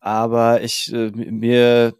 aber 0.00 0.62
ich 0.62 0.92
äh, 0.92 1.10
mir 1.10 1.94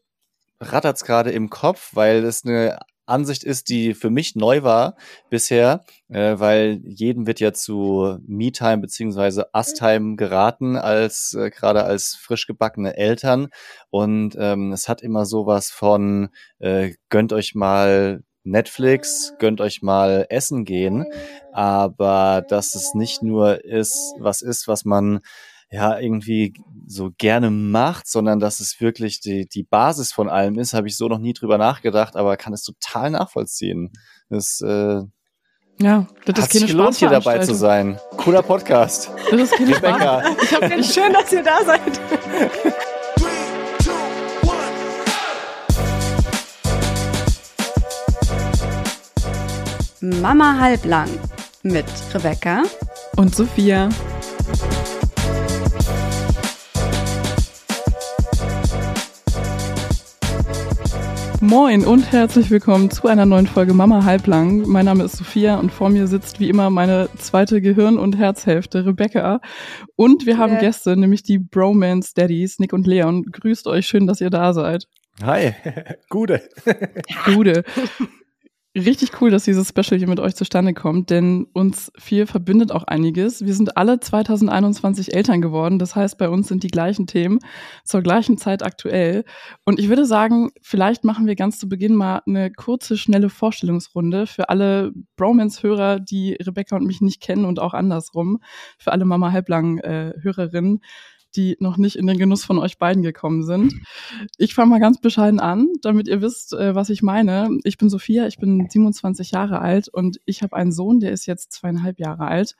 rattert's 0.60 1.04
gerade 1.04 1.30
im 1.30 1.50
Kopf, 1.50 1.90
weil 1.94 2.24
es 2.24 2.44
eine 2.44 2.78
Ansicht 3.10 3.44
ist, 3.44 3.68
die 3.68 3.94
für 3.94 4.08
mich 4.08 4.36
neu 4.36 4.62
war 4.62 4.96
bisher, 5.28 5.84
äh, 6.08 6.38
weil 6.38 6.80
jedem 6.84 7.26
wird 7.26 7.40
ja 7.40 7.52
zu 7.52 8.18
Me-Time 8.26 8.78
beziehungsweise 8.78 9.48
Us-Time 9.54 10.16
geraten, 10.16 10.76
als 10.76 11.34
äh, 11.34 11.50
gerade 11.50 11.84
als 11.84 12.14
frisch 12.14 12.46
gebackene 12.46 12.96
Eltern. 12.96 13.48
Und 13.90 14.36
ähm, 14.38 14.72
es 14.72 14.88
hat 14.88 15.02
immer 15.02 15.26
sowas 15.26 15.70
von 15.70 16.30
äh, 16.60 16.92
gönnt 17.08 17.32
euch 17.32 17.54
mal 17.54 18.22
Netflix, 18.42 19.34
gönnt 19.38 19.60
euch 19.60 19.82
mal 19.82 20.26
essen 20.30 20.64
gehen, 20.64 21.04
aber 21.52 22.42
dass 22.48 22.74
es 22.74 22.94
nicht 22.94 23.22
nur 23.22 23.64
ist, 23.64 24.14
was 24.18 24.40
ist, 24.40 24.66
was 24.66 24.86
man 24.86 25.20
ja 25.70 25.98
irgendwie 25.98 26.54
so 26.86 27.10
gerne 27.16 27.50
macht, 27.50 28.08
sondern 28.08 28.40
dass 28.40 28.58
es 28.60 28.80
wirklich 28.80 29.20
die, 29.20 29.46
die 29.46 29.62
Basis 29.62 30.12
von 30.12 30.28
allem 30.28 30.58
ist, 30.58 30.74
habe 30.74 30.88
ich 30.88 30.96
so 30.96 31.08
noch 31.08 31.18
nie 31.18 31.32
drüber 31.32 31.58
nachgedacht, 31.58 32.16
aber 32.16 32.36
kann 32.36 32.52
es 32.52 32.62
total 32.62 33.10
nachvollziehen. 33.10 33.92
Das, 34.28 34.60
äh, 34.60 35.02
ja, 35.78 36.06
das 36.26 36.42
hat 36.42 36.52
sich 36.52 36.66
gelohnt, 36.66 36.96
hier 36.96 37.08
dabei 37.08 37.38
zu 37.38 37.54
sein. 37.54 37.98
Cooler 38.16 38.42
Podcast. 38.42 39.10
Das 39.30 39.40
ist 39.40 39.52
keine 39.52 39.76
Rebecca. 39.76 40.22
Ich 40.42 40.52
hab 40.52 40.60
ganz 40.60 40.94
schön, 40.94 41.12
dass 41.12 41.32
ihr 41.32 41.42
da 41.42 41.64
seid. 41.64 42.00
Mama 50.00 50.58
halblang 50.58 51.08
mit 51.62 51.86
Rebecca 52.14 52.62
und 53.16 53.34
Sophia. 53.34 53.90
Moin 61.42 61.86
und 61.86 62.12
herzlich 62.12 62.50
willkommen 62.50 62.90
zu 62.90 63.08
einer 63.08 63.24
neuen 63.24 63.46
Folge 63.46 63.72
Mama 63.72 64.04
Halblang. 64.04 64.68
Mein 64.68 64.84
Name 64.84 65.04
ist 65.04 65.16
Sophia 65.16 65.58
und 65.58 65.72
vor 65.72 65.88
mir 65.88 66.06
sitzt 66.06 66.38
wie 66.38 66.50
immer 66.50 66.68
meine 66.68 67.08
zweite 67.16 67.62
Gehirn- 67.62 67.98
und 67.98 68.18
Herzhälfte, 68.18 68.84
Rebecca. 68.84 69.40
Und 69.96 70.26
wir 70.26 70.36
haben 70.36 70.52
yeah. 70.52 70.60
Gäste, 70.60 70.98
nämlich 70.98 71.22
die 71.22 71.38
Bromance 71.38 72.12
Daddies, 72.14 72.58
Nick 72.58 72.74
und 72.74 72.86
Leon. 72.86 73.24
Grüßt 73.24 73.68
euch, 73.68 73.86
schön, 73.86 74.06
dass 74.06 74.20
ihr 74.20 74.28
da 74.28 74.52
seid. 74.52 74.86
Hi, 75.22 75.54
Gude. 76.10 76.42
Gude. 77.24 77.64
Richtig 78.76 79.20
cool, 79.20 79.32
dass 79.32 79.42
dieses 79.42 79.68
Special 79.68 79.98
hier 79.98 80.06
mit 80.06 80.20
euch 80.20 80.36
zustande 80.36 80.74
kommt, 80.74 81.10
denn 81.10 81.48
uns 81.54 81.90
vier 81.98 82.28
verbindet 82.28 82.70
auch 82.70 82.84
einiges. 82.84 83.44
Wir 83.44 83.52
sind 83.52 83.76
alle 83.76 83.98
2021 83.98 85.12
Eltern 85.12 85.40
geworden, 85.40 85.80
das 85.80 85.96
heißt, 85.96 86.16
bei 86.18 86.28
uns 86.28 86.46
sind 86.46 86.62
die 86.62 86.68
gleichen 86.68 87.08
Themen 87.08 87.40
zur 87.84 88.00
gleichen 88.00 88.38
Zeit 88.38 88.62
aktuell. 88.62 89.24
Und 89.64 89.80
ich 89.80 89.88
würde 89.88 90.06
sagen, 90.06 90.50
vielleicht 90.62 91.02
machen 91.02 91.26
wir 91.26 91.34
ganz 91.34 91.58
zu 91.58 91.68
Beginn 91.68 91.96
mal 91.96 92.22
eine 92.28 92.52
kurze, 92.52 92.96
schnelle 92.96 93.28
Vorstellungsrunde 93.28 94.28
für 94.28 94.50
alle 94.50 94.92
Bromance-Hörer, 95.16 95.98
die 95.98 96.34
Rebecca 96.34 96.76
und 96.76 96.86
mich 96.86 97.00
nicht 97.00 97.20
kennen 97.20 97.46
und 97.46 97.58
auch 97.58 97.74
andersrum, 97.74 98.38
für 98.78 98.92
alle 98.92 99.04
Mama 99.04 99.32
Halblang-Hörerinnen. 99.32 100.76
Äh, 100.76 100.86
die 101.36 101.56
noch 101.60 101.76
nicht 101.76 101.96
in 101.96 102.06
den 102.06 102.18
Genuss 102.18 102.44
von 102.44 102.58
euch 102.58 102.78
beiden 102.78 103.02
gekommen 103.02 103.42
sind. 103.42 103.74
Ich 104.38 104.54
fange 104.54 104.70
mal 104.70 104.80
ganz 104.80 105.00
bescheiden 105.00 105.40
an, 105.40 105.68
damit 105.82 106.08
ihr 106.08 106.22
wisst, 106.22 106.52
äh, 106.52 106.74
was 106.74 106.90
ich 106.90 107.02
meine. 107.02 107.58
Ich 107.64 107.78
bin 107.78 107.88
Sophia, 107.88 108.26
ich 108.26 108.38
bin 108.38 108.68
27 108.68 109.30
Jahre 109.30 109.60
alt 109.60 109.88
und 109.88 110.18
ich 110.24 110.42
habe 110.42 110.56
einen 110.56 110.72
Sohn, 110.72 111.00
der 111.00 111.12
ist 111.12 111.26
jetzt 111.26 111.52
zweieinhalb 111.52 111.98
Jahre 111.98 112.26
alt. 112.26 112.56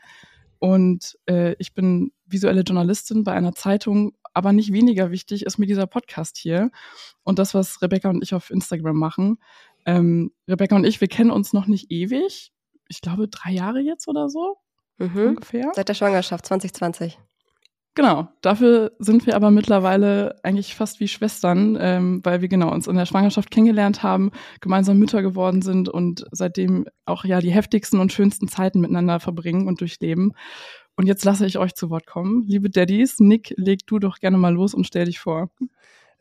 Und 0.59 1.19
äh, 1.27 1.55
ich 1.59 1.75
bin 1.75 2.13
visuelle 2.27 2.61
Journalistin 2.61 3.25
bei 3.25 3.33
einer 3.33 3.55
Zeitung, 3.55 4.13
aber 4.35 4.53
nicht 4.53 4.73
weniger 4.73 5.11
wichtig 5.11 5.45
ist 5.45 5.59
mir 5.59 5.67
dieser 5.67 5.87
Podcast 5.87 6.37
hier 6.37 6.71
und 7.25 7.39
das, 7.39 7.55
was 7.55 7.83
Rebecca 7.83 8.11
und 8.11 8.23
ich 8.23 8.35
auf 8.35 8.51
Instagram 8.51 8.97
machen. 8.97 9.39
Ähm, 9.87 10.33
Rebecca 10.47 10.77
und 10.77 10.85
ich, 10.85 11.01
wir 11.01 11.09
kennen 11.09 11.31
uns 11.31 11.53
noch 11.53 11.67
nicht 11.67 11.91
ewig. 11.91 12.53
Ich 12.89 13.01
glaube, 13.01 13.29
drei 13.29 13.53
Jahre 13.53 13.81
jetzt 13.81 14.07
oder 14.07 14.29
so. 14.29 14.59
Mhm. 14.99 15.29
Ungefähr. 15.29 15.73
Seit 15.75 15.89
der 15.89 15.95
Schwangerschaft 15.95 16.47
2020. 16.47 17.19
Genau, 17.95 18.29
dafür 18.41 18.93
sind 19.01 19.27
wir 19.27 19.35
aber 19.35 19.51
mittlerweile 19.51 20.37
eigentlich 20.45 20.77
fast 20.77 21.01
wie 21.01 21.09
Schwestern, 21.09 21.77
ähm, 21.81 22.21
weil 22.23 22.41
wir 22.41 22.49
genau 22.49 22.73
uns 22.73 22.87
in 22.87 22.95
der 22.95 23.05
Schwangerschaft 23.05 23.51
kennengelernt 23.51 24.05
haben, 24.05 24.31
gemeinsam 24.61 24.99
Mütter 24.99 25.23
geworden 25.23 25.61
sind 25.61 25.89
und 25.89 26.25
seitdem 26.31 26.87
auch 27.05 27.25
ja 27.25 27.41
die 27.41 27.51
heftigsten 27.51 27.99
und 27.99 28.13
schönsten 28.13 28.47
Zeiten 28.47 28.81
miteinander 28.81 29.19
verbringen 29.19 29.67
und 29.67 29.81
durchleben. 29.81 30.35
Und 30.97 31.07
jetzt 31.07 31.25
lasse 31.25 31.47
ich 31.47 31.59
euch 31.59 31.75
zu 31.75 31.91
Wort 31.91 32.07
kommen. 32.07 32.45
Liebe 32.47 32.71
Daddies, 32.71 33.19
Nick, 33.19 33.55
leg 33.57 33.81
du 33.87 33.99
doch 33.99 34.19
gerne 34.21 34.37
mal 34.39 34.55
los 34.55 34.73
und 34.73 34.87
stell 34.87 35.07
dich 35.07 35.19
vor. 35.19 35.51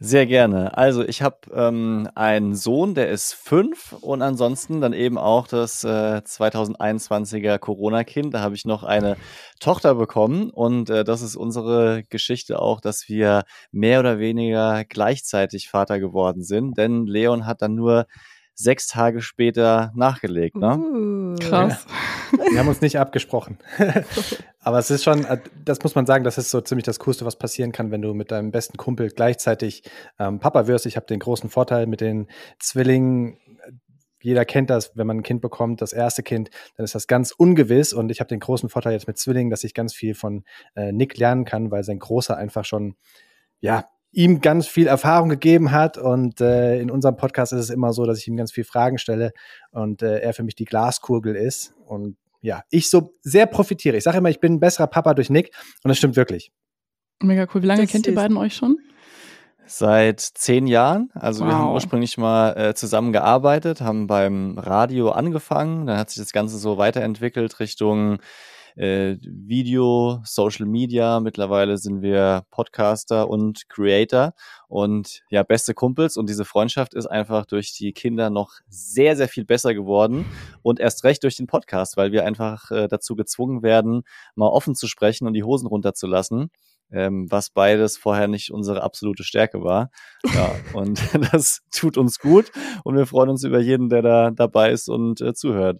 Sehr 0.01 0.25
gerne. 0.25 0.77
Also 0.77 1.03
ich 1.03 1.21
habe 1.21 1.39
ähm, 1.53 2.07
einen 2.15 2.55
Sohn, 2.55 2.95
der 2.95 3.09
ist 3.09 3.33
fünf 3.33 3.91
und 3.99 4.21
ansonsten 4.21 4.79
dann 4.79 4.93
eben 4.93 5.17
auch 5.17 5.45
das 5.45 5.83
äh, 5.83 6.21
2021er 6.23 7.57
Corona-Kind. 7.57 8.33
Da 8.33 8.39
habe 8.39 8.55
ich 8.55 8.63
noch 8.63 8.83
eine 8.83 9.17
Tochter 9.59 9.95
bekommen 9.95 10.51
und 10.51 10.89
äh, 10.89 11.03
das 11.03 11.21
ist 11.21 11.35
unsere 11.35 12.03
Geschichte 12.09 12.61
auch, 12.61 12.79
dass 12.79 13.09
wir 13.09 13.43
mehr 13.73 13.99
oder 13.99 14.19
weniger 14.19 14.85
gleichzeitig 14.85 15.67
Vater 15.67 15.99
geworden 15.99 16.43
sind. 16.43 16.77
Denn 16.77 17.05
Leon 17.05 17.45
hat 17.45 17.61
dann 17.61 17.75
nur 17.75 18.05
sechs 18.59 18.87
Tage 18.87 19.21
später 19.21 19.93
nachgelegt. 19.95 20.57
Ne? 20.57 20.77
Uh, 20.77 21.35
krass. 21.39 21.85
Wir 22.51 22.59
haben 22.59 22.67
uns 22.67 22.81
nicht 22.81 22.99
abgesprochen. 22.99 23.57
Aber 24.59 24.79
es 24.79 24.91
ist 24.91 25.05
schon, 25.05 25.23
äh, 25.23 25.39
das 25.63 25.81
muss 25.81 25.95
man 25.95 26.05
sagen, 26.05 26.25
das 26.25 26.37
ist 26.37 26.51
so 26.51 26.59
ziemlich 26.59 26.83
das 26.83 26.99
Coolste, 26.99 27.25
was 27.25 27.37
passieren 27.37 27.71
kann, 27.71 27.89
wenn 27.89 28.01
du 28.01 28.13
mit 28.13 28.31
deinem 28.31 28.51
besten 28.51 28.75
Kumpel 28.75 29.11
gleichzeitig 29.11 29.83
ähm, 30.19 30.39
Papa 30.39 30.67
wirst. 30.67 30.85
Ich 30.85 30.97
habe 30.97 31.05
den 31.05 31.19
großen 31.19 31.49
Vorteil 31.49 31.87
mit 31.87 32.01
den 32.01 32.27
Zwillingen. 32.59 33.37
Jeder 34.21 34.43
kennt 34.43 34.69
das, 34.69 34.91
wenn 34.97 35.07
man 35.07 35.19
ein 35.19 35.23
Kind 35.23 35.39
bekommt, 35.39 35.81
das 35.81 35.93
erste 35.93 36.21
Kind, 36.21 36.49
dann 36.75 36.83
ist 36.83 36.95
das 36.95 37.07
ganz 37.07 37.31
ungewiss. 37.31 37.93
Und 37.93 38.11
ich 38.11 38.19
habe 38.19 38.27
den 38.27 38.41
großen 38.41 38.67
Vorteil 38.67 38.91
jetzt 38.91 39.07
mit 39.07 39.17
Zwillingen, 39.17 39.49
dass 39.51 39.63
ich 39.63 39.73
ganz 39.73 39.93
viel 39.93 40.15
von 40.15 40.43
äh, 40.75 40.91
Nick 40.91 41.17
lernen 41.17 41.45
kann, 41.45 41.71
weil 41.71 41.85
sein 41.85 41.99
Großer 41.99 42.35
einfach 42.35 42.65
schon, 42.65 42.97
ja, 43.61 43.85
ihm 44.11 44.41
ganz 44.41 44.67
viel 44.67 44.87
Erfahrung 44.87 45.29
gegeben 45.29 45.71
hat. 45.71 45.97
Und 45.97 46.41
äh, 46.41 46.79
in 46.79 46.91
unserem 46.91 47.15
Podcast 47.15 47.53
ist 47.53 47.59
es 47.59 47.69
immer 47.69 47.93
so, 47.93 48.05
dass 48.05 48.19
ich 48.19 48.27
ihm 48.27 48.37
ganz 48.37 48.51
viel 48.51 48.63
Fragen 48.63 48.97
stelle 48.97 49.31
und 49.71 50.01
äh, 50.01 50.19
er 50.19 50.33
für 50.33 50.43
mich 50.43 50.55
die 50.55 50.65
Glaskugel 50.65 51.35
ist. 51.35 51.73
Und 51.85 52.17
ja, 52.41 52.63
ich 52.69 52.89
so 52.89 53.13
sehr 53.21 53.45
profitiere. 53.45 53.97
Ich 53.97 54.03
sage 54.03 54.17
immer, 54.17 54.29
ich 54.29 54.39
bin 54.39 54.53
ein 54.53 54.59
besserer 54.59 54.87
Papa 54.87 55.13
durch 55.13 55.29
Nick 55.29 55.51
und 55.83 55.89
das 55.89 55.97
stimmt 55.97 56.15
wirklich. 56.15 56.51
Mega 57.21 57.47
cool. 57.53 57.61
Wie 57.61 57.67
lange 57.67 57.81
das 57.81 57.91
kennt 57.91 58.07
ihr 58.07 58.15
beiden 58.15 58.37
euch 58.37 58.55
schon? 58.55 58.77
Seit 59.65 60.19
zehn 60.21 60.65
Jahren. 60.65 61.11
Also 61.13 61.43
wow. 61.43 61.51
wir 61.51 61.57
haben 61.57 61.73
ursprünglich 61.73 62.17
mal 62.17 62.57
äh, 62.57 62.73
zusammen 62.73 63.13
gearbeitet, 63.13 63.81
haben 63.81 64.07
beim 64.07 64.57
Radio 64.57 65.11
angefangen. 65.11 65.85
Dann 65.85 65.97
hat 65.97 66.09
sich 66.09 66.23
das 66.23 66.31
Ganze 66.31 66.57
so 66.57 66.77
weiterentwickelt 66.77 67.59
Richtung 67.59 68.19
äh, 68.75 69.17
Video, 69.21 70.21
Social 70.23 70.65
Media. 70.65 71.19
Mittlerweile 71.19 71.77
sind 71.77 72.01
wir 72.01 72.45
Podcaster 72.51 73.29
und 73.29 73.67
Creator 73.69 74.33
und 74.67 75.21
ja, 75.29 75.43
beste 75.43 75.73
Kumpels. 75.73 76.17
Und 76.17 76.29
diese 76.29 76.45
Freundschaft 76.45 76.93
ist 76.93 77.07
einfach 77.07 77.45
durch 77.45 77.73
die 77.73 77.91
Kinder 77.93 78.29
noch 78.29 78.53
sehr, 78.67 79.15
sehr 79.15 79.27
viel 79.27 79.45
besser 79.45 79.73
geworden 79.73 80.25
und 80.61 80.79
erst 80.79 81.03
recht 81.03 81.23
durch 81.23 81.37
den 81.37 81.47
Podcast, 81.47 81.97
weil 81.97 82.11
wir 82.11 82.25
einfach 82.25 82.71
äh, 82.71 82.87
dazu 82.87 83.15
gezwungen 83.15 83.63
werden, 83.63 84.03
mal 84.35 84.47
offen 84.47 84.75
zu 84.75 84.87
sprechen 84.87 85.27
und 85.27 85.33
die 85.33 85.43
Hosen 85.43 85.67
runterzulassen. 85.67 86.49
Ähm, 86.91 87.29
was 87.29 87.51
beides 87.51 87.97
vorher 87.97 88.27
nicht 88.27 88.51
unsere 88.51 88.81
absolute 88.81 89.23
Stärke 89.23 89.63
war. 89.63 89.91
Ja, 90.33 90.51
und 90.73 90.99
das 91.31 91.61
tut 91.71 91.97
uns 91.97 92.17
gut 92.17 92.51
und 92.83 92.95
wir 92.95 93.05
freuen 93.05 93.29
uns 93.29 93.43
über 93.43 93.59
jeden, 93.59 93.89
der 93.89 94.01
da 94.01 94.31
dabei 94.31 94.71
ist 94.71 94.89
und 94.89 95.21
äh, 95.21 95.35
zuhört. 95.35 95.79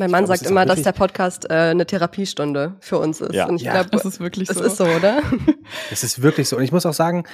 Mein 0.00 0.10
Mann 0.10 0.24
glaub, 0.24 0.38
sagt 0.38 0.50
immer, 0.50 0.64
dass 0.64 0.80
der 0.80 0.92
Podcast 0.92 1.50
äh, 1.50 1.52
eine 1.52 1.84
Therapiestunde 1.84 2.76
für 2.80 2.98
uns 2.98 3.20
ist. 3.20 3.34
Ja, 3.34 3.46
und 3.46 3.56
ich 3.56 3.64
ja. 3.64 3.72
glaube, 3.72 3.90
das 3.90 4.06
ist 4.06 4.18
wirklich 4.18 4.48
so. 4.48 4.58
Es 4.58 4.72
ist 4.72 4.78
so, 4.78 4.84
oder? 4.84 5.22
Es 5.92 6.02
ist 6.02 6.22
wirklich 6.22 6.48
so. 6.48 6.56
Und 6.56 6.62
ich 6.62 6.72
muss 6.72 6.86
auch 6.86 6.94
sagen, 6.94 7.24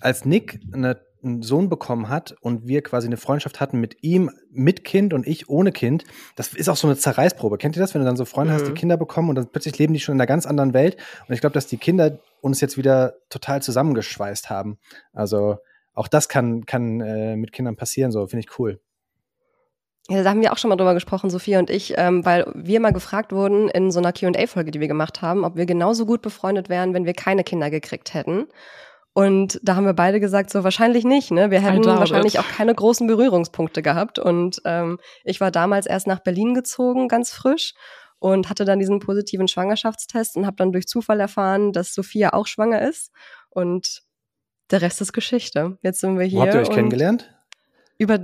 als 0.00 0.26
Nick 0.26 0.60
eine, 0.74 1.00
einen 1.22 1.40
Sohn 1.40 1.70
bekommen 1.70 2.10
hat 2.10 2.36
und 2.42 2.68
wir 2.68 2.82
quasi 2.82 3.06
eine 3.06 3.16
Freundschaft 3.16 3.58
hatten 3.58 3.80
mit 3.80 4.02
ihm, 4.02 4.30
mit 4.50 4.84
Kind 4.84 5.14
und 5.14 5.26
ich 5.26 5.48
ohne 5.48 5.72
Kind, 5.72 6.04
das 6.36 6.52
ist 6.52 6.68
auch 6.68 6.76
so 6.76 6.86
eine 6.86 6.98
Zerreißprobe. 6.98 7.56
Kennt 7.56 7.74
ihr 7.74 7.80
das, 7.80 7.94
wenn 7.94 8.02
du 8.02 8.06
dann 8.06 8.18
so 8.18 8.26
Freunde 8.26 8.52
mhm. 8.52 8.56
hast, 8.56 8.66
die 8.66 8.72
mhm. 8.72 8.76
Kinder 8.76 8.96
bekommen 8.98 9.30
und 9.30 9.36
dann 9.36 9.46
plötzlich 9.46 9.78
leben 9.78 9.94
die 9.94 10.00
schon 10.00 10.14
in 10.14 10.20
einer 10.20 10.26
ganz 10.26 10.44
anderen 10.44 10.74
Welt? 10.74 10.98
Und 11.26 11.34
ich 11.34 11.40
glaube, 11.40 11.54
dass 11.54 11.66
die 11.66 11.78
Kinder 11.78 12.18
uns 12.42 12.60
jetzt 12.60 12.76
wieder 12.76 13.14
total 13.30 13.62
zusammengeschweißt 13.62 14.50
haben. 14.50 14.76
Also 15.14 15.56
auch 15.94 16.08
das 16.08 16.28
kann, 16.28 16.66
kann 16.66 17.00
äh, 17.00 17.34
mit 17.36 17.52
Kindern 17.52 17.76
passieren, 17.76 18.12
so 18.12 18.26
finde 18.26 18.44
ich 18.46 18.58
cool. 18.58 18.78
Ja, 20.10 20.22
da 20.22 20.30
haben 20.30 20.42
wir 20.42 20.52
auch 20.52 20.58
schon 20.58 20.68
mal 20.68 20.76
drüber 20.76 20.92
gesprochen, 20.92 21.30
Sophia 21.30 21.58
und 21.58 21.70
ich, 21.70 21.94
ähm, 21.96 22.26
weil 22.26 22.46
wir 22.54 22.78
mal 22.80 22.92
gefragt 22.92 23.32
wurden 23.32 23.70
in 23.70 23.90
so 23.90 24.00
einer 24.00 24.12
Q&A-Folge, 24.12 24.70
die 24.70 24.80
wir 24.80 24.88
gemacht 24.88 25.22
haben, 25.22 25.44
ob 25.44 25.56
wir 25.56 25.64
genauso 25.64 26.04
gut 26.04 26.20
befreundet 26.20 26.68
wären, 26.68 26.92
wenn 26.92 27.06
wir 27.06 27.14
keine 27.14 27.42
Kinder 27.42 27.70
gekriegt 27.70 28.12
hätten. 28.12 28.46
Und 29.14 29.60
da 29.62 29.76
haben 29.76 29.86
wir 29.86 29.94
beide 29.94 30.20
gesagt, 30.20 30.50
so 30.50 30.64
wahrscheinlich 30.64 31.04
nicht. 31.04 31.30
Ne? 31.30 31.50
Wir 31.50 31.60
hätten 31.60 31.86
wahrscheinlich 31.86 32.40
auch 32.40 32.48
keine 32.48 32.74
großen 32.74 33.06
Berührungspunkte 33.06 33.80
gehabt. 33.80 34.18
Und 34.18 34.60
ähm, 34.64 34.98
ich 35.22 35.40
war 35.40 35.52
damals 35.52 35.86
erst 35.86 36.08
nach 36.08 36.18
Berlin 36.18 36.52
gezogen, 36.52 37.06
ganz 37.06 37.30
frisch, 37.32 37.74
und 38.18 38.50
hatte 38.50 38.64
dann 38.64 38.80
diesen 38.80 38.98
positiven 38.98 39.46
Schwangerschaftstest 39.46 40.36
und 40.36 40.46
habe 40.46 40.56
dann 40.56 40.72
durch 40.72 40.86
Zufall 40.86 41.20
erfahren, 41.20 41.72
dass 41.72 41.94
Sophia 41.94 42.32
auch 42.32 42.48
schwanger 42.48 42.82
ist. 42.82 43.12
Und 43.50 44.02
der 44.70 44.82
Rest 44.82 45.00
ist 45.00 45.12
Geschichte. 45.12 45.78
Jetzt 45.82 46.00
sind 46.00 46.18
wir 46.18 46.26
hier. 46.26 46.40
Wo 46.40 46.42
habt 46.42 46.54
ihr 46.54 46.60
euch 46.60 46.70
kennengelernt? 46.70 47.32
Über 47.98 48.18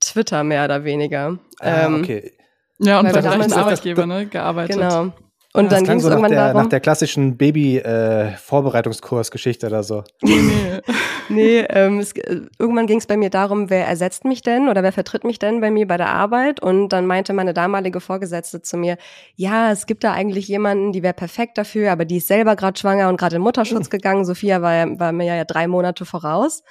Twitter 0.00 0.42
mehr 0.44 0.64
oder 0.64 0.84
weniger. 0.84 1.38
Ah, 1.60 1.86
Ähm, 1.86 2.00
okay. 2.02 2.32
Ja, 2.78 3.00
und 3.00 3.06
bei 3.06 3.12
damals- 3.20 3.34
gleichen 3.36 3.50
das- 3.50 3.58
Arbeitgeber, 3.58 4.06
ne, 4.06 4.26
gearbeitet. 4.26 4.76
Genau. 4.76 5.12
Und 5.52 5.72
das 5.72 5.80
dann 5.80 5.84
ging 5.84 5.96
es 5.96 6.02
so 6.04 6.08
nach 6.08 6.14
irgendwann 6.16 6.30
der, 6.30 6.46
darum. 6.46 6.62
nach 6.62 6.68
der 6.68 6.78
klassischen 6.78 7.36
Baby-Vorbereitungskursgeschichte 7.36 9.66
oder 9.66 9.82
so. 9.82 10.04
Nee, 10.22 10.36
nee. 10.40 10.80
Nee, 11.28 11.58
ähm, 11.70 11.98
es, 12.00 12.10
äh, 12.12 12.40
irgendwann 12.58 12.86
ging 12.88 12.98
es 12.98 13.06
bei 13.06 13.16
mir 13.16 13.30
darum, 13.30 13.70
wer 13.70 13.86
ersetzt 13.86 14.24
mich 14.24 14.42
denn 14.42 14.68
oder 14.68 14.82
wer 14.82 14.90
vertritt 14.92 15.22
mich 15.22 15.38
denn 15.38 15.60
bei 15.60 15.70
mir 15.70 15.86
bei 15.86 15.96
der 15.96 16.08
Arbeit? 16.08 16.60
Und 16.60 16.88
dann 16.88 17.06
meinte 17.06 17.32
meine 17.32 17.54
damalige 17.54 18.00
Vorgesetzte 18.00 18.62
zu 18.62 18.76
mir, 18.76 18.96
ja, 19.36 19.70
es 19.70 19.86
gibt 19.86 20.02
da 20.02 20.12
eigentlich 20.12 20.48
jemanden, 20.48 20.90
die 20.92 21.04
wäre 21.04 21.14
perfekt 21.14 21.56
dafür, 21.56 21.92
aber 21.92 22.04
die 22.04 22.16
ist 22.16 22.26
selber 22.26 22.56
gerade 22.56 22.76
schwanger 22.78 23.08
und 23.08 23.16
gerade 23.16 23.36
in 23.36 23.42
Mutterschutz 23.42 23.90
gegangen. 23.90 24.24
Sophia 24.24 24.60
war, 24.62 24.98
war 24.98 25.12
mir 25.12 25.26
ja 25.36 25.44
drei 25.44 25.68
Monate 25.68 26.04
voraus. 26.04 26.64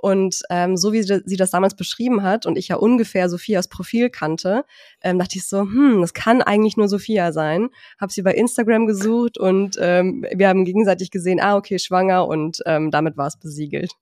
Und 0.00 0.42
ähm, 0.48 0.76
so 0.76 0.92
wie 0.92 1.02
sie, 1.02 1.36
das 1.36 1.50
damals 1.50 1.74
beschrieben 1.74 2.22
hat 2.22 2.46
und 2.46 2.56
ich 2.56 2.68
ja 2.68 2.76
ungefähr 2.76 3.28
Sophias 3.28 3.68
Profil 3.68 4.10
kannte, 4.10 4.64
ähm, 5.02 5.18
dachte 5.18 5.38
ich 5.38 5.46
so, 5.46 5.60
hm, 5.62 6.00
das 6.00 6.14
kann 6.14 6.40
eigentlich 6.40 6.76
nur 6.76 6.88
Sophia 6.88 7.32
sein. 7.32 7.68
Hab 8.00 8.12
sie 8.12 8.22
bei 8.22 8.32
Instagram 8.34 8.86
gesucht 8.86 9.38
und 9.38 9.76
ähm, 9.80 10.24
wir 10.32 10.48
haben 10.48 10.64
gegenseitig 10.64 11.10
gesehen, 11.10 11.40
ah, 11.40 11.56
okay, 11.56 11.78
schwanger 11.80 12.28
und 12.28 12.60
ähm, 12.64 12.92
damit 12.92 13.16
war 13.16 13.26
es 13.26 13.36
besiegelt. 13.36 13.92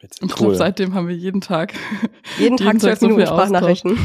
Witzig. 0.00 0.22
Ich 0.22 0.30
Cool. 0.30 0.36
glaube, 0.36 0.54
seitdem 0.56 0.94
haben 0.94 1.08
wir 1.08 1.16
jeden 1.16 1.40
Tag. 1.40 1.72
Jeden 2.38 2.56
Tag 2.58 2.80
zwölf 2.80 3.00
Minuten 3.00 3.26
Sprachnachrichten. 3.26 3.98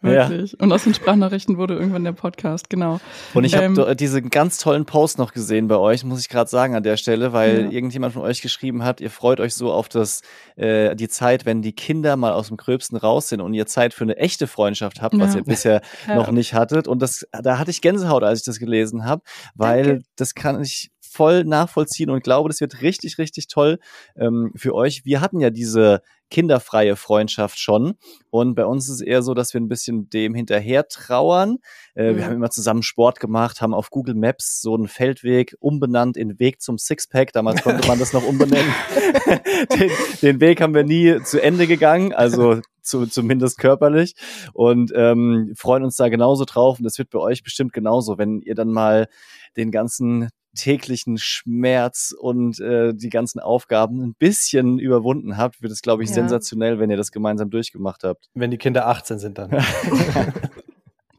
Wirklich. 0.00 0.58
Und 0.60 0.72
aus 0.72 0.84
den 0.84 0.94
Sprachnachrichten 0.94 1.58
wurde 1.58 1.74
irgendwann 1.74 2.04
der 2.04 2.12
Podcast, 2.12 2.70
genau. 2.70 3.00
Und 3.34 3.42
ich 3.44 3.54
Ähm, 3.54 3.76
habe 3.76 3.96
diesen 3.96 4.30
ganz 4.30 4.58
tollen 4.58 4.84
Post 4.86 5.18
noch 5.18 5.32
gesehen 5.32 5.66
bei 5.66 5.76
euch, 5.76 6.04
muss 6.04 6.20
ich 6.20 6.28
gerade 6.28 6.48
sagen 6.48 6.76
an 6.76 6.84
der 6.84 6.96
Stelle, 6.96 7.32
weil 7.32 7.64
Ja. 7.64 7.70
irgendjemand 7.70 8.14
von 8.14 8.22
euch 8.22 8.40
geschrieben 8.40 8.84
hat, 8.84 9.00
ihr 9.00 9.10
freut 9.10 9.40
euch 9.40 9.54
so 9.54 9.72
auf 9.72 9.88
das 9.88 10.22
äh, 10.56 10.94
die 10.94 11.08
Zeit, 11.08 11.46
wenn 11.46 11.62
die 11.62 11.72
Kinder 11.72 12.16
mal 12.16 12.32
aus 12.32 12.48
dem 12.48 12.56
Gröbsten 12.56 12.96
raus 12.96 13.28
sind 13.28 13.40
und 13.40 13.54
ihr 13.54 13.66
Zeit 13.66 13.92
für 13.92 14.04
eine 14.04 14.16
echte 14.18 14.46
Freundschaft 14.46 15.02
habt, 15.02 15.18
was 15.18 15.34
Ja. 15.34 15.40
ihr 15.40 15.44
bisher 15.44 15.80
Ja. 16.06 16.14
noch 16.14 16.30
nicht 16.30 16.54
hattet. 16.54 16.86
Und 16.86 17.00
das, 17.02 17.26
da 17.32 17.58
hatte 17.58 17.70
ich 17.72 17.80
Gänsehaut, 17.80 18.22
als 18.22 18.40
ich 18.40 18.44
das 18.44 18.58
gelesen 18.60 19.04
habe, 19.04 19.22
weil 19.56 19.82
Danke. 19.84 20.02
das 20.16 20.34
kann 20.34 20.62
ich 20.62 20.90
voll 21.10 21.44
nachvollziehen 21.44 22.10
und 22.10 22.22
glaube, 22.22 22.48
das 22.48 22.60
wird 22.60 22.82
richtig, 22.82 23.18
richtig 23.18 23.48
toll 23.48 23.78
ähm, 24.16 24.52
für 24.54 24.74
euch. 24.74 25.04
Wir 25.04 25.20
hatten 25.20 25.40
ja 25.40 25.50
diese 25.50 26.02
kinderfreie 26.30 26.94
Freundschaft 26.96 27.58
schon 27.58 27.94
und 28.30 28.54
bei 28.54 28.66
uns 28.66 28.84
ist 28.88 28.96
es 28.96 29.00
eher 29.00 29.22
so, 29.22 29.32
dass 29.32 29.54
wir 29.54 29.60
ein 29.62 29.68
bisschen 29.68 30.10
dem 30.10 30.34
hinterher 30.34 30.86
trauern. 30.86 31.56
Äh, 31.94 32.04
Wir 32.08 32.12
Mhm. 32.12 32.24
haben 32.24 32.34
immer 32.34 32.50
zusammen 32.50 32.82
Sport 32.82 33.18
gemacht, 33.18 33.62
haben 33.62 33.72
auf 33.72 33.88
Google 33.90 34.14
Maps 34.14 34.60
so 34.60 34.74
einen 34.74 34.88
Feldweg 34.88 35.56
umbenannt 35.58 36.16
in 36.18 36.38
Weg 36.38 36.60
zum 36.60 36.76
Sixpack. 36.76 37.32
Damals 37.32 37.62
konnte 37.62 37.88
man 37.88 37.98
das 37.98 38.12
noch 38.12 38.24
umbenennen. 38.26 38.72
den, 39.78 39.90
den 40.22 40.40
Weg 40.40 40.60
haben 40.60 40.74
wir 40.74 40.84
nie 40.84 41.22
zu 41.24 41.42
Ende 41.42 41.66
gegangen, 41.66 42.12
also 42.12 42.60
zu, 42.88 43.06
zumindest 43.06 43.58
körperlich 43.58 44.14
und 44.52 44.92
ähm, 44.94 45.52
freuen 45.56 45.84
uns 45.84 45.96
da 45.96 46.08
genauso 46.08 46.44
drauf 46.44 46.78
und 46.78 46.84
das 46.84 46.98
wird 46.98 47.10
bei 47.10 47.18
euch 47.18 47.42
bestimmt 47.42 47.72
genauso, 47.72 48.18
wenn 48.18 48.40
ihr 48.40 48.54
dann 48.54 48.72
mal 48.72 49.08
den 49.56 49.70
ganzen 49.70 50.28
täglichen 50.56 51.18
Schmerz 51.18 52.12
und 52.18 52.58
äh, 52.58 52.92
die 52.94 53.10
ganzen 53.10 53.38
Aufgaben 53.38 54.02
ein 54.02 54.14
bisschen 54.18 54.78
überwunden 54.80 55.36
habt, 55.36 55.62
wird 55.62 55.70
es, 55.72 55.82
glaube 55.82 56.02
ich, 56.02 56.08
Ja. 56.08 56.16
sensationell, 56.16 56.80
wenn 56.80 56.90
ihr 56.90 56.96
das 56.96 57.12
gemeinsam 57.12 57.50
durchgemacht 57.50 58.02
habt. 58.02 58.28
Wenn 58.34 58.50
die 58.50 58.58
Kinder 58.58 58.88
18 58.88 59.18
sind 59.20 59.38
dann. 59.38 59.50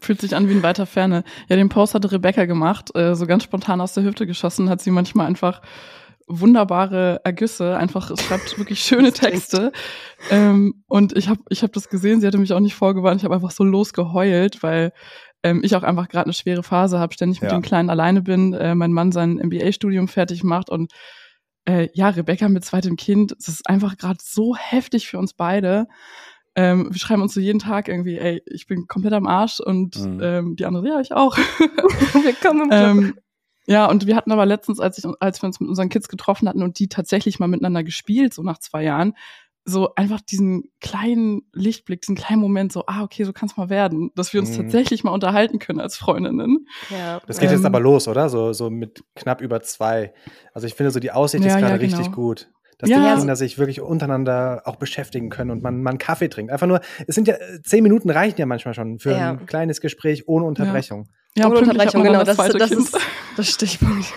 Fühlt 0.01 0.21
sich 0.21 0.35
an 0.35 0.47
wie 0.49 0.53
in 0.53 0.63
weiter 0.63 0.85
Ferne. 0.85 1.23
Ja, 1.49 1.55
den 1.57 1.69
Post 1.69 1.93
hatte 1.93 2.11
Rebecca 2.11 2.45
gemacht, 2.45 2.95
äh, 2.95 3.15
so 3.15 3.25
ganz 3.27 3.43
spontan 3.43 3.81
aus 3.81 3.93
der 3.93 4.03
Hüfte 4.03 4.25
geschossen, 4.25 4.69
hat 4.69 4.81
sie 4.81 4.91
manchmal 4.91 5.27
einfach 5.27 5.61
wunderbare 6.29 7.21
Ergüsse, 7.23 7.75
einfach 7.77 8.15
schreibt 8.17 8.57
wirklich 8.57 8.79
schöne 8.81 9.11
Texte. 9.11 9.71
Ähm, 10.29 10.83
und 10.87 11.17
ich 11.17 11.27
habe 11.27 11.41
ich 11.49 11.63
hab 11.63 11.73
das 11.73 11.89
gesehen, 11.89 12.21
sie 12.21 12.27
hatte 12.27 12.37
mich 12.37 12.53
auch 12.53 12.59
nicht 12.59 12.75
vorgewarnt, 12.75 13.19
ich 13.21 13.25
habe 13.25 13.35
einfach 13.35 13.51
so 13.51 13.63
losgeheult, 13.63 14.61
weil 14.63 14.93
ähm, 15.43 15.61
ich 15.63 15.75
auch 15.75 15.83
einfach 15.83 16.07
gerade 16.07 16.25
eine 16.25 16.33
schwere 16.33 16.63
Phase 16.63 16.99
habe, 16.99 17.13
ständig 17.13 17.41
mit 17.41 17.51
Ja. 17.51 17.57
dem 17.57 17.63
Kleinen 17.63 17.89
alleine 17.89 18.21
bin, 18.21 18.53
äh, 18.53 18.75
mein 18.75 18.93
Mann 18.93 19.11
sein 19.11 19.37
MBA-Studium 19.39 20.07
fertig 20.07 20.43
macht 20.43 20.69
und 20.69 20.91
äh, 21.65 21.89
ja, 21.93 22.09
Rebecca 22.09 22.47
mit 22.49 22.63
zweitem 22.65 22.95
Kind, 22.95 23.35
es 23.39 23.47
ist 23.47 23.67
einfach 23.69 23.97
gerade 23.97 24.19
so 24.21 24.55
heftig 24.55 25.07
für 25.07 25.17
uns 25.19 25.33
beide. 25.33 25.87
Ähm, 26.55 26.87
wir 26.91 26.99
schreiben 26.99 27.21
uns 27.21 27.33
so 27.33 27.39
jeden 27.39 27.59
Tag 27.59 27.87
irgendwie, 27.87 28.17
ey, 28.17 28.41
ich 28.47 28.65
bin 28.67 28.87
komplett 28.87 29.13
am 29.13 29.27
Arsch 29.27 29.59
und 29.59 29.95
Mhm. 29.97 30.19
ähm, 30.21 30.55
die 30.55 30.65
andere, 30.65 30.87
ja, 30.87 30.99
ich 30.99 31.11
auch. 31.13 31.37
Willkommen 31.37 32.63
im 32.63 32.69
Club. 32.69 32.81
ähm, 32.81 33.13
ja, 33.69 33.85
und 33.85 34.07
wir 34.07 34.15
hatten 34.15 34.31
aber 34.31 34.45
letztens, 34.45 34.79
als, 34.79 34.97
ich, 34.97 35.05
als 35.19 35.41
wir 35.41 35.47
uns 35.47 35.59
mit 35.59 35.69
unseren 35.69 35.89
Kids 35.89 36.07
getroffen 36.09 36.49
hatten 36.49 36.63
und 36.63 36.79
die 36.79 36.89
tatsächlich 36.89 37.39
mal 37.39 37.47
miteinander 37.47 37.83
gespielt, 37.83 38.33
so 38.33 38.41
nach 38.41 38.57
zwei 38.57 38.83
Jahren, 38.83 39.13
so 39.65 39.93
einfach 39.93 40.21
diesen 40.21 40.63
kleinen 40.81 41.43
Lichtblick, 41.53 42.01
diesen 42.01 42.15
kleinen 42.15 42.41
Moment, 42.41 42.71
so, 42.71 42.85
ah, 42.87 43.03
okay, 43.03 43.23
so 43.25 43.33
kann 43.33 43.47
es 43.47 43.55
mal 43.57 43.69
werden, 43.69 44.09
dass 44.15 44.33
wir 44.33 44.39
uns 44.39 44.51
Mhm. 44.57 44.63
tatsächlich 44.63 45.03
mal 45.03 45.11
unterhalten 45.11 45.59
können 45.59 45.79
als 45.79 45.95
Freundinnen. 45.97 46.65
ja. 46.89 47.19
Das 47.27 47.37
geht 47.39 47.51
jetzt 47.51 47.59
Ähm, 47.59 47.65
aber 47.67 47.79
los, 47.79 48.07
oder? 48.07 48.29
So, 48.29 48.51
so 48.53 48.71
mit 48.71 49.03
knapp 49.15 49.41
über 49.41 49.61
zwei. 49.61 50.13
Also 50.53 50.65
ich 50.65 50.73
finde 50.73 50.89
so 50.91 50.99
die 50.99 51.11
Aussicht 51.11 51.43
Ja, 51.45 51.51
ist 51.55 51.59
gerade 51.59 51.73
ja, 51.73 51.77
genau. 51.77 51.97
richtig 51.97 52.11
gut. 52.11 52.49
Dass 52.79 52.89
Ja. 52.89 53.13
die 53.13 53.19
Kinder 53.19 53.35
sich 53.35 53.59
wirklich 53.59 53.81
untereinander 53.81 54.61
auch 54.65 54.77
beschäftigen 54.77 55.29
können 55.29 55.51
und 55.51 55.61
man, 55.61 55.83
man 55.83 55.97
Kaffee 55.99 56.29
trinkt. 56.29 56.51
Einfach 56.51 56.65
nur, 56.65 56.79
es 57.05 57.13
sind 57.13 57.27
ja, 57.27 57.35
äh, 57.35 57.61
zehn 57.61 57.83
Minuten 57.83 58.09
reichen 58.09 58.39
ja 58.39 58.45
manchmal 58.47 58.73
schon 58.73 58.97
für 58.99 59.11
Ja. 59.11 59.31
ein 59.33 59.45
kleines 59.45 59.81
Gespräch 59.81 60.27
ohne 60.27 60.45
Unterbrechung. 60.45 61.09
Ja, 61.37 61.47
Unterbrechung, 61.47 62.03
genau. 62.03 62.23
Das, 62.23 62.37
das 62.37 62.69
Kind. 62.69 62.81
ist 62.81 62.97
das 63.37 63.49
Stichpunkt. 63.49 64.07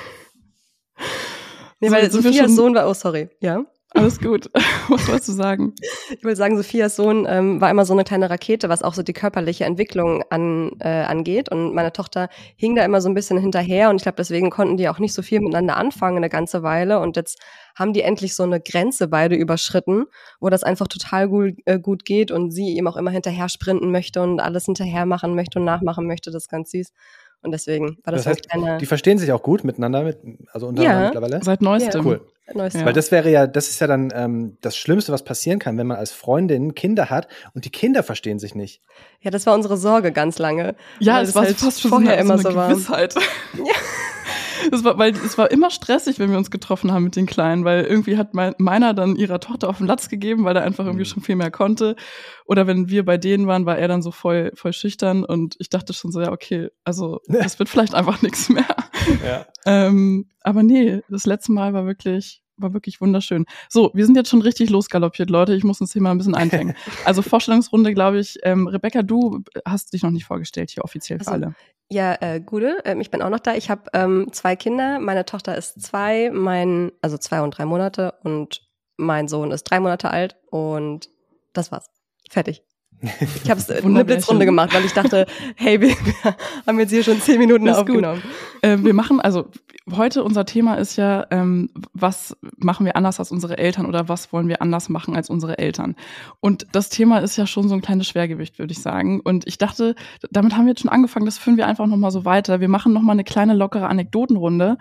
Nee, 1.81 1.89
So, 1.89 1.95
weil 1.97 2.11
Sophias 2.13 2.53
Sohn 2.55 2.77
war, 2.77 2.89
oh 2.89 2.95
sorry, 2.95 3.29
ja. 3.41 3.65
Alles 3.95 4.21
gut. 4.21 4.51
Was 4.89 5.07
wolltest 5.09 5.29
du 5.29 5.33
sagen? 5.33 5.75
Ich 6.17 6.25
will 6.25 6.35
sagen, 6.35 6.57
Sophias 6.57 6.97
Sohn 6.97 7.27
ähm, 7.29 7.61
war 7.61 7.71
immer 7.71 7.85
so 7.85 7.93
eine 7.93 8.05
kleine 8.05 8.31
Rakete, 8.31 8.69
was 8.69 8.83
auch 8.83 8.95
so 8.95 9.03
die 9.03 9.13
körperliche 9.13 9.65
Entwicklung 9.65 10.23
an, 10.31 10.73
äh, 10.81 10.89
angeht. 10.89 11.51
Und 11.51 11.75
meine 11.75 11.93
Tochter 11.93 12.29
hing 12.57 12.75
da 12.75 12.85
immer 12.85 13.03
so 13.03 13.11
ein 13.11 13.15
bisschen 13.15 13.39
hinterher. 13.39 13.91
Und 13.91 13.97
ich 13.97 14.03
glaube, 14.03 14.17
deswegen 14.17 14.51
konnten 14.51 14.79
die 14.79 14.89
auch 14.89 14.99
nicht 14.99 15.13
so 15.13 15.21
viel 15.21 15.41
miteinander 15.41 15.77
anfangen 15.77 16.17
eine 16.17 16.31
ganze 16.31 16.63
Weile. 16.63 17.01
Und 17.01 17.17
jetzt 17.17 17.39
haben 17.77 17.93
die 17.93 18.03
endlich 18.03 18.35
so 18.35 18.45
eine 18.45 18.61
Grenze 18.61 19.09
beide 19.09 19.37
überschritten, 19.37 20.07
wo 20.41 20.49
das 20.49 20.65
einfach 20.65 20.89
total 20.89 21.29
gut, 21.29 21.55
äh, 21.67 21.79
gut 21.79 22.05
geht 22.07 22.31
und 22.31 22.51
sie 22.51 22.77
ihm 22.77 22.87
auch 22.87 22.97
immer 22.97 23.11
hinterher 23.11 23.51
sprinten 23.51 23.91
möchte 23.91 24.23
und 24.23 24.41
alles 24.41 24.65
hinterher 24.65 25.05
machen 25.05 25.35
möchte 25.35 25.59
und 25.59 25.67
nachmachen 25.67 26.07
möchte. 26.07 26.31
Das 26.31 26.45
ist 26.45 26.49
ganz 26.49 26.71
süß. 26.71 26.93
Und 27.43 27.51
deswegen 27.51 27.99
war 28.05 28.13
das, 28.13 28.25
Das 28.25 28.27
heißt, 28.27 28.45
so 28.45 28.51
ein 28.51 28.61
kleiner 28.63 28.79
Die 28.79 28.87
verstehen 28.87 29.19
sich 29.19 29.33
auch 29.33 29.43
gut 29.43 29.65
miteinander, 29.65 30.03
mit, 30.05 30.19
also 30.53 30.69
untereinander 30.69 31.01
Ja. 31.01 31.07
mittlerweile. 31.07 31.43
Seit 31.45 31.61
neuestem. 31.63 32.07
Cool. 32.07 32.21
neues 32.55 32.75
Ja. 32.75 32.85
Weil 32.85 32.93
das 32.93 33.11
wäre 33.11 33.31
ja, 33.31 33.47
das 33.47 33.69
ist 33.69 33.81
ja 33.81 33.87
dann 33.87 34.13
ähm, 34.15 34.59
das 34.61 34.77
Schlimmste, 34.77 35.11
was 35.13 35.23
passieren 35.25 35.59
kann, 35.59 35.79
wenn 35.79 35.87
man 35.87 35.97
als 35.97 36.13
Freundin 36.13 36.75
Kinder 36.75 37.09
hat 37.11 37.29
und 37.55 37.65
die 37.65 37.71
Kinder 37.71 38.03
verstehen 38.03 38.39
sich 38.39 38.55
nicht. 38.55 38.81
Ja, 39.21 39.31
das 39.31 39.47
war 39.47 39.55
unsere 39.55 39.77
Sorge 39.77 40.13
ganz 40.13 40.39
lange. 40.39 40.75
Ja, 40.99 41.21
es 41.23 41.31
es 41.31 41.35
war 41.35 41.45
halt 41.45 41.57
fast 41.57 41.81
schon 41.81 41.91
vorher 41.91 42.11
so 42.11 42.13
eine, 42.15 42.23
immer 42.23 42.39
so 42.39 42.49
eine 42.49 42.57
war. 42.57 42.69
Gewissheit. 42.69 43.15
Es 44.71 44.85
war, 44.85 44.99
weil 44.99 45.13
es 45.13 45.37
war 45.39 45.51
immer 45.51 45.71
stressig, 45.71 46.19
wenn 46.19 46.31
wir 46.31 46.39
uns 46.39 46.51
getroffen 46.51 46.93
haben 46.93 47.05
mit 47.05 47.17
den 47.17 47.27
Kleinen, 47.27 47.65
weil 47.65 47.85
irgendwie 47.85 48.17
hat 48.17 48.35
mein, 48.35 48.55
meiner 48.59 48.95
dann 48.95 49.17
ihrer 49.17 49.41
Tochter 49.41 49.69
auf 49.69 49.79
den 49.79 49.87
Latz 49.87 50.09
gegeben, 50.09 50.45
weil 50.45 50.57
er 50.57 50.63
einfach 50.63 50.85
irgendwie 50.85 51.03
Mhm. 51.05 51.09
schon 51.09 51.23
viel 51.23 51.37
mehr 51.37 51.51
konnte. 51.51 51.97
Oder 52.45 52.67
wenn 52.67 52.89
wir 52.89 53.05
bei 53.05 53.19
denen 53.19 53.47
waren, 53.47 53.67
war 53.67 53.79
er 53.79 53.89
dann 53.89 54.03
so 54.03 54.11
voll, 54.11 54.53
voll 54.55 54.73
schüchtern 54.73 55.25
und 55.25 55.57
ich 55.59 55.69
dachte 55.71 55.93
schon 55.93 56.13
so, 56.13 56.21
ja, 56.21 56.31
okay, 56.33 56.69
also 56.85 57.21
das 57.27 57.59
wird 57.59 57.69
vielleicht 57.69 57.95
einfach 57.95 58.23
nichts 58.23 58.49
mehr. 58.49 58.67
Ja. 59.27 59.47
Ähm, 59.67 60.29
aber 60.43 60.63
nee, 60.63 61.03
das 61.09 61.27
letzte 61.27 61.53
Mal 61.53 61.73
war 61.73 61.87
wirklich, 61.87 62.43
war 62.57 62.73
wirklich 62.75 63.01
wunderschön. 63.01 63.47
So, 63.69 63.91
wir 63.95 64.05
sind 64.07 64.17
jetzt 64.17 64.29
schon 64.31 64.43
richtig 64.43 64.71
losgaloppiert, 64.71 65.31
Leute. 65.31 65.55
Ich 65.55 65.65
muss 65.65 65.81
uns 65.81 65.93
hier 65.93 66.03
mal 66.03 66.13
ein 66.13 66.19
bisschen 66.19 66.35
einfängen. 66.35 66.75
Also 67.05 67.23
Vorstellungsrunde, 67.23 67.95
glaube 67.95 68.21
ich. 68.21 68.39
Ähm, 68.45 68.67
Rebecca, 68.69 69.03
du 69.03 69.43
hast 69.65 69.93
dich 69.93 70.03
noch 70.03 70.11
nicht 70.11 70.25
vorgestellt 70.25 70.71
hier 70.71 70.85
offiziell 70.85 71.19
für 71.19 71.23
Ach 71.23 71.29
so. 71.29 71.33
alle. 71.33 71.55
Ja, 71.93 72.17
äh, 72.23 72.41
Gude, 72.41 72.79
ähm, 72.87 73.03
ich 73.03 73.11
bin 73.11 73.21
auch 73.21 73.29
noch 73.29 73.41
da. 73.41 73.55
Ich 73.55 73.69
habe 73.69 73.83
ähm, 73.93 74.29
zwei 74.33 74.57
Kinder. 74.57 74.99
Meine 74.99 75.27
Tochter 75.27 75.59
ist 75.59 75.83
zwei, 75.83 76.31
mein, 76.33 76.91
also 77.03 77.19
zwei 77.19 77.43
und 77.43 77.51
drei 77.51 77.67
Monate 77.67 78.15
und 78.23 78.63
mein 78.97 79.29
Sohn 79.29 79.51
ist 79.51 79.65
drei 79.65 79.79
Monate 79.79 80.11
alt 80.11 80.39
und 80.51 81.11
das 81.53 81.71
war's. 81.71 81.91
Fertig. 82.31 82.63
Ich 83.03 83.51
habe 83.51 83.61
eine. 83.83 84.05
Blitzrunde 84.05 84.45
gemacht, 84.45 84.73
weil 84.75 84.85
ich 84.85 84.93
dachte, 84.93 85.27
hey, 85.57 85.81
wir, 85.81 85.95
haben 86.67 86.79
jetzt 86.79 86.91
hier 86.91 87.03
schon 87.03 87.21
zehn 87.21 87.39
Minuten 87.39 87.67
gut. 87.67 87.75
aufgenommen. 87.75 88.23
Äh, 88.63 88.79
wir 88.79 88.95
machen, 88.95 89.21
also 89.21 89.49
heute 89.91 90.23
unser 90.23 90.45
Thema 90.45 90.77
ist 90.77 90.97
ja, 90.97 91.27
ähm, 91.31 91.71
was 91.93 92.37
machen 92.57 92.87
wir 92.87 92.97
anders 92.97 93.19
als 93.19 93.33
unsere 93.33 93.59
Eltern 93.59 93.87
oder 93.87 94.09
was 94.09 94.33
wollen 94.33 94.49
wir 94.49 94.63
anders 94.63 94.89
machen 94.89 95.17
als 95.17 95.31
unsere 95.31 95.59
Eltern? 95.59 95.97
Und 96.41 96.67
das 96.73 96.89
Thema 96.89 97.19
ist 97.19 97.37
ja 97.37 97.47
schon 97.47 97.69
so 97.69 97.75
ein 97.75 97.83
kleines 97.83 98.07
Schwergewicht, 98.07 98.59
würde 98.59 98.73
ich 98.73 98.81
sagen. 98.81 99.21
Und 99.21 99.47
ich 99.47 99.59
dachte, 99.59 99.95
damit 100.31 100.57
haben 100.57 100.67
wir 100.67 100.73
jetzt 100.73 100.83
schon 100.83 100.91
angefangen, 100.91 101.27
das 101.27 101.39
führen 101.39 101.57
wir 101.57 101.67
einfach 101.67 101.87
nochmal 101.87 102.13
so 102.13 102.25
weiter. 102.25 102.61
Wir 102.61 102.69
machen 102.69 102.93
nochmal 102.93 103.15
eine 103.15 103.25
kleine 103.25 103.55
lockere 103.55 103.89
Anekdotenrunde. 103.89 104.79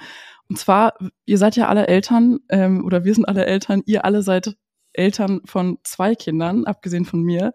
Und 0.47 0.57
zwar, 0.57 0.93
ihr 1.25 1.37
seid 1.37 1.55
ja 1.55 1.67
alle 1.69 1.87
Eltern, 1.87 2.39
ähm, 2.49 2.85
oder 2.85 3.03
wir 3.03 3.15
sind 3.15 3.27
alle 3.27 3.45
Eltern, 3.45 3.81
ihr 3.85 4.05
alle 4.05 4.21
seid 4.21 4.57
Eltern 4.93 5.41
von 5.45 5.77
zwei 5.83 6.15
Kindern, 6.15 6.65
abgesehen 6.65 7.05
von 7.05 7.21
mir. 7.21 7.53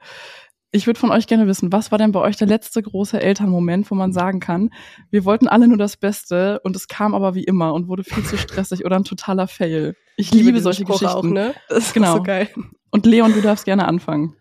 Ich 0.73 0.87
würde 0.87 1.01
von 1.01 1.11
euch 1.11 1.27
gerne 1.27 1.47
wissen, 1.47 1.73
was 1.73 1.91
war 1.91 1.99
denn 1.99 2.13
bei 2.13 2.21
euch 2.21 2.37
der 2.37 2.47
letzte 2.47 2.83
große 2.83 3.21
Elternmoment, 3.21 3.91
wo 3.91 3.95
man 3.95 4.13
sagen 4.13 4.41
kann, 4.41 4.71
wir 5.11 5.25
wollten 5.25 5.49
alle 5.49 5.69
nur 5.69 5.79
das 5.79 5.97
Beste 5.97 6.61
und 6.65 6.77
es 6.77 6.89
kam 6.89 7.15
aber 7.15 7.35
wie 7.35 7.45
immer 7.45 7.73
und 7.75 7.89
wurde 7.89 8.05
viel 8.05 8.25
zu 8.25 8.37
stressig 8.37 8.85
oder 8.85 8.97
ein 8.97 9.05
totaler 9.05 9.49
Fail. 9.49 9.95
Ich, 10.17 10.33
liebe, 10.33 10.47
liebe 10.47 10.61
solche 10.61 10.83
Spruch 10.83 11.01
Geschichten. 11.01 11.17
Auch, 11.17 11.23
ne? 11.23 11.55
Das 11.69 11.87
ist 11.87 11.95
genau. 11.95 12.17
so 12.17 12.23
geil. 12.23 12.49
Und 12.91 13.07
Leon, 13.07 13.33
du 13.33 13.41
darfst 13.41 13.65
gerne 13.65 13.87
anfangen. 13.87 14.35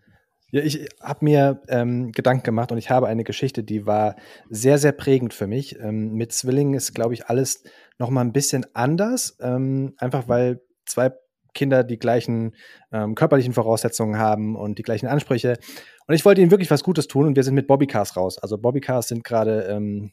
Ja, 0.52 0.62
ich 0.62 0.88
habe 1.02 1.24
mir 1.24 1.60
ähm, 1.68 2.12
Gedanken 2.12 2.44
gemacht 2.44 2.70
und 2.70 2.78
ich 2.78 2.88
habe 2.88 3.08
eine 3.08 3.24
Geschichte, 3.24 3.64
die 3.64 3.84
war 3.84 4.16
sehr, 4.48 4.78
sehr 4.78 4.92
prägend 4.92 5.34
für 5.34 5.46
mich. 5.46 5.78
Ähm, 5.80 6.12
mit 6.12 6.32
Zwillingen 6.32 6.74
ist, 6.74 6.94
glaube 6.94 7.14
ich, 7.14 7.26
alles 7.26 7.64
noch 7.98 8.10
mal 8.10 8.20
ein 8.20 8.32
bisschen 8.32 8.64
anders, 8.72 9.36
ähm, 9.40 9.94
einfach 9.98 10.28
weil 10.28 10.60
zwei 10.86 11.12
Kinder 11.52 11.82
die 11.82 11.98
gleichen 11.98 12.54
ähm, 12.92 13.14
körperlichen 13.16 13.54
Voraussetzungen 13.54 14.18
haben 14.18 14.54
und 14.54 14.78
die 14.78 14.82
gleichen 14.82 15.08
Ansprüche. 15.08 15.58
Und 16.06 16.14
ich 16.14 16.24
wollte 16.24 16.40
ihnen 16.40 16.50
wirklich 16.50 16.70
was 16.70 16.84
Gutes 16.84 17.08
tun 17.08 17.26
und 17.26 17.36
wir 17.36 17.42
sind 17.42 17.54
mit 17.54 17.66
Bobbycars 17.66 18.16
raus. 18.16 18.38
Also 18.38 18.58
Bobbycars 18.58 19.08
sind 19.08 19.24
gerade 19.24 19.62
ähm, 19.64 20.12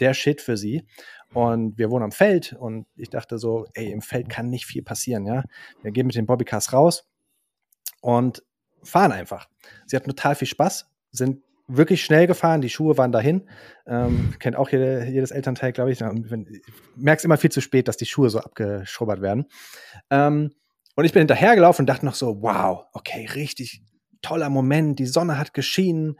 der 0.00 0.14
Shit 0.14 0.40
für 0.40 0.56
sie. 0.56 0.86
Und 1.32 1.78
wir 1.78 1.90
wohnen 1.90 2.04
am 2.04 2.12
Feld 2.12 2.54
und 2.58 2.86
ich 2.96 3.10
dachte 3.10 3.38
so, 3.38 3.66
ey, 3.74 3.90
im 3.90 4.02
Feld 4.02 4.28
kann 4.28 4.48
nicht 4.48 4.66
viel 4.66 4.82
passieren, 4.82 5.26
ja. 5.26 5.42
Wir 5.82 5.90
gehen 5.90 6.06
mit 6.06 6.14
den 6.14 6.26
Bobbycars 6.26 6.72
raus 6.72 7.08
und 8.00 8.42
fahren 8.82 9.12
einfach. 9.12 9.48
Sie 9.86 9.96
hatten 9.96 10.08
total 10.08 10.36
viel 10.36 10.48
Spaß, 10.48 10.86
sind 11.10 11.42
wirklich 11.66 12.04
schnell 12.04 12.26
gefahren, 12.26 12.60
die 12.60 12.68
Schuhe 12.68 12.96
waren 12.98 13.10
dahin. 13.10 13.48
Ähm, 13.86 14.34
kennt 14.38 14.56
auch 14.56 14.68
jede, 14.68 15.06
jedes 15.06 15.30
Elternteil, 15.30 15.72
glaube 15.72 15.92
ich. 15.92 16.00
Merkst 16.96 17.24
immer 17.24 17.36
viel 17.36 17.50
zu 17.50 17.60
spät, 17.60 17.88
dass 17.88 17.96
die 17.96 18.06
Schuhe 18.06 18.30
so 18.30 18.38
abgeschrubbert 18.38 19.20
werden. 19.20 19.46
Ähm, 20.10 20.52
und 20.94 21.04
ich 21.04 21.12
bin 21.12 21.20
hinterhergelaufen 21.20 21.82
und 21.82 21.86
dachte 21.88 22.06
noch 22.06 22.14
so, 22.14 22.42
wow, 22.42 22.84
okay, 22.92 23.26
richtig 23.34 23.82
toller 24.24 24.50
Moment, 24.50 24.98
die 24.98 25.06
Sonne 25.06 25.38
hat 25.38 25.54
geschienen. 25.54 26.18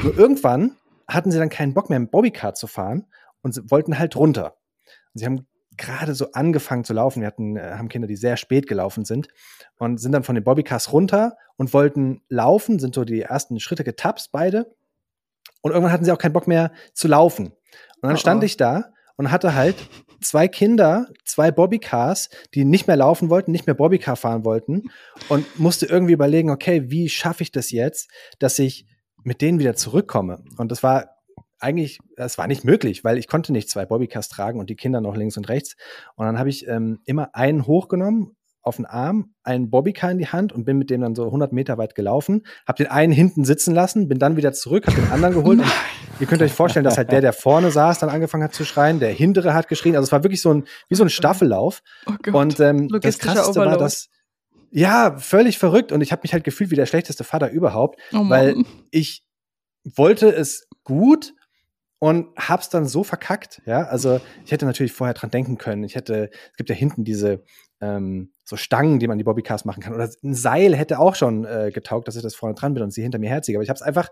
Nur 0.00 0.16
irgendwann 0.16 0.76
hatten 1.06 1.30
sie 1.30 1.38
dann 1.38 1.50
keinen 1.50 1.74
Bock 1.74 1.90
mehr, 1.90 1.98
im 1.98 2.08
Bobbycar 2.08 2.54
zu 2.54 2.66
fahren 2.66 3.06
und 3.42 3.52
sie 3.52 3.70
wollten 3.70 3.98
halt 3.98 4.16
runter. 4.16 4.56
Und 5.12 5.18
sie 5.18 5.26
haben 5.26 5.46
gerade 5.76 6.14
so 6.14 6.32
angefangen 6.32 6.84
zu 6.84 6.92
laufen. 6.92 7.20
Wir 7.20 7.26
hatten, 7.26 7.56
äh, 7.56 7.74
haben 7.76 7.88
Kinder, 7.88 8.08
die 8.08 8.16
sehr 8.16 8.36
spät 8.36 8.66
gelaufen 8.66 9.04
sind 9.04 9.28
und 9.78 9.98
sind 9.98 10.12
dann 10.12 10.22
von 10.22 10.34
den 10.34 10.44
Bobbycars 10.44 10.92
runter 10.92 11.36
und 11.56 11.72
wollten 11.74 12.22
laufen, 12.28 12.78
sind 12.78 12.94
so 12.94 13.04
die 13.04 13.22
ersten 13.22 13.60
Schritte 13.60 13.84
getapst, 13.84 14.32
beide. 14.32 14.74
Und 15.60 15.72
irgendwann 15.72 15.92
hatten 15.92 16.04
sie 16.04 16.12
auch 16.12 16.18
keinen 16.18 16.32
Bock 16.32 16.46
mehr 16.46 16.72
zu 16.92 17.08
laufen. 17.08 17.46
Und 17.46 18.02
dann 18.02 18.14
oh 18.14 18.18
stand 18.18 18.42
oh. 18.42 18.46
ich 18.46 18.56
da 18.56 18.92
und 19.16 19.30
hatte 19.30 19.54
halt 19.54 19.76
zwei 20.22 20.48
Kinder, 20.48 21.08
zwei 21.24 21.50
Bobbycars, 21.50 22.30
die 22.54 22.64
nicht 22.64 22.86
mehr 22.86 22.96
laufen 22.96 23.30
wollten, 23.30 23.52
nicht 23.52 23.66
mehr 23.66 23.74
Bobbycar 23.74 24.16
fahren 24.16 24.44
wollten 24.44 24.90
und 25.28 25.58
musste 25.58 25.86
irgendwie 25.86 26.12
überlegen, 26.14 26.50
okay, 26.50 26.90
wie 26.90 27.08
schaffe 27.08 27.42
ich 27.42 27.52
das 27.52 27.70
jetzt, 27.70 28.10
dass 28.38 28.58
ich 28.58 28.86
mit 29.24 29.40
denen 29.40 29.58
wieder 29.58 29.74
zurückkomme? 29.74 30.44
Und 30.56 30.70
das 30.70 30.82
war 30.82 31.10
eigentlich, 31.58 31.98
es 32.16 32.38
war 32.38 32.48
nicht 32.48 32.64
möglich, 32.64 33.04
weil 33.04 33.18
ich 33.18 33.28
konnte 33.28 33.52
nicht 33.52 33.70
zwei 33.70 33.86
Bobbycars 33.86 34.28
tragen 34.28 34.58
und 34.58 34.68
die 34.68 34.76
Kinder 34.76 35.00
noch 35.00 35.16
links 35.16 35.36
und 35.36 35.48
rechts. 35.48 35.76
Und 36.16 36.26
dann 36.26 36.38
habe 36.38 36.48
ich 36.48 36.66
ähm, 36.66 37.00
immer 37.04 37.34
einen 37.34 37.66
hochgenommen 37.66 38.36
auf 38.62 38.76
den 38.76 38.86
Arm, 38.86 39.34
einen 39.42 39.70
Bobbycar 39.70 40.10
in 40.10 40.18
die 40.18 40.28
Hand 40.28 40.52
und 40.52 40.64
bin 40.64 40.78
mit 40.78 40.88
dem 40.90 41.00
dann 41.00 41.14
so 41.14 41.24
100 41.24 41.52
Meter 41.52 41.78
weit 41.78 41.94
gelaufen, 41.94 42.46
habe 42.66 42.82
den 42.82 42.86
einen 42.86 43.12
hinten 43.12 43.44
sitzen 43.44 43.74
lassen, 43.74 44.08
bin 44.08 44.18
dann 44.18 44.36
wieder 44.36 44.52
zurück, 44.52 44.86
habe 44.86 45.00
den 45.00 45.10
anderen 45.10 45.34
geholt. 45.34 45.60
Und 45.60 45.66
ihr 46.20 46.26
könnt 46.26 46.42
euch 46.42 46.52
vorstellen, 46.52 46.84
dass 46.84 46.96
halt 46.96 47.10
der, 47.10 47.20
der 47.20 47.32
vorne 47.32 47.70
saß, 47.70 47.98
dann 47.98 48.08
angefangen 48.08 48.44
hat 48.44 48.54
zu 48.54 48.64
schreien, 48.64 49.00
der 49.00 49.10
hintere 49.10 49.54
hat 49.54 49.68
geschrien, 49.68 49.96
also 49.96 50.06
es 50.06 50.12
war 50.12 50.22
wirklich 50.22 50.40
so 50.40 50.54
ein, 50.54 50.64
wie 50.88 50.94
so 50.94 51.02
ein 51.02 51.10
Staffellauf. 51.10 51.82
Oh 52.06 52.36
und 52.36 52.60
ähm, 52.60 52.88
das 52.88 53.18
Krasseste 53.18 53.60
war, 53.60 53.76
dass 53.76 54.08
ja, 54.72 55.16
völlig 55.18 55.58
verrückt. 55.58 55.92
Und 55.92 56.00
ich 56.00 56.12
habe 56.12 56.22
mich 56.22 56.32
halt 56.32 56.44
gefühlt 56.44 56.70
wie 56.70 56.76
der 56.76 56.86
schlechteste 56.86 57.24
Vater 57.24 57.50
überhaupt, 57.50 58.00
oh 58.12 58.28
weil 58.28 58.56
ich 58.90 59.22
wollte 59.84 60.28
es 60.30 60.66
gut 60.82 61.34
und 61.98 62.34
hab's 62.36 62.70
dann 62.70 62.86
so 62.86 63.04
verkackt, 63.04 63.62
ja. 63.66 63.84
Also 63.84 64.20
ich 64.44 64.50
hätte 64.50 64.66
natürlich 64.66 64.92
vorher 64.92 65.14
dran 65.14 65.30
denken 65.30 65.58
können. 65.58 65.84
Ich 65.84 65.94
hätte, 65.94 66.30
es 66.50 66.56
gibt 66.56 66.70
ja 66.70 66.74
hinten 66.74 67.04
diese 67.04 67.44
ähm, 67.80 68.31
so 68.44 68.56
Stangen, 68.56 68.98
die 68.98 69.08
man 69.08 69.18
die 69.18 69.24
Bobbycars 69.24 69.64
machen 69.64 69.82
kann. 69.82 69.94
Oder 69.94 70.08
ein 70.22 70.34
Seil 70.34 70.74
hätte 70.76 70.98
auch 70.98 71.14
schon 71.14 71.44
äh, 71.44 71.70
getaugt, 71.72 72.08
dass 72.08 72.16
ich 72.16 72.22
das 72.22 72.34
vorne 72.34 72.54
dran 72.54 72.74
bin 72.74 72.82
und 72.82 72.92
sie 72.92 73.02
hinter 73.02 73.18
mir 73.18 73.30
herziehe. 73.30 73.56
Aber 73.56 73.62
ich 73.62 73.68
habe 73.68 73.76
es 73.76 73.82
einfach 73.82 74.08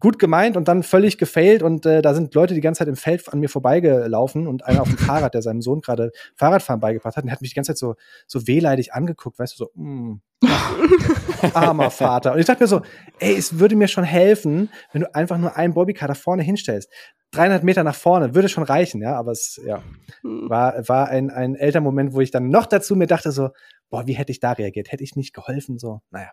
gut 0.00 0.18
gemeint 0.18 0.56
und 0.56 0.68
dann 0.68 0.82
völlig 0.82 1.18
gefailt 1.18 1.62
und 1.62 1.84
äh, 1.86 2.02
da 2.02 2.14
sind 2.14 2.34
Leute 2.34 2.54
die 2.54 2.60
ganze 2.60 2.80
Zeit 2.80 2.88
im 2.88 2.96
Feld 2.96 3.32
an 3.32 3.40
mir 3.40 3.48
vorbeigelaufen 3.48 4.46
und 4.46 4.64
einer 4.64 4.82
auf 4.82 4.88
dem 4.88 4.98
Fahrrad, 4.98 5.34
der 5.34 5.42
seinem 5.42 5.62
Sohn 5.62 5.80
gerade 5.80 6.12
Fahrradfahren 6.36 6.80
beigebracht 6.80 7.16
hat, 7.16 7.24
und 7.24 7.28
der 7.28 7.32
hat 7.32 7.40
mich 7.40 7.50
die 7.50 7.56
ganze 7.56 7.72
Zeit 7.72 7.78
so 7.78 7.94
so 8.26 8.46
wehleidig 8.46 8.92
angeguckt, 8.92 9.38
weißt 9.38 9.58
du, 9.58 9.64
so 9.64 9.70
mm, 9.74 10.20
armer 11.54 11.90
Vater. 11.90 12.32
Und 12.32 12.38
ich 12.38 12.46
dachte 12.46 12.62
mir 12.62 12.68
so, 12.68 12.82
ey, 13.18 13.34
es 13.34 13.58
würde 13.58 13.76
mir 13.76 13.88
schon 13.88 14.04
helfen, 14.04 14.70
wenn 14.92 15.02
du 15.02 15.14
einfach 15.14 15.38
nur 15.38 15.56
einen 15.56 15.74
Bobbycar 15.74 16.08
da 16.08 16.14
vorne 16.14 16.42
hinstellst. 16.42 16.90
300 17.32 17.62
Meter 17.62 17.84
nach 17.84 17.94
vorne 17.94 18.34
würde 18.34 18.48
schon 18.48 18.64
reichen, 18.64 19.02
ja, 19.02 19.16
aber 19.16 19.32
es 19.32 19.60
ja, 19.66 19.82
hm. 20.22 20.48
war, 20.48 20.88
war 20.88 21.08
ein, 21.08 21.30
ein 21.30 21.56
älter 21.56 21.80
Moment, 21.80 22.14
wo 22.14 22.20
ich 22.20 22.30
dann 22.30 22.48
noch 22.48 22.66
dazu 22.66 22.96
mir 22.96 23.06
dachte 23.06 23.32
so, 23.32 23.50
boah, 23.90 24.06
wie 24.06 24.14
hätte 24.14 24.32
ich 24.32 24.40
da 24.40 24.52
reagiert? 24.52 24.92
Hätte 24.92 25.04
ich 25.04 25.16
nicht 25.16 25.34
geholfen? 25.34 25.78
So, 25.78 26.00
naja. 26.10 26.30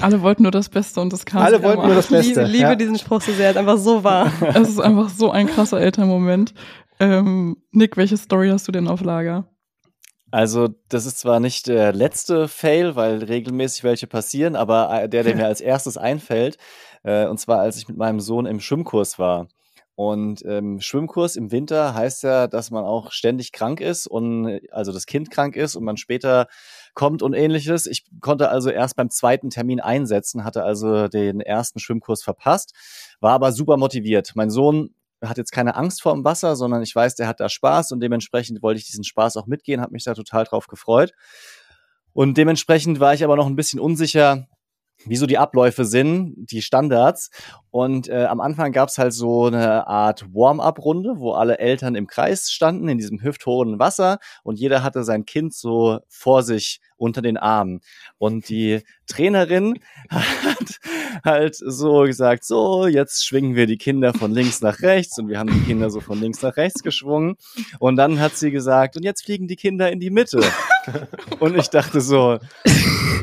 Alle 0.00 0.22
wollten 0.22 0.42
nur 0.42 0.52
das 0.52 0.68
Beste 0.68 1.00
und 1.00 1.12
das 1.12 1.24
kam. 1.26 1.42
Alle 1.42 1.62
wollten 1.62 1.86
nur 1.86 1.94
das 1.94 2.08
Beste. 2.08 2.42
Ich 2.42 2.48
liebe, 2.48 2.68
ja. 2.68 2.74
diesen 2.74 2.98
Spruch 2.98 3.20
so 3.20 3.32
sehr, 3.32 3.50
ist 3.50 3.56
einfach 3.56 3.78
so 3.78 4.04
wahr. 4.04 4.32
es 4.54 4.68
ist 4.68 4.80
einfach 4.80 5.10
so 5.10 5.30
ein 5.30 5.46
krasser 5.46 5.80
Elternmoment. 5.80 6.54
Ähm, 7.00 7.56
Nick, 7.72 7.96
welche 7.96 8.16
Story 8.16 8.50
hast 8.50 8.68
du 8.68 8.72
denn 8.72 8.88
auf 8.88 9.02
Lager? 9.02 9.48
Also, 10.30 10.68
das 10.88 11.06
ist 11.06 11.18
zwar 11.18 11.40
nicht 11.40 11.66
der 11.66 11.92
letzte 11.92 12.46
Fail, 12.46 12.94
weil 12.94 13.24
regelmäßig 13.24 13.82
welche 13.82 14.06
passieren, 14.06 14.54
aber 14.54 15.02
äh, 15.02 15.08
der, 15.08 15.24
der 15.24 15.34
mir 15.34 15.46
als 15.46 15.60
erstes 15.60 15.96
einfällt, 15.96 16.56
äh, 17.02 17.26
und 17.26 17.38
zwar 17.40 17.58
als 17.58 17.76
ich 17.78 17.88
mit 17.88 17.96
meinem 17.96 18.20
Sohn 18.20 18.46
im 18.46 18.60
Schwimmkurs 18.60 19.18
war. 19.18 19.48
Und 19.96 20.42
ähm, 20.46 20.80
Schwimmkurs 20.80 21.36
im 21.36 21.52
Winter 21.52 21.94
heißt 21.94 22.22
ja, 22.22 22.46
dass 22.46 22.70
man 22.70 22.84
auch 22.84 23.12
ständig 23.12 23.52
krank 23.52 23.80
ist 23.82 24.06
und 24.06 24.60
also 24.70 24.92
das 24.92 25.04
Kind 25.04 25.30
krank 25.30 25.56
ist 25.56 25.76
und 25.76 25.84
man 25.84 25.98
später 25.98 26.46
kommt 26.94 27.22
und 27.22 27.34
ähnliches. 27.34 27.86
Ich 27.86 28.04
konnte 28.20 28.48
also 28.48 28.70
erst 28.70 28.96
beim 28.96 29.10
zweiten 29.10 29.50
Termin 29.50 29.80
einsetzen, 29.80 30.44
hatte 30.44 30.64
also 30.64 31.08
den 31.08 31.40
ersten 31.40 31.78
Schwimmkurs 31.78 32.22
verpasst, 32.22 32.74
war 33.20 33.32
aber 33.32 33.52
super 33.52 33.76
motiviert. 33.76 34.32
Mein 34.34 34.50
Sohn 34.50 34.94
hat 35.22 35.38
jetzt 35.38 35.52
keine 35.52 35.76
Angst 35.76 36.02
vor 36.02 36.14
dem 36.14 36.24
Wasser, 36.24 36.56
sondern 36.56 36.82
ich 36.82 36.94
weiß, 36.94 37.14
der 37.14 37.26
hat 37.28 37.40
da 37.40 37.48
Spaß 37.48 37.92
und 37.92 38.00
dementsprechend 38.00 38.62
wollte 38.62 38.80
ich 38.80 38.86
diesen 38.86 39.04
Spaß 39.04 39.36
auch 39.36 39.46
mitgehen, 39.46 39.80
habe 39.80 39.92
mich 39.92 40.04
da 40.04 40.14
total 40.14 40.44
drauf 40.44 40.66
gefreut. 40.66 41.12
Und 42.12 42.36
dementsprechend 42.36 43.00
war 43.00 43.14
ich 43.14 43.22
aber 43.22 43.36
noch 43.36 43.46
ein 43.46 43.56
bisschen 43.56 43.80
unsicher, 43.80 44.46
wie 45.06 45.16
so 45.16 45.26
die 45.26 45.38
Abläufe 45.38 45.84
sind, 45.84 46.34
die 46.50 46.62
Standards. 46.62 47.30
Und 47.70 48.08
äh, 48.08 48.24
am 48.24 48.40
Anfang 48.40 48.72
gab's 48.72 48.98
halt 48.98 49.12
so 49.12 49.46
eine 49.46 49.86
Art 49.86 50.26
Warm-up-Runde, 50.34 51.14
wo 51.18 51.32
alle 51.32 51.58
Eltern 51.58 51.94
im 51.94 52.06
Kreis 52.06 52.50
standen 52.50 52.88
in 52.88 52.98
diesem 52.98 53.22
hüfthohen 53.22 53.78
Wasser 53.78 54.18
und 54.42 54.58
jeder 54.58 54.82
hatte 54.82 55.04
sein 55.04 55.24
Kind 55.24 55.54
so 55.54 56.00
vor 56.08 56.42
sich 56.42 56.80
unter 56.96 57.22
den 57.22 57.36
Armen. 57.36 57.80
Und 58.18 58.48
die 58.48 58.80
Trainerin 59.06 59.78
hat 60.10 60.80
halt 61.24 61.56
so 61.56 62.02
gesagt, 62.02 62.44
so, 62.44 62.86
jetzt 62.86 63.24
schwingen 63.24 63.54
wir 63.54 63.66
die 63.66 63.78
Kinder 63.78 64.12
von 64.12 64.32
links 64.32 64.60
nach 64.60 64.80
rechts 64.80 65.18
und 65.18 65.28
wir 65.28 65.38
haben 65.38 65.52
die 65.52 65.64
Kinder 65.66 65.90
so 65.90 66.00
von 66.00 66.20
links 66.20 66.42
nach 66.42 66.56
rechts 66.56 66.82
geschwungen. 66.82 67.36
Und 67.78 67.96
dann 67.96 68.20
hat 68.20 68.36
sie 68.36 68.50
gesagt, 68.50 68.96
und 68.96 69.04
jetzt 69.04 69.24
fliegen 69.24 69.48
die 69.48 69.56
Kinder 69.56 69.90
in 69.90 70.00
die 70.00 70.10
Mitte. 70.10 70.42
Und 71.38 71.56
ich 71.56 71.70
dachte 71.70 72.00
so, 72.00 72.38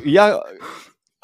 ja, 0.04 0.42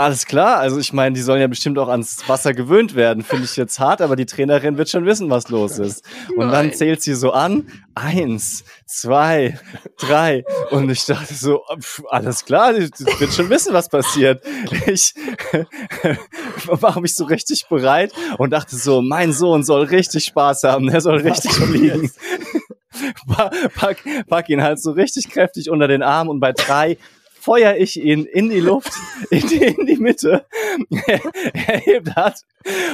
alles 0.03 0.25
klar, 0.25 0.60
also 0.60 0.79
ich 0.79 0.93
meine, 0.93 1.15
die 1.15 1.22
sollen 1.22 1.41
ja 1.41 1.48
bestimmt 1.48 1.79
auch 1.79 1.88
ans 1.88 2.27
Wasser 2.27 2.53
gewöhnt 2.53 2.95
werden, 2.95 3.24
finde 3.24 3.45
ich 3.45 3.55
jetzt 3.55 3.79
hart, 3.79 4.01
aber 4.01 4.15
die 4.15 4.25
Trainerin 4.25 4.77
wird 4.77 4.89
schon 4.89 5.05
wissen, 5.05 5.29
was 5.29 5.50
los 5.50 5.79
ist. 5.79 6.03
Und 6.31 6.48
Nein. 6.48 6.51
dann 6.51 6.74
zählt 6.74 7.01
sie 7.01 7.13
so 7.13 7.31
an, 7.31 7.67
eins, 7.95 8.63
zwei, 8.86 9.60
drei. 10.00 10.43
Und 10.72 10.89
ich 10.89 11.05
dachte 11.05 11.33
so, 11.33 11.62
pff, 11.79 12.03
alles 12.10 12.45
klar, 12.45 12.74
die, 12.74 12.89
die 12.91 13.05
wird 13.19 13.33
schon 13.33 13.50
wissen, 13.50 13.74
was 13.74 13.89
passiert. 13.89 14.43
Ich 14.86 15.13
mache 16.81 17.01
mich 17.01 17.15
so 17.15 17.25
richtig 17.25 17.67
bereit 17.69 18.12
und 18.38 18.51
dachte 18.51 18.75
so, 18.75 19.01
mein 19.01 19.31
Sohn 19.31 19.63
soll 19.63 19.86
richtig 19.86 20.25
Spaß 20.25 20.63
haben, 20.63 20.88
der 20.88 21.01
soll 21.01 21.17
richtig 21.17 21.51
fliegen. 21.53 22.12
pack, 23.75 24.03
pack 24.27 24.50
ihn 24.50 24.62
halt 24.62 24.81
so 24.81 24.91
richtig 24.91 25.29
kräftig 25.29 25.69
unter 25.69 25.88
den 25.88 26.03
Arm 26.03 26.29
und 26.29 26.39
bei 26.39 26.51
drei 26.51 26.98
feuer 27.43 27.75
ich 27.75 28.01
ihn 28.01 28.25
in 28.25 28.50
die 28.50 28.59
Luft, 28.59 28.93
in 29.29 29.47
die, 29.47 29.63
in 29.63 29.85
die 29.85 29.97
Mitte. 29.97 30.45
er 31.07 31.77
hebt 31.77 32.15
hat 32.15 32.41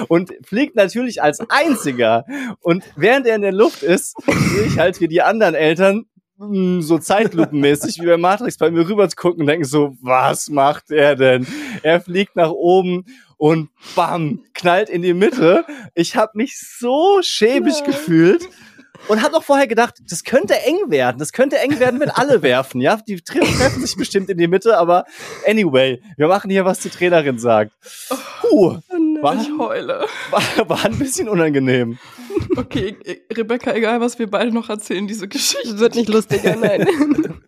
und 0.08 0.34
fliegt 0.44 0.76
natürlich 0.76 1.22
als 1.22 1.40
einziger. 1.50 2.26
Und 2.62 2.84
während 2.96 3.28
er 3.28 3.36
in 3.36 3.42
der 3.42 3.52
Luft 3.52 3.84
ist, 3.84 4.16
sehe 4.26 4.66
ich 4.66 4.80
halt 4.80 5.00
wie 5.00 5.08
die 5.08 5.22
anderen 5.22 5.56
Eltern 5.56 6.06
hm, 6.40 6.82
so 6.82 6.98
zeitlupenmäßig 6.98 8.00
wie 8.00 8.06
bei 8.06 8.18
Matrix 8.18 8.58
bei 8.58 8.72
mir 8.72 8.88
rüber 8.88 9.08
zu 9.10 9.16
gucken 9.16 9.42
und 9.42 9.48
denken 9.48 9.66
so, 9.66 9.96
was 10.02 10.50
macht 10.50 10.90
er 10.90 11.16
denn? 11.16 11.46
Er 11.84 12.02
fliegt 12.02 12.36
nach 12.36 12.52
oben 12.52 13.06
und 13.38 13.70
bam, 13.96 14.44
knallt 14.54 14.90
in 14.90 15.02
die 15.02 15.14
Mitte. 15.14 15.66
Ich 15.96 16.16
habe 16.16 16.32
mich 16.36 16.60
so 16.60 17.20
schäbig 17.22 17.84
gefühlt 17.84 18.48
und 19.10 19.24
habe 19.24 19.34
noch 19.34 19.44
vorher 19.44 19.68
gedacht, 19.68 19.96
das 20.08 20.24
könnte 20.24 20.54
eng 20.62 20.90
werden. 20.90 21.18
Das 21.18 21.34
könnte 21.34 21.58
eng 21.58 21.80
werden, 21.80 22.00
wenn 22.00 22.12
alle 22.12 22.42
werfen. 22.42 22.80
Ja, 22.80 22.96
die 22.96 23.20
treffen 23.20 23.82
sich 23.82 23.96
bestimmt 23.96 24.30
in 24.30 24.38
die 24.38 24.48
Mitte, 24.48 24.78
aber 24.78 25.06
anyway, 25.46 26.02
wir 26.16 26.28
machen 26.28 26.50
hier, 26.50 26.64
was 26.64 26.80
die 26.80 26.90
Trainerin 26.90 27.40
sagt. 27.40 27.74
Puh. 28.42 28.48
Oh 28.50 28.80
nein. 28.92 29.24
War, 29.24 29.42
ich 29.42 29.50
heule. 29.58 30.06
War, 30.30 30.70
war 30.70 30.86
ein 30.86 30.98
bisschen 30.98 31.28
unangenehm. 31.28 31.98
Okay, 32.56 32.96
Rebecca, 33.36 33.74
egal 33.74 34.00
was 34.00 34.20
wir 34.20 34.30
beide 34.30 34.52
noch 34.52 34.70
erzählen, 34.70 35.08
diese 35.08 35.28
Geschichte. 35.28 35.80
Wird 35.80 35.96
nicht 35.96 36.10
lustiger, 36.10 36.56
nein. 36.56 36.88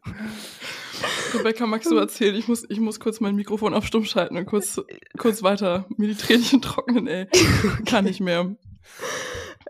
Rebecca, 1.34 1.66
magst 1.66 1.90
du 1.90 1.98
erzählen? 1.98 2.36
Ich 2.36 2.48
muss, 2.48 2.66
ich 2.68 2.80
muss 2.80 3.00
kurz 3.00 3.20
mein 3.20 3.36
Mikrofon 3.36 3.74
auf 3.74 3.86
Stumm 3.86 4.04
schalten 4.04 4.36
und 4.38 4.46
kurz, 4.48 4.82
kurz 5.18 5.44
weiter 5.44 5.86
mir 5.96 6.08
die 6.08 6.16
Tränchen 6.16 6.62
trocknen, 6.62 7.08
ey. 7.08 7.28
Kann 7.86 8.06
nicht 8.06 8.20
mehr. 8.20 8.56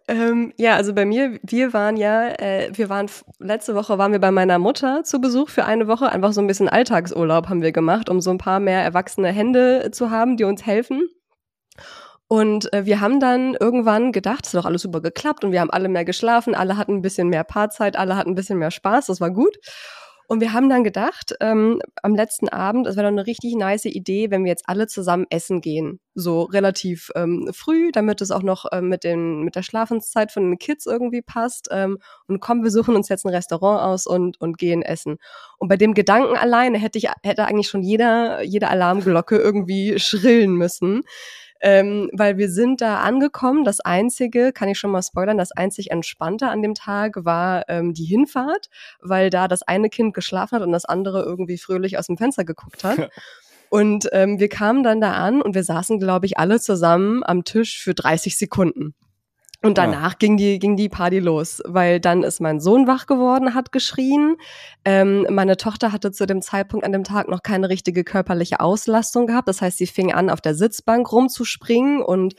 Ähm, 0.08 0.54
ja, 0.58 0.76
also 0.76 0.94
bei 0.94 1.06
mir, 1.06 1.40
wir 1.44 1.74
waren 1.74 1.96
ja, 1.96 2.30
äh, 2.30 2.72
wir 2.74 2.90
waren, 2.90 3.08
letzte 3.40 3.76
Woche 3.76 3.98
waren 3.98 4.12
wir 4.12 4.20
bei 4.20 4.32
meiner 4.32 4.60
Mutter 4.60 5.04
zu 5.04 5.22
Besuch 5.22 5.50
für 5.50 5.66
eine 5.66 5.88
Woche. 5.88 6.10
Einfach 6.12 6.34
so 6.34 6.42
ein 6.42 6.48
bisschen 6.48 6.70
Alltagsurlaub 6.70 7.50
haben 7.50 7.62
wir 7.62 7.72
gemacht, 7.72 8.10
um 8.10 8.22
so 8.22 8.32
ein 8.32 8.38
paar 8.38 8.60
mehr 8.60 8.84
erwachsene 8.84 9.30
Hände 9.30 9.92
zu 9.92 10.10
haben, 10.12 10.38
die 10.38 10.44
uns 10.44 10.66
helfen. 10.66 11.08
Und 12.28 12.74
äh, 12.74 12.86
wir 12.86 13.02
haben 13.02 13.20
dann 13.20 13.56
irgendwann 13.60 14.14
gedacht, 14.14 14.46
es 14.46 14.54
hat 14.54 14.62
doch 14.62 14.66
alles 14.66 14.84
super 14.84 15.02
geklappt 15.02 15.44
und 15.44 15.52
wir 15.52 15.60
haben 15.60 15.70
alle 15.70 15.90
mehr 15.90 16.06
geschlafen, 16.06 16.56
alle 16.56 16.78
hatten 16.78 16.96
ein 16.96 17.02
bisschen 17.02 17.28
mehr 17.28 17.44
Paarzeit, 17.44 17.98
alle 17.98 18.16
hatten 18.16 18.30
ein 18.30 18.36
bisschen 18.36 18.58
mehr 18.58 18.72
Spaß, 18.72 19.08
das 19.08 19.20
war 19.20 19.32
gut. 19.32 19.58
Und 20.32 20.40
wir 20.40 20.54
haben 20.54 20.70
dann 20.70 20.86
gedacht, 20.86 21.36
ähm, 21.42 21.82
am 22.04 22.16
letzten 22.16 22.48
Abend, 22.48 22.88
es 22.88 22.96
wäre 22.96 23.06
doch 23.06 23.12
eine 23.12 23.28
richtig 23.28 23.54
nice 23.54 23.84
Idee, 23.84 24.32
wenn 24.32 24.46
wir 24.46 24.50
jetzt 24.50 24.64
alle 24.66 24.88
zusammen 24.88 25.26
essen 25.30 25.60
gehen. 25.60 26.00
So 26.16 26.44
relativ 26.44 27.12
ähm, 27.16 27.50
früh, 27.52 27.92
damit 27.92 28.22
es 28.22 28.32
auch 28.32 28.42
noch 28.42 28.64
ähm, 28.72 28.88
mit, 28.88 29.04
den, 29.04 29.42
mit 29.42 29.58
der 29.58 29.62
Schlafenszeit 29.62 30.32
von 30.32 30.50
den 30.50 30.58
Kids 30.58 30.86
irgendwie 30.86 31.22
passt. 31.22 31.68
Ähm, 31.70 31.98
und 32.30 32.40
komm, 32.40 32.64
wir 32.64 32.72
suchen 32.72 32.96
uns 32.96 33.10
jetzt 33.10 33.26
ein 33.26 33.36
Restaurant 33.36 33.82
aus 33.82 34.08
und, 34.08 34.40
und 34.40 34.58
gehen 34.58 34.84
essen. 34.84 35.18
Und 35.58 35.68
bei 35.68 35.76
dem 35.76 35.94
Gedanken 35.94 36.38
alleine 36.38 36.78
hätte 36.78 36.98
ich, 36.98 37.10
hätte 37.24 37.44
eigentlich 37.44 37.68
schon 37.68 37.84
jeder, 37.84 38.42
jede 38.42 38.70
Alarmglocke 38.70 39.36
irgendwie 39.36 40.00
schrillen 40.00 40.54
müssen 40.54 41.02
ähm, 41.62 42.10
weil 42.14 42.38
wir 42.38 42.50
sind 42.50 42.82
da 42.82 43.00
angekommen. 43.02 43.64
Das 43.64 43.80
Einzige, 43.80 44.52
kann 44.52 44.70
ich 44.70 44.80
schon 44.80 44.92
mal 44.92 45.04
spoilern, 45.04 45.38
das 45.38 45.52
einzig 45.52 45.92
Entspannte 45.92 46.50
an 46.50 46.62
dem 46.62 46.74
Tag 46.74 47.24
war 47.24 47.70
ähm, 47.70 47.94
die 47.94 48.06
Hinfahrt, 48.06 48.70
weil 49.00 49.30
da 49.30 49.48
das 49.48 49.64
eine 49.64 49.90
Kind 49.90 50.14
geschlafen 50.14 50.56
hat 50.56 50.64
und 50.64 50.72
das 50.72 50.86
andere 50.86 51.24
irgendwie 51.24 51.58
fröhlich 51.58 51.98
aus 51.98 52.08
dem 52.08 52.18
Fenster 52.18 52.44
geguckt 52.44 52.84
hat. 52.84 53.10
Und 53.70 54.10
ähm, 54.12 54.38
wir 54.38 54.50
kamen 54.50 54.84
dann 54.84 55.00
da 55.00 55.14
an 55.14 55.42
und 55.42 55.56
wir 55.56 55.64
saßen, 55.64 55.98
glaube 55.98 56.26
ich, 56.26 56.38
alle 56.38 56.60
zusammen 56.60 57.24
am 57.24 57.46
Tisch 57.46 57.82
für 57.82 57.94
30 57.94 58.38
Sekunden. 58.38 58.94
Und 59.64 59.78
danach 59.78 60.14
ja. 60.14 60.18
ging 60.18 60.38
die 60.38 60.58
ging 60.58 60.76
die 60.76 60.90
Party 60.90 61.20
los, 61.20 61.62
weil 61.66 62.00
dann 62.00 62.24
ist 62.24 62.42
mein 62.42 62.60
Sohn 62.60 62.88
wach 62.88 63.06
geworden, 63.06 63.54
hat 63.54 63.72
geschrien. 63.72 64.38
Ähm, 64.86 65.28
meine 65.30 65.56
Tochter 65.56 65.92
hatte 65.92 66.12
zu 66.12 66.26
dem 66.26 66.42
Zeitpunkt 66.42 66.84
an 66.84 66.92
dem 66.92 67.04
Tag 67.04 67.28
noch 67.28 67.44
keine 67.44 67.70
richtige 67.70 68.04
körperliche 68.04 68.60
Auslastung 68.60 69.28
gehabt. 69.28 69.48
Das 69.48 69.62
heißt, 69.62 69.78
sie 69.78 69.86
fing 69.86 70.14
an, 70.14 70.32
auf 70.32 70.42
der 70.42 70.56
Sitzbank 70.56 71.12
rumzuspringen 71.12 72.02
und 72.02 72.34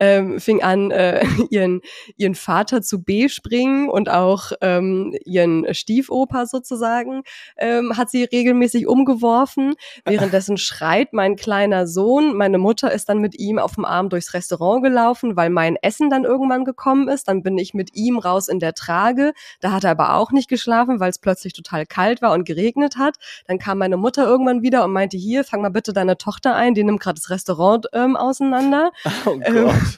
ähm, 0.00 0.40
fing 0.40 0.62
an, 0.62 0.90
äh, 0.90 1.24
ihren, 1.50 1.80
ihren 2.16 2.34
Vater 2.34 2.82
zu 2.82 3.02
bespringen 3.02 3.88
und 3.88 4.08
auch 4.08 4.52
ähm, 4.60 5.14
ihren 5.24 5.72
Stiefoper 5.74 6.46
sozusagen 6.46 7.22
ähm, 7.56 7.96
hat 7.96 8.10
sie 8.10 8.24
regelmäßig 8.24 8.86
umgeworfen. 8.86 9.74
Währenddessen 10.04 10.56
schreit 10.56 11.12
mein 11.12 11.36
kleiner 11.36 11.86
Sohn. 11.86 12.36
Meine 12.36 12.58
Mutter 12.58 12.92
ist 12.92 13.08
dann 13.08 13.18
mit 13.18 13.38
ihm 13.38 13.58
auf 13.58 13.74
dem 13.74 13.84
Arm 13.84 14.08
durchs 14.08 14.34
Restaurant 14.34 14.82
gelaufen, 14.82 15.36
weil 15.36 15.50
mein 15.50 15.76
Essen 15.76 16.10
dann 16.10 16.24
irgendwann 16.24 16.64
gekommen 16.64 17.08
ist. 17.08 17.28
Dann 17.28 17.42
bin 17.42 17.58
ich 17.58 17.74
mit 17.74 17.94
ihm 17.94 18.18
raus 18.18 18.48
in 18.48 18.58
der 18.58 18.74
Trage. 18.74 19.32
Da 19.60 19.72
hat 19.72 19.84
er 19.84 19.90
aber 19.90 20.14
auch 20.14 20.32
nicht 20.32 20.48
geschlafen, 20.48 21.00
weil 21.00 21.10
es 21.10 21.18
plötzlich 21.18 21.52
total 21.52 21.86
kalt 21.86 22.22
war 22.22 22.32
und 22.32 22.44
geregnet 22.44 22.96
hat. 22.96 23.16
Dann 23.46 23.58
kam 23.58 23.78
meine 23.78 23.96
Mutter 23.96 24.26
irgendwann 24.26 24.62
wieder 24.62 24.84
und 24.84 24.92
meinte, 24.92 25.16
hier, 25.16 25.44
fang 25.44 25.62
mal 25.62 25.70
bitte 25.70 25.92
deine 25.92 26.16
Tochter 26.18 26.54
ein, 26.54 26.74
die 26.74 26.84
nimmt 26.84 27.00
gerade 27.00 27.20
das 27.20 27.30
Restaurant 27.30 27.86
ähm, 27.92 28.16
auseinander. 28.16 28.90
Oh 29.26 29.38
Gott. 29.38 29.46
Ähm, 29.46 29.93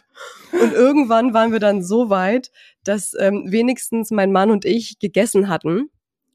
und 0.53 0.73
irgendwann 0.73 1.35
waren 1.35 1.53
wir 1.53 1.61
dann 1.61 1.83
so 1.83 2.11
weit, 2.11 2.51
dass 2.85 3.15
ähm, 3.19 3.45
wenigstens 3.49 4.11
mein 4.11 4.33
Mann 4.33 4.51
und 4.51 4.65
ich 4.65 4.99
gegessen 4.99 5.49
hatten 5.49 5.91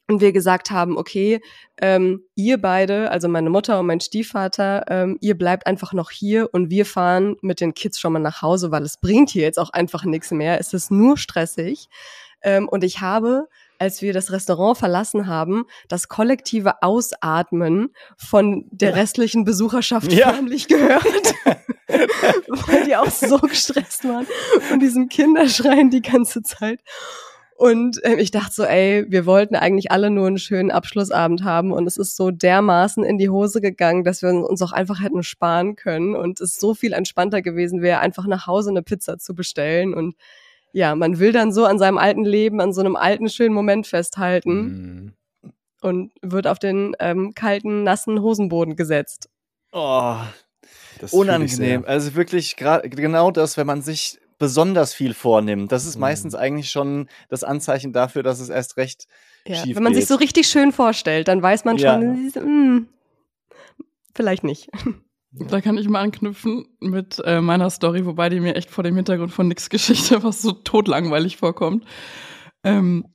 und 0.07 0.21
wir 0.21 0.33
gesagt 0.33 0.71
haben, 0.71 0.97
okay, 0.97 1.41
ähm, 1.81 2.23
ihr 2.35 2.61
beide, 2.61 3.11
also 3.11 3.27
meine 3.27 3.49
Mutter 3.49 3.79
und 3.79 3.87
mein 3.87 4.01
Stiefvater, 4.01 4.83
ähm, 4.89 5.17
ihr 5.21 5.37
bleibt 5.37 5.65
einfach 5.67 5.93
noch 5.93 6.11
hier 6.11 6.49
und 6.51 6.69
wir 6.69 6.85
fahren 6.85 7.37
mit 7.41 7.61
den 7.61 7.73
Kids 7.73 7.99
schon 7.99 8.13
mal 8.13 8.19
nach 8.19 8.41
Hause, 8.41 8.71
weil 8.71 8.83
es 8.83 8.99
bringt 8.99 9.29
hier 9.29 9.43
jetzt 9.43 9.59
auch 9.59 9.69
einfach 9.69 10.03
nichts 10.03 10.31
mehr. 10.31 10.59
Es 10.59 10.73
ist 10.73 10.91
nur 10.91 11.17
stressig. 11.17 11.87
Ähm, 12.41 12.67
und 12.67 12.83
ich 12.83 13.01
habe 13.01 13.47
als 13.81 14.03
wir 14.03 14.13
das 14.13 14.31
Restaurant 14.31 14.77
verlassen 14.77 15.25
haben, 15.25 15.65
das 15.89 16.07
kollektive 16.07 16.83
Ausatmen 16.83 17.89
von 18.15 18.65
der 18.69 18.95
restlichen 18.95 19.43
Besucherschaft 19.43 20.13
ja. 20.13 20.31
förmlich 20.33 20.67
gehört. 20.67 21.03
Weil 22.67 22.85
die 22.85 22.95
auch 22.95 23.09
so 23.09 23.39
gestresst 23.39 24.07
waren 24.07 24.27
von 24.69 24.79
diesem 24.79 25.09
Kinderschreien 25.09 25.89
die 25.89 26.03
ganze 26.03 26.43
Zeit. 26.43 26.79
Und 27.57 28.03
äh, 28.03 28.17
ich 28.17 28.29
dachte 28.29 28.53
so, 28.53 28.63
ey, 28.63 29.05
wir 29.09 29.25
wollten 29.25 29.55
eigentlich 29.55 29.91
alle 29.91 30.11
nur 30.11 30.27
einen 30.27 30.37
schönen 30.37 30.69
Abschlussabend 30.69 31.43
haben 31.43 31.71
und 31.71 31.87
es 31.87 31.97
ist 31.97 32.15
so 32.15 32.29
dermaßen 32.29 33.03
in 33.03 33.17
die 33.17 33.29
Hose 33.29 33.61
gegangen, 33.61 34.03
dass 34.03 34.21
wir 34.21 34.29
uns 34.29 34.61
auch 34.61 34.73
einfach 34.73 35.01
hätten 35.01 35.23
sparen 35.23 35.75
können 35.75 36.15
und 36.15 36.39
es 36.39 36.59
so 36.59 36.75
viel 36.75 36.93
entspannter 36.93 37.41
gewesen 37.41 37.81
wäre, 37.81 37.99
einfach 37.99 38.27
nach 38.27 38.45
Hause 38.45 38.69
eine 38.69 38.83
Pizza 38.83 39.17
zu 39.17 39.33
bestellen 39.33 39.95
und 39.95 40.15
ja, 40.73 40.95
man 40.95 41.19
will 41.19 41.31
dann 41.31 41.51
so 41.51 41.65
an 41.65 41.79
seinem 41.79 41.97
alten 41.97 42.23
Leben, 42.23 42.61
an 42.61 42.73
so 42.73 42.81
einem 42.81 42.95
alten, 42.95 43.29
schönen 43.29 43.53
Moment 43.53 43.87
festhalten 43.87 45.13
mhm. 45.43 45.51
und 45.81 46.11
wird 46.21 46.47
auf 46.47 46.59
den 46.59 46.95
ähm, 46.99 47.33
kalten, 47.33 47.83
nassen 47.83 48.21
Hosenboden 48.21 48.75
gesetzt. 48.75 49.29
Oh, 49.71 50.17
das 50.99 51.13
unangenehm. 51.13 51.83
Also 51.85 52.15
wirklich 52.15 52.55
genau 52.55 53.31
das, 53.31 53.57
wenn 53.57 53.67
man 53.67 53.81
sich 53.81 54.19
besonders 54.37 54.93
viel 54.93 55.13
vornimmt. 55.13 55.71
Das 55.71 55.85
ist 55.85 55.95
mhm. 55.95 56.01
meistens 56.01 56.35
eigentlich 56.35 56.71
schon 56.71 57.07
das 57.29 57.43
Anzeichen 57.43 57.93
dafür, 57.93 58.23
dass 58.23 58.39
es 58.39 58.49
erst 58.49 58.77
recht 58.77 59.07
ja, 59.47 59.55
schief 59.55 59.75
Wenn 59.75 59.83
man 59.83 59.93
geht. 59.93 60.01
sich 60.01 60.09
so 60.09 60.15
richtig 60.15 60.47
schön 60.47 60.71
vorstellt, 60.71 61.27
dann 61.27 61.41
weiß 61.41 61.65
man 61.65 61.77
schon, 61.77 62.31
ja. 62.33 62.41
mh, 62.41 62.43
hm, 62.43 62.89
vielleicht 64.15 64.43
nicht. 64.43 64.69
Da 65.33 65.61
kann 65.61 65.77
ich 65.77 65.87
mal 65.87 66.01
anknüpfen 66.01 66.67
mit 66.81 67.21
äh, 67.23 67.39
meiner 67.39 67.69
Story, 67.69 68.05
wobei 68.05 68.27
die 68.27 68.41
mir 68.41 68.55
echt 68.55 68.69
vor 68.69 68.83
dem 68.83 68.95
Hintergrund 68.97 69.31
von 69.31 69.47
nix 69.47 69.69
Geschichte 69.69 70.23
was 70.23 70.41
so 70.41 70.51
totlangweilig 70.51 71.37
vorkommt. 71.37 71.85
Ähm, 72.63 73.05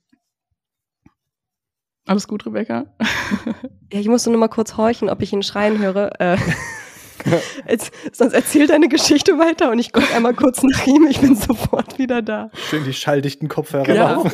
alles 2.06 2.26
gut, 2.26 2.46
Rebecca? 2.46 2.86
ja, 3.92 4.00
ich 4.00 4.08
musste 4.08 4.30
nur 4.30 4.38
mal 4.38 4.48
kurz 4.48 4.76
horchen, 4.76 5.10
ob 5.10 5.20
ich 5.20 5.32
ihn 5.32 5.42
schreien 5.42 5.78
höre. 5.78 6.18
Äh, 6.20 6.38
Jetzt, 7.68 7.92
sonst 8.12 8.34
erzähl 8.34 8.66
deine 8.66 8.88
Geschichte 8.88 9.38
weiter 9.38 9.70
und 9.72 9.78
ich 9.80 9.92
gucke 9.92 10.14
einmal 10.14 10.32
kurz 10.32 10.62
nach 10.62 10.86
ihm. 10.86 11.06
Ich 11.10 11.20
bin 11.20 11.34
sofort 11.34 11.98
wieder 11.98 12.22
da. 12.22 12.50
Schön 12.70 12.84
die 12.84 12.92
schalldichten 12.92 13.48
Kopfhörer 13.48 13.94
ja. 13.94 14.16
auf. 14.16 14.32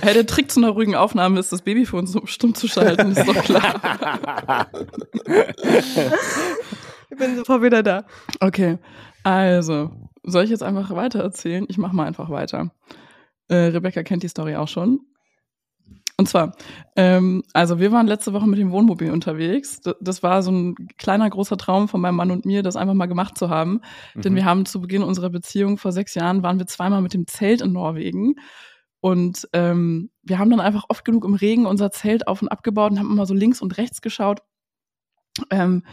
Hey, 0.00 0.14
der 0.14 0.26
Trick 0.26 0.50
zu 0.50 0.60
einer 0.60 0.70
ruhigen 0.70 0.94
Aufnahme 0.94 1.40
ist, 1.40 1.52
das 1.52 1.62
Babyfon 1.62 2.06
so 2.06 2.26
stumm 2.26 2.54
zu 2.54 2.68
schalten, 2.68 3.10
ist 3.12 3.26
doch 3.26 3.42
klar. 3.42 4.70
Ich 7.10 7.16
bin 7.16 7.36
sofort 7.36 7.62
wieder 7.62 7.82
da. 7.82 8.04
Okay, 8.40 8.78
also, 9.22 9.90
soll 10.22 10.44
ich 10.44 10.50
jetzt 10.50 10.62
einfach 10.62 10.90
weiter 10.94 11.20
erzählen? 11.20 11.66
Ich 11.68 11.78
mache 11.78 11.94
mal 11.96 12.06
einfach 12.06 12.30
weiter. 12.30 12.70
Äh, 13.48 13.56
Rebecca 13.56 14.02
kennt 14.02 14.22
die 14.22 14.28
Story 14.28 14.56
auch 14.56 14.68
schon. 14.68 15.00
Und 16.20 16.28
zwar, 16.28 16.56
ähm, 16.96 17.44
also 17.52 17.78
wir 17.78 17.92
waren 17.92 18.08
letzte 18.08 18.32
Woche 18.32 18.48
mit 18.48 18.58
dem 18.58 18.72
Wohnmobil 18.72 19.12
unterwegs. 19.12 19.80
Das 20.00 20.22
war 20.24 20.42
so 20.42 20.50
ein 20.50 20.74
kleiner, 20.98 21.30
großer 21.30 21.56
Traum 21.56 21.86
von 21.86 22.00
meinem 22.00 22.16
Mann 22.16 22.32
und 22.32 22.44
mir, 22.44 22.64
das 22.64 22.74
einfach 22.74 22.94
mal 22.94 23.06
gemacht 23.06 23.38
zu 23.38 23.50
haben. 23.50 23.82
Mhm. 24.14 24.22
Denn 24.22 24.34
wir 24.34 24.44
haben 24.44 24.66
zu 24.66 24.80
Beginn 24.80 25.04
unserer 25.04 25.30
Beziehung 25.30 25.78
vor 25.78 25.92
sechs 25.92 26.14
Jahren, 26.16 26.42
waren 26.42 26.58
wir 26.58 26.66
zweimal 26.66 27.02
mit 27.02 27.14
dem 27.14 27.28
Zelt 27.28 27.60
in 27.60 27.72
Norwegen. 27.72 28.34
Und 29.00 29.48
ähm, 29.52 30.10
wir 30.24 30.40
haben 30.40 30.50
dann 30.50 30.58
einfach 30.58 30.86
oft 30.88 31.04
genug 31.04 31.24
im 31.24 31.34
Regen 31.34 31.66
unser 31.66 31.92
Zelt 31.92 32.26
auf 32.26 32.42
und 32.42 32.48
abgebaut 32.48 32.90
und 32.90 32.98
haben 32.98 33.12
immer 33.12 33.26
so 33.26 33.34
links 33.34 33.62
und 33.62 33.78
rechts 33.78 34.02
geschaut. 34.02 34.40
Ähm, 35.50 35.84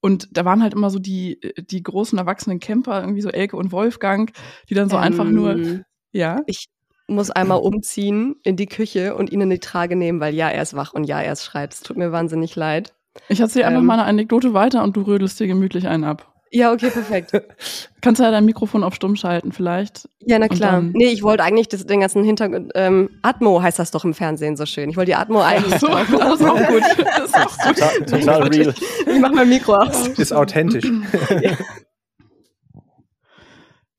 und 0.00 0.28
da 0.36 0.44
waren 0.44 0.62
halt 0.62 0.74
immer 0.74 0.90
so 0.90 0.98
die, 0.98 1.40
die 1.56 1.82
großen 1.82 2.18
erwachsenen 2.18 2.60
Camper, 2.60 3.00
irgendwie 3.00 3.20
so 3.20 3.28
Elke 3.28 3.56
und 3.56 3.72
Wolfgang, 3.72 4.32
die 4.68 4.74
dann 4.74 4.88
so 4.88 4.96
ähm, 4.96 5.02
einfach 5.02 5.26
nur, 5.26 5.82
ja. 6.12 6.42
Ich 6.46 6.66
muss 7.06 7.30
einmal 7.30 7.58
umziehen 7.58 8.36
in 8.44 8.56
die 8.56 8.66
Küche 8.66 9.16
und 9.16 9.30
ihn 9.30 9.40
in 9.40 9.50
die 9.50 9.58
Trage 9.58 9.96
nehmen, 9.96 10.20
weil 10.20 10.34
ja, 10.34 10.48
er 10.48 10.62
ist 10.62 10.74
wach 10.74 10.92
und 10.92 11.04
ja, 11.04 11.20
er 11.20 11.32
ist 11.32 11.44
schreit. 11.44 11.74
Es 11.74 11.80
tut 11.80 11.96
mir 11.96 12.12
wahnsinnig 12.12 12.56
leid. 12.56 12.94
Ich 13.28 13.40
erzähle 13.40 13.64
ähm, 13.64 13.70
einfach 13.70 13.82
mal 13.82 13.94
eine 13.94 14.04
Anekdote 14.04 14.54
weiter 14.54 14.84
und 14.84 14.96
du 14.96 15.02
rödelst 15.02 15.38
dir 15.40 15.46
gemütlich 15.46 15.88
einen 15.88 16.04
ab. 16.04 16.29
Ja, 16.52 16.72
okay, 16.72 16.90
perfekt. 16.90 17.30
Kannst 18.00 18.18
du 18.18 18.24
ja 18.24 18.32
dein 18.32 18.44
Mikrofon 18.44 18.82
auf 18.82 18.94
stumm 18.94 19.14
schalten 19.14 19.52
vielleicht? 19.52 20.08
Ja, 20.20 20.38
na 20.38 20.48
klar. 20.48 20.82
Nee, 20.82 21.12
ich 21.12 21.22
wollte 21.22 21.44
eigentlich 21.44 21.68
das, 21.68 21.86
den 21.86 22.00
ganzen 22.00 22.24
Hintergrund, 22.24 22.72
ähm, 22.74 23.10
Atmo 23.22 23.62
heißt 23.62 23.78
das 23.78 23.92
doch 23.92 24.04
im 24.04 24.14
Fernsehen 24.14 24.56
so 24.56 24.66
schön. 24.66 24.90
Ich 24.90 24.96
wollte 24.96 25.10
die 25.10 25.14
Atmo 25.14 25.40
eigentlich. 25.42 25.78
So, 25.78 25.86
das 25.86 26.08
ist 26.08 26.44
auch 26.44 26.66
gut. 26.66 26.82
Das 26.96 27.24
ist 27.24 27.36
auch 27.36 27.58
gut. 27.58 27.76
Total, 27.76 28.04
total 28.04 28.42
real. 28.48 28.74
Ich 29.06 29.20
mach 29.20 29.32
mein 29.32 29.48
Mikro 29.48 29.76
aus. 29.76 30.08
Ist 30.08 30.32
authentisch. 30.32 30.90
ja. 31.40 31.52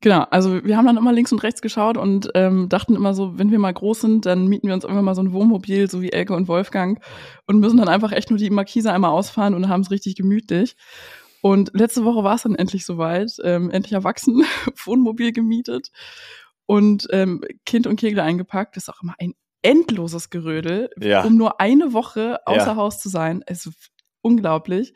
Genau, 0.04 0.26
also 0.32 0.64
wir 0.66 0.78
haben 0.78 0.88
dann 0.88 0.98
immer 0.98 1.14
links 1.14 1.32
und 1.32 1.44
rechts 1.44 1.62
geschaut 1.62 1.96
und 1.96 2.32
ähm, 2.34 2.70
dachten 2.70 2.96
immer 2.96 3.14
so, 3.14 3.38
wenn 3.38 3.52
wir 3.52 3.60
mal 3.60 3.72
groß 3.72 4.02
sind, 4.02 4.26
dann 4.26 4.48
mieten 4.48 4.66
wir 4.66 4.74
uns 4.74 4.84
irgendwann 4.84 5.06
mal 5.06 5.14
so 5.14 5.22
ein 5.22 5.32
Wohnmobil, 5.32 5.88
so 5.92 6.02
wie 6.02 6.12
Elke 6.12 6.34
und 6.34 6.48
Wolfgang, 6.48 7.00
und 7.46 7.60
müssen 7.60 7.78
dann 7.78 7.88
einfach 7.88 8.12
echt 8.12 8.32
nur 8.32 8.40
die 8.40 8.50
Markise 8.50 8.92
einmal 8.92 9.12
ausfahren 9.12 9.54
und 9.54 9.70
haben 9.70 9.82
es 9.82 9.92
richtig 9.92 10.16
gemütlich. 10.16 10.76
Und 11.42 11.72
letzte 11.74 12.06
Woche 12.06 12.24
war 12.24 12.36
es 12.36 12.44
dann 12.44 12.56
endlich 12.56 12.86
soweit, 12.86 13.32
ähm, 13.44 13.70
endlich 13.72 13.94
erwachsen, 13.94 14.44
Wohnmobil 14.86 15.32
gemietet 15.32 15.92
und 16.66 17.08
ähm, 17.12 17.42
Kind 17.66 17.88
und 17.88 18.00
Kegel 18.00 18.20
eingepackt. 18.20 18.76
Das 18.76 18.84
ist 18.84 18.90
auch 18.90 19.02
immer 19.02 19.16
ein 19.20 19.34
endloses 19.64 20.30
Gerödel, 20.30 20.90
Ja. 21.00 21.24
um 21.24 21.36
nur 21.36 21.60
eine 21.60 21.94
Woche 21.94 22.40
außer 22.46 22.66
Ja. 22.68 22.76
Haus 22.76 23.00
zu 23.00 23.10
sein. 23.10 23.44
Es 23.46 23.66
ist 23.66 23.92
unglaublich. 24.22 24.94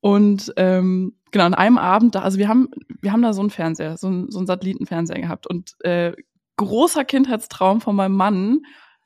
Und 0.00 0.52
ähm, 0.56 1.16
genau, 1.30 1.44
an 1.46 1.54
einem 1.54 1.78
Abend, 1.78 2.14
da, 2.14 2.20
also 2.22 2.38
wir 2.38 2.48
haben, 2.48 2.68
wir 3.00 3.12
haben 3.12 3.22
da 3.22 3.32
so 3.32 3.40
einen 3.40 3.50
Fernseher, 3.50 3.96
so 3.96 4.06
einen, 4.06 4.30
so 4.30 4.38
einen 4.38 4.46
Satellitenfernseher 4.46 5.20
gehabt. 5.20 5.46
Und 5.46 5.74
äh, 5.80 6.12
großer 6.56 7.04
Kindheitstraum 7.04 7.80
von 7.80 7.96
meinem 7.96 8.14
Mann, 8.16 8.60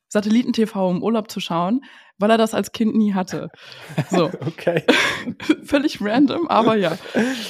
Satelliten-TV 0.08 0.90
im 0.90 1.02
Urlaub 1.02 1.30
zu 1.30 1.40
schauen, 1.40 1.82
weil 2.18 2.30
er 2.30 2.38
das 2.38 2.54
als 2.54 2.72
Kind 2.72 2.96
nie 2.96 3.14
hatte. 3.14 3.50
So, 4.10 4.30
Okay. 4.46 4.82
völlig 5.62 6.00
random, 6.00 6.48
aber 6.48 6.76
ja. 6.76 6.98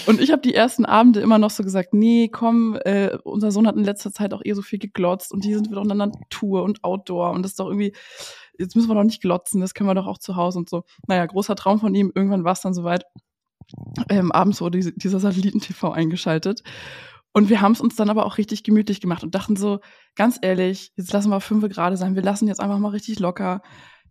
Und 0.07 0.21
ich 0.21 0.31
habe 0.31 0.42
die 0.42 0.55
ersten 0.55 0.85
Abende 0.85 1.21
immer 1.21 1.38
noch 1.38 1.51
so 1.51 1.62
gesagt, 1.62 1.94
nee, 1.94 2.29
komm, 2.29 2.77
äh, 2.85 3.16
unser 3.25 3.51
Sohn 3.51 3.66
hat 3.66 3.77
in 3.77 3.85
letzter 3.85 4.12
Zeit 4.12 4.35
auch 4.35 4.42
eh 4.44 4.53
so 4.53 4.62
viel 4.62 4.79
geglotzt 4.79 5.33
und 5.33 5.44
die 5.44 5.55
sind 5.55 5.71
wir 5.71 5.77
doch 5.77 5.83
in 5.83 5.88
der 5.88 6.07
Natur 6.07 6.62
und 6.64 6.85
Outdoor 6.85 7.31
und 7.31 7.42
das 7.42 7.53
ist 7.53 7.61
doch 7.61 7.68
irgendwie, 7.68 7.94
jetzt 8.59 8.77
müssen 8.77 8.88
wir 8.88 8.94
doch 8.94 9.05
nicht 9.05 9.23
glotzen, 9.23 9.61
das 9.61 9.75
können 9.75 9.88
wir 9.88 9.94
doch 9.94 10.07
auch 10.07 10.18
zu 10.18 10.37
Hause 10.37 10.59
und 10.59 10.68
so. 10.68 10.85
Naja, 11.07 11.25
großer 11.27 11.57
Traum 11.57 11.81
von 11.81 11.94
ihm, 11.94 12.12
irgendwann 12.14 12.44
war 12.44 12.53
es 12.53 12.61
dann 12.61 12.75
soweit. 12.75 13.05
Ähm, 14.09 14.33
abends 14.33 14.61
wurde 14.62 14.79
diese, 14.79 14.92
dieser 14.92 15.21
Satelliten-TV 15.21 15.90
eingeschaltet. 15.90 16.62
Und 17.33 17.51
wir 17.51 17.61
haben 17.61 17.73
es 17.73 17.81
uns 17.81 17.95
dann 17.97 18.11
aber 18.11 18.27
auch 18.27 18.38
richtig 18.38 18.62
gemütlich 18.64 19.01
gemacht 19.01 19.23
und 19.23 19.35
dachten 19.35 19.57
so, 19.57 19.81
ganz 20.17 20.38
ehrlich, 20.41 20.93
jetzt 20.97 21.12
lassen 21.12 21.31
wir 21.31 21.41
fünf 21.41 21.69
gerade 21.69 21.97
sein, 21.97 22.14
wir 22.14 22.23
lassen 22.23 22.49
jetzt 22.49 22.61
einfach 22.61 22.79
mal 22.79 22.88
richtig 22.88 23.19
locker. 23.21 23.62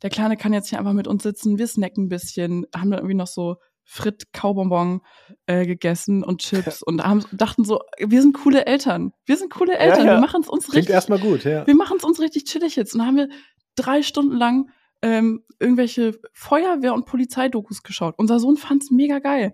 Der 0.03 0.10
Kleine 0.10 0.38
kann 0.38 0.53
jetzt 0.53 0.69
hier 0.69 0.80
einfach 0.80 0.93
mit 0.93 1.08
uns 1.08 1.23
sitzen, 1.23 1.58
wir 1.58 1.67
snacken 1.67 2.06
ein 2.06 2.10
bisschen, 2.10 2.65
haben 2.75 2.91
dann 2.91 2.99
irgendwie 2.99 3.15
noch 3.15 3.27
so 3.27 3.56
Frit 3.89 4.34
Kaubonbon 4.34 5.01
äh, 5.45 5.65
gegessen 5.65 6.23
und 6.23 6.41
Chips 6.41 6.84
und 6.86 7.03
haben, 7.03 7.23
dachten 7.32 7.63
so, 7.63 7.80
wir 7.97 8.21
sind 8.21 8.34
coole 8.34 8.65
Eltern. 8.65 9.13
Wir 9.25 9.38
sind 9.38 9.49
coole 9.51 9.77
Eltern. 9.77 10.06
ja. 10.06 10.13
Wir 10.15 10.19
machen 10.19 10.41
es 10.41 10.49
uns 10.49 10.65
Klingt 10.65 10.75
richtig. 10.75 10.93
erstmal 10.93 11.19
gut, 11.19 11.45
ja. 11.45 11.65
Wir 11.65 11.75
machen 11.75 11.97
es 11.97 12.03
uns 12.03 12.19
richtig 12.19 12.43
chillig 12.43 12.75
jetzt. 12.75 12.93
Und 12.93 12.99
dann 12.99 13.08
haben 13.08 13.17
wir 13.17 13.30
drei 13.75 14.03
Stunden 14.03 14.36
lang 14.36 14.69
ähm, 15.01 15.43
irgendwelche 15.60 16.19
Feuerwehr- 16.34 16.93
und 16.93 17.06
Polizeidokus 17.06 17.82
geschaut. 17.82 18.15
Unser 18.17 18.39
Sohn 18.39 18.58
fand's 18.58 18.91
mega 18.91 19.19
geil. 19.19 19.53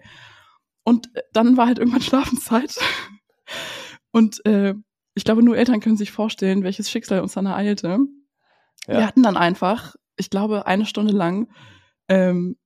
Und 0.84 1.15
äh, 1.15 1.21
dann 1.32 1.56
war 1.56 1.67
halt 1.67 1.78
irgendwann 1.78 2.02
Schlafenszeit. 2.04 2.76
Und 4.12 4.45
äh, 4.45 4.73
ich 5.15 5.23
glaube, 5.23 5.43
nur 5.43 5.58
Eltern 5.58 5.79
können 5.79 5.97
sich 5.97 6.12
vorstellen, 6.12 6.63
welches 6.63 6.89
Schicksal 6.89 7.21
uns 7.21 7.34
dann 7.34 7.45
ereilte. 7.45 7.99
Ja. 8.88 8.97
Wir 8.97 9.08
hatten 9.08 9.23
dann 9.23 9.38
einfach, 9.38 9.95
ich 10.17 10.29
glaube, 10.29 10.65
eine 10.65 10.86
Stunde 10.86 11.13
lang 11.13 11.51
ähm, 12.08 12.58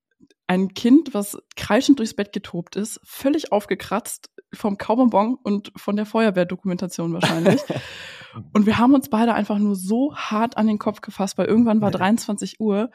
ein 0.47 0.73
Kind, 0.73 1.13
was 1.13 1.37
kreischend 1.55 1.99
durchs 1.99 2.15
Bett 2.15 2.31
getobt 2.31 2.77
ist, 2.77 2.99
völlig 3.03 3.51
aufgekratzt 3.51 4.29
vom 4.53 4.77
Kaubonbon 4.77 5.35
und 5.43 5.73
von 5.75 5.97
der 5.97 6.05
Feuerwehrdokumentation 6.05 7.13
wahrscheinlich. 7.13 7.61
und 8.53 8.65
wir 8.65 8.77
haben 8.77 8.93
uns 8.93 9.09
beide 9.09 9.33
einfach 9.33 9.57
nur 9.59 9.75
so 9.75 10.15
hart 10.15 10.55
an 10.55 10.67
den 10.67 10.79
Kopf 10.79 11.01
gefasst, 11.01 11.37
weil 11.37 11.47
irgendwann 11.47 11.81
war 11.81 11.91
23 11.91 12.61
Uhr 12.61 12.89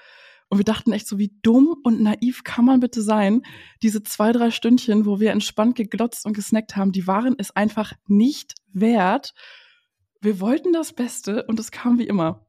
und 0.52 0.58
wir 0.58 0.66
dachten 0.66 0.92
echt 0.92 1.06
so, 1.06 1.18
wie 1.18 1.32
dumm 1.40 1.74
und 1.82 2.02
naiv 2.02 2.44
kann 2.44 2.66
man 2.66 2.80
bitte 2.80 3.00
sein? 3.00 3.40
Diese 3.82 4.02
zwei, 4.02 4.32
drei 4.32 4.50
Stündchen, 4.50 5.06
wo 5.06 5.18
wir 5.18 5.30
entspannt 5.30 5.76
geglotzt 5.76 6.26
und 6.26 6.34
gesnackt 6.34 6.76
haben, 6.76 6.92
die 6.92 7.06
waren 7.06 7.36
es 7.38 7.56
einfach 7.56 7.94
nicht 8.06 8.52
wert. 8.70 9.32
Wir 10.20 10.40
wollten 10.40 10.74
das 10.74 10.92
Beste 10.92 11.44
und 11.44 11.58
es 11.58 11.70
kam 11.70 11.98
wie 11.98 12.06
immer. 12.06 12.44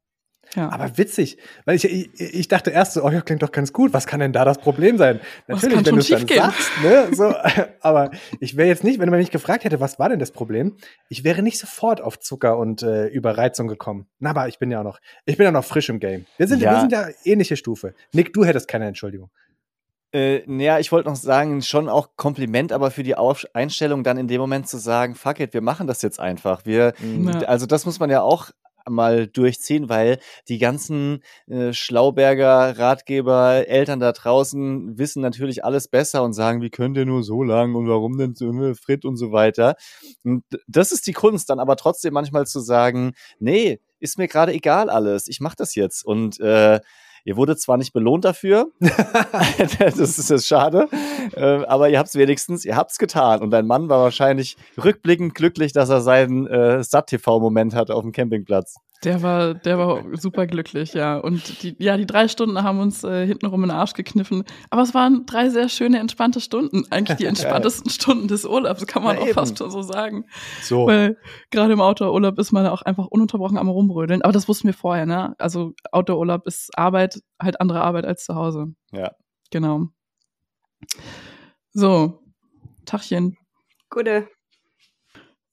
Ja. 0.56 0.70
Aber 0.70 0.98
witzig, 0.98 1.38
weil 1.66 1.76
ich, 1.76 1.86
ich, 1.86 2.10
ich 2.20 2.48
dachte 2.48 2.70
erst 2.70 2.94
so, 2.94 3.04
oh 3.04 3.10
ja, 3.10 3.22
klingt 3.22 3.42
doch 3.42 3.52
ganz 3.52 3.74
gut. 3.74 3.92
Was 3.94 4.06
kann 4.06 4.20
denn 4.20 4.34
da 4.34 4.46
das 4.46 4.60
Problem 4.60 4.98
sein? 5.00 5.20
Natürlich, 5.48 5.78
wenn 5.78 5.84
du 5.96 6.00
es 6.00 6.08
dann 6.08 6.20
schiefgehen? 6.20 6.42
sagst, 6.44 6.70
ne? 6.84 7.08
So, 7.12 7.34
aber 7.82 8.12
ich 8.40 8.56
wäre 8.56 8.68
jetzt 8.68 8.84
nicht, 8.84 9.00
wenn 9.00 9.10
man 9.10 9.20
mich 9.20 9.32
gefragt 9.32 9.64
hätte, 9.64 9.80
was 9.80 9.98
war 9.98 10.10
denn 10.10 10.20
das 10.20 10.32
Problem? 10.32 10.76
Ich 11.10 11.24
wäre 11.24 11.42
nicht 11.42 11.58
sofort 11.60 12.02
auf 12.02 12.20
Zucker 12.20 12.58
und 12.58 12.84
äh, 12.84 13.08
Überreizung 13.08 13.68
gekommen. 13.68 14.08
Na, 14.20 14.30
aber 14.30 14.48
ich 14.48 14.60
bin 14.60 14.70
ja 14.70 14.82
auch 14.82 14.84
noch, 14.84 15.00
ich 15.26 15.38
bin 15.38 15.46
ja 15.46 15.52
noch 15.52 15.66
frisch 15.66 15.90
im 15.90 16.00
Game. 16.00 16.26
Wir 16.38 16.48
sind, 16.48 16.62
Ja. 16.62 16.74
wir 16.74 16.80
sind 16.82 16.92
ja 16.92 17.08
ähnliche 17.24 17.58
Stufe. 17.58 17.96
Nick, 18.14 18.34
du 18.34 18.46
hättest 18.46 18.68
keine 18.68 18.86
Entschuldigung. 18.88 19.32
Äh, 20.12 20.44
naja, 20.46 20.78
ich 20.78 20.92
wollte 20.92 21.10
noch 21.10 21.16
sagen, 21.16 21.64
schon 21.64 21.90
auch 21.90 22.10
Kompliment, 22.16 22.72
aber 22.72 22.92
für 22.92 23.02
die 23.02 23.16
Auf 23.16 23.46
Einstellung 23.54 24.04
dann 24.04 24.18
in 24.18 24.28
dem 24.28 24.40
Moment 24.40 24.68
zu 24.68 24.78
sagen, 24.78 25.16
fuck 25.16 25.40
it, 25.40 25.56
wir 25.56 25.62
machen 25.62 25.88
das 25.88 26.04
jetzt 26.04 26.20
einfach. 26.20 26.66
Wir, 26.68 26.94
Ja. 27.02 27.40
also 27.48 27.66
das 27.66 27.88
muss 27.88 28.00
man 28.00 28.12
ja 28.12 28.22
auch 28.22 28.52
mal 28.90 29.28
durchziehen, 29.28 29.90
weil 29.90 30.20
die 30.48 30.58
ganzen 30.58 31.24
äh, 31.48 31.74
Schlauberger 31.74 32.78
Ratgeber, 32.78 33.68
Eltern 33.68 34.00
da 34.00 34.12
draußen 34.12 34.98
wissen 34.98 35.22
natürlich 35.22 35.64
alles 35.64 35.88
besser 35.88 36.24
und 36.24 36.34
sagen, 36.34 36.62
wie 36.62 36.70
könnt 36.70 36.98
ihr 36.98 37.06
nur 37.06 37.24
so 37.24 37.44
lang 37.44 37.76
und 37.76 37.88
warum 37.88 38.18
denn 38.18 38.36
so 38.36 38.52
ne, 38.52 38.76
Frit 38.76 39.06
und 39.06 39.18
so 39.18 39.32
weiter. 39.32 39.76
Und 40.24 40.44
das 40.68 40.92
ist 40.92 41.08
die 41.08 41.14
Kunst, 41.14 41.50
dann 41.50 41.60
aber 41.60 41.76
trotzdem 41.76 42.14
manchmal 42.14 42.46
zu 42.46 42.60
sagen, 42.60 43.14
nee, 43.40 43.80
ist 44.00 44.18
mir 44.18 44.28
gerade 44.28 44.54
egal 44.54 44.90
alles, 44.90 45.28
ich 45.28 45.40
mach 45.40 45.56
das 45.56 45.76
jetzt 45.76 46.06
und 46.06 46.40
äh, 46.40 46.80
Ihr 47.26 47.38
wurdet 47.38 47.60
zwar 47.60 47.78
nicht 47.78 47.94
belohnt 47.94 48.26
dafür, 48.26 48.72
das 48.80 49.98
ist 49.98 50.30
jetzt 50.30 50.48
schade, 50.48 50.88
äh, 51.36 51.66
aber 51.66 51.90
ihr 51.90 52.00
habt 52.00 52.10
es 52.10 52.16
wenigstens, 52.16 52.66
ihr 52.66 52.76
habt 52.76 52.92
es 52.92 52.98
getan. 52.98 53.42
Und 53.42 53.52
dein 53.52 53.66
Mann 53.66 53.90
war 53.90 54.00
wahrscheinlich 54.00 54.58
rückblickend 54.84 55.34
glücklich, 55.34 55.72
dass 55.72 55.90
er 55.90 56.02
seinen 56.02 56.48
äh, 56.48 56.84
Sat-TV-Moment 56.84 57.76
hatte 57.76 57.96
auf 57.96 58.02
dem 58.02 58.12
Campingplatz. 58.12 58.76
Der 59.04 59.22
war, 59.22 59.54
der 59.54 59.78
war 59.78 60.04
super 60.18 60.48
glücklich, 60.48 60.94
ja. 60.94 61.18
Und 61.18 61.62
die, 61.64 61.76
ja, 61.80 61.98
die 61.98 62.06
drei 62.06 62.28
Stunden 62.28 62.64
haben 62.64 62.80
uns 62.80 63.04
äh, 63.04 63.26
hintenrum 63.26 63.64
in 63.64 63.70
den 63.70 63.78
Arsch 63.78 63.94
gekniffen. 63.94 64.44
Aber 64.70 64.82
es 64.82 64.94
waren 64.94 65.26
drei 65.26 65.50
sehr 65.50 65.68
schöne, 65.68 66.00
entspannte 66.00 66.40
Stunden. 66.40 66.86
Eigentlich 66.90 67.18
die 67.18 67.26
entspanntesten 67.28 67.90
Stunden 67.92 68.28
des 68.28 68.46
Urlaubs, 68.46 68.88
kann 68.88 69.04
man 69.04 69.16
Na 69.16 69.22
auch 69.22 69.26
eben. 69.26 69.34
fast 69.34 69.58
schon 69.58 69.72
so 69.72 69.82
sagen. 69.82 70.26
So. 70.62 70.88
Weil 70.88 71.18
gerade 71.52 71.74
im 71.74 71.82
Outdoor-Urlaub 71.82 72.40
ist 72.40 72.52
man 72.52 72.66
auch 72.68 72.82
einfach 72.82 73.08
ununterbrochen 73.08 73.58
am 73.58 73.68
Rumrödeln. 73.70 74.22
Aber 74.22 74.32
das 74.32 74.48
wussten 74.48 74.68
wir 74.68 74.74
vorher, 74.74 75.06
ne? 75.06 75.36
Also 75.38 75.74
Outdoor-Urlaub 75.92 76.48
ist 76.48 76.70
Arbeit, 76.78 77.22
halt 77.42 77.60
andere 77.60 77.82
Arbeit 77.82 78.06
als 78.06 78.24
zu 78.24 78.36
Hause. 78.36 78.68
Ja. 78.92 79.12
Genau. 79.52 79.88
So, 81.74 82.20
Tachchen. 82.86 83.38
Gute. 83.90 84.28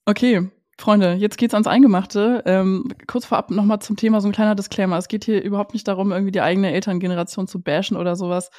Okay, 0.07 0.51
Freunde, 0.81 1.12
jetzt 1.12 1.37
geht's 1.37 1.53
ans 1.53 1.66
Eingemachte. 1.66 2.43
Ähm, 2.47 2.88
kurz 3.07 3.27
vorab 3.27 3.51
nochmal 3.51 3.81
zum 3.81 3.97
Thema 3.97 4.23
so 4.23 4.29
ein 4.29 4.33
kleiner 4.33 4.55
Disclaimer. 4.55 4.97
Es 4.97 5.09
geht 5.09 5.27
hier 5.27 5.43
überhaupt 5.43 5.75
nicht 5.75 5.87
darum, 5.87 6.11
irgendwie 6.11 6.33
die 6.33 6.40
eigene 6.40 6.73
Elterngeneration 6.73 7.47
zu 7.47 7.61
bashen 7.61 7.99
oder 7.99 8.16
sowas, 8.16 8.51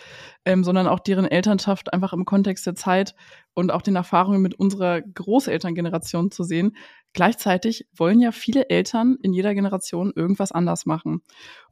ähm, 0.45 0.63
sondern 0.63 0.87
auch 0.87 0.99
deren 0.99 1.25
Elternschaft 1.25 1.91
einfach 1.91 2.13
im 2.13 2.25
Kontext 2.25 2.67
der 2.67 2.75
Zeit 2.75 3.15
und 3.55 3.71
auch 3.71 3.81
den 3.81 3.95
Erfahrungen 3.95 4.39
mit 4.39 4.53
unserer 4.53 5.01
Großelterngeneration 5.01 6.29
zu 6.29 6.43
sehen. 6.43 6.75
Gleichzeitig 7.13 7.87
wollen 7.97 8.21
ja 8.21 8.31
viele 8.31 8.69
Eltern 8.69 9.17
in 9.23 9.33
jeder 9.33 9.55
Generation 9.55 10.13
irgendwas 10.15 10.51
anders 10.51 10.85
machen. 10.85 11.23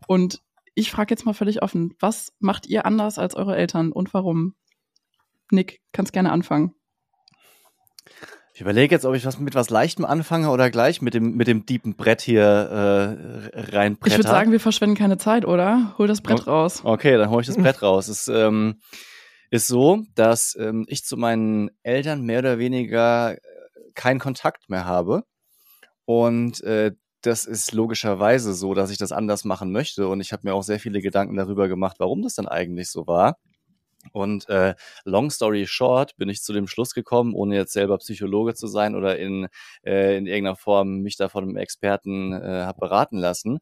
Und 0.07 0.41
ich 0.73 0.89
frage 0.89 1.11
jetzt 1.11 1.27
mal 1.27 1.33
völlig 1.33 1.61
offen, 1.61 1.93
was 1.99 2.33
macht 2.39 2.65
ihr 2.65 2.87
anders 2.87 3.19
als 3.19 3.35
eure 3.35 3.55
Eltern 3.55 3.91
und 3.91 4.15
warum? 4.15 4.55
Nick, 5.51 5.81
kannst 5.91 6.11
gerne 6.11 6.31
anfangen. 6.31 6.73
Ich 8.59 8.61
überlege 8.61 8.93
jetzt, 8.93 9.05
ob 9.05 9.15
ich 9.15 9.25
was 9.25 9.39
mit 9.39 9.55
was 9.55 9.69
Leichtem 9.69 10.03
anfange 10.03 10.49
oder 10.49 10.69
gleich 10.69 11.01
mit 11.01 11.13
dem, 11.13 11.37
mit 11.37 11.47
dem 11.47 11.65
deepen 11.65 11.95
Brett 11.95 12.19
hier 12.19 12.43
äh, 12.43 13.57
reinbretter. 13.57 14.07
Ich 14.07 14.17
würde 14.17 14.27
sagen, 14.27 14.51
wir 14.51 14.59
verschwenden 14.59 14.97
keine 14.97 15.17
Zeit, 15.17 15.45
oder? 15.45 15.95
Hol 15.97 16.07
das 16.07 16.19
Brett 16.19 16.45
raus. 16.45 16.81
Okay, 16.83 17.15
dann 17.15 17.29
hole 17.29 17.39
ich 17.39 17.47
das 17.47 17.55
Brett 17.57 17.81
raus. 17.81 18.09
Es 18.09 18.27
ähm, 18.27 18.81
ist 19.49 19.67
so, 19.67 20.03
dass 20.13 20.57
ähm, 20.59 20.83
ich 20.89 21.05
zu 21.05 21.15
meinen 21.15 21.69
Eltern 21.83 22.23
mehr 22.23 22.39
oder 22.39 22.59
weniger 22.59 23.35
äh, 23.35 23.37
keinen 23.95 24.19
Kontakt 24.19 24.69
mehr 24.69 24.83
habe. 24.83 25.23
Und 26.03 26.61
äh, 26.63 26.91
das 27.21 27.45
ist 27.45 27.71
logischerweise 27.71 28.53
so, 28.53 28.73
dass 28.73 28.91
ich 28.91 28.97
das 28.97 29.13
anders 29.13 29.45
machen 29.45 29.71
möchte. 29.71 30.09
Und 30.09 30.19
ich 30.19 30.33
habe 30.33 30.41
mir 30.45 30.53
auch 30.53 30.63
sehr 30.63 30.81
viele 30.81 30.99
Gedanken 30.99 31.37
darüber 31.37 31.69
gemacht, 31.69 31.95
warum 31.99 32.23
das 32.23 32.35
dann 32.35 32.49
eigentlich 32.49 32.91
so 32.91 33.07
war. 33.07 33.37
Und 34.13 34.47
äh, 34.49 34.75
long 35.03 35.29
story 35.29 35.67
short 35.67 36.15
bin 36.17 36.29
ich 36.29 36.41
zu 36.41 36.53
dem 36.53 36.67
Schluss 36.67 36.93
gekommen, 36.93 37.33
ohne 37.33 37.55
jetzt 37.55 37.73
selber 37.73 37.97
Psychologe 37.97 38.55
zu 38.55 38.67
sein 38.67 38.95
oder 38.95 39.19
in, 39.19 39.47
äh, 39.83 40.17
in 40.17 40.25
irgendeiner 40.25 40.55
Form 40.55 41.01
mich 41.01 41.17
da 41.17 41.29
von 41.29 41.43
einem 41.43 41.57
Experten 41.57 42.33
äh, 42.33 42.63
hab 42.65 42.77
beraten 42.77 43.17
lassen, 43.17 43.59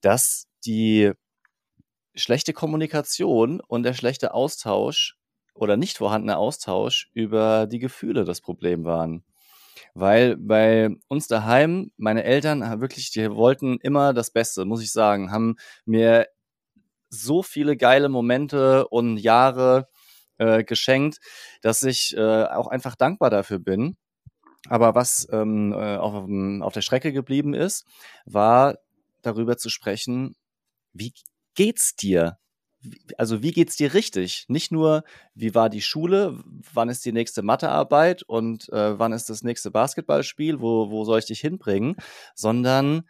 dass 0.00 0.46
die 0.66 1.12
schlechte 2.14 2.52
Kommunikation 2.52 3.60
und 3.60 3.84
der 3.84 3.94
schlechte 3.94 4.34
Austausch 4.34 5.16
oder 5.54 5.76
nicht 5.76 5.98
vorhandene 5.98 6.36
Austausch 6.36 7.10
über 7.14 7.66
die 7.66 7.78
Gefühle 7.78 8.24
das 8.24 8.40
Problem 8.40 8.84
waren. 8.84 9.24
Weil 9.94 10.36
bei 10.36 10.90
uns 11.08 11.28
daheim, 11.28 11.92
meine 11.96 12.24
Eltern 12.24 12.80
wirklich, 12.80 13.10
die 13.10 13.30
wollten 13.30 13.78
immer 13.80 14.12
das 14.12 14.30
Beste, 14.30 14.64
muss 14.64 14.82
ich 14.82 14.92
sagen, 14.92 15.30
haben 15.30 15.56
mir 15.84 16.26
so 17.10 17.42
viele 17.42 17.76
geile 17.76 18.08
Momente 18.08 18.88
und 18.88 19.16
Jahre 19.18 19.88
äh, 20.38 20.64
geschenkt, 20.64 21.18
dass 21.62 21.82
ich 21.82 22.16
äh, 22.16 22.44
auch 22.44 22.68
einfach 22.68 22.96
dankbar 22.96 23.30
dafür 23.30 23.58
bin. 23.58 23.96
Aber 24.68 24.94
was 24.94 25.28
ähm, 25.32 25.72
äh, 25.72 25.96
auf, 25.96 26.26
dem- 26.26 26.62
auf 26.62 26.72
der 26.74 26.82
Strecke 26.82 27.12
geblieben 27.12 27.54
ist, 27.54 27.86
war 28.26 28.78
darüber 29.22 29.56
zu 29.56 29.70
sprechen, 29.70 30.34
wie 30.92 31.12
geht's 31.54 31.96
dir? 31.96 32.38
also 33.18 33.42
wie 33.42 33.52
geht's 33.52 33.76
dir 33.76 33.94
richtig? 33.94 34.44
Nicht 34.48 34.70
nur, 34.72 35.04
wie 35.34 35.54
war 35.54 35.68
die 35.68 35.80
Schule, 35.82 36.38
wann 36.72 36.88
ist 36.88 37.04
die 37.04 37.12
nächste 37.12 37.42
Mathearbeit 37.42 38.22
und 38.22 38.68
äh, 38.70 38.98
wann 38.98 39.12
ist 39.12 39.28
das 39.30 39.42
nächste 39.42 39.70
Basketballspiel, 39.70 40.60
wo, 40.60 40.90
wo 40.90 41.04
soll 41.04 41.18
ich 41.18 41.26
dich 41.26 41.40
hinbringen, 41.40 41.96
sondern 42.34 43.02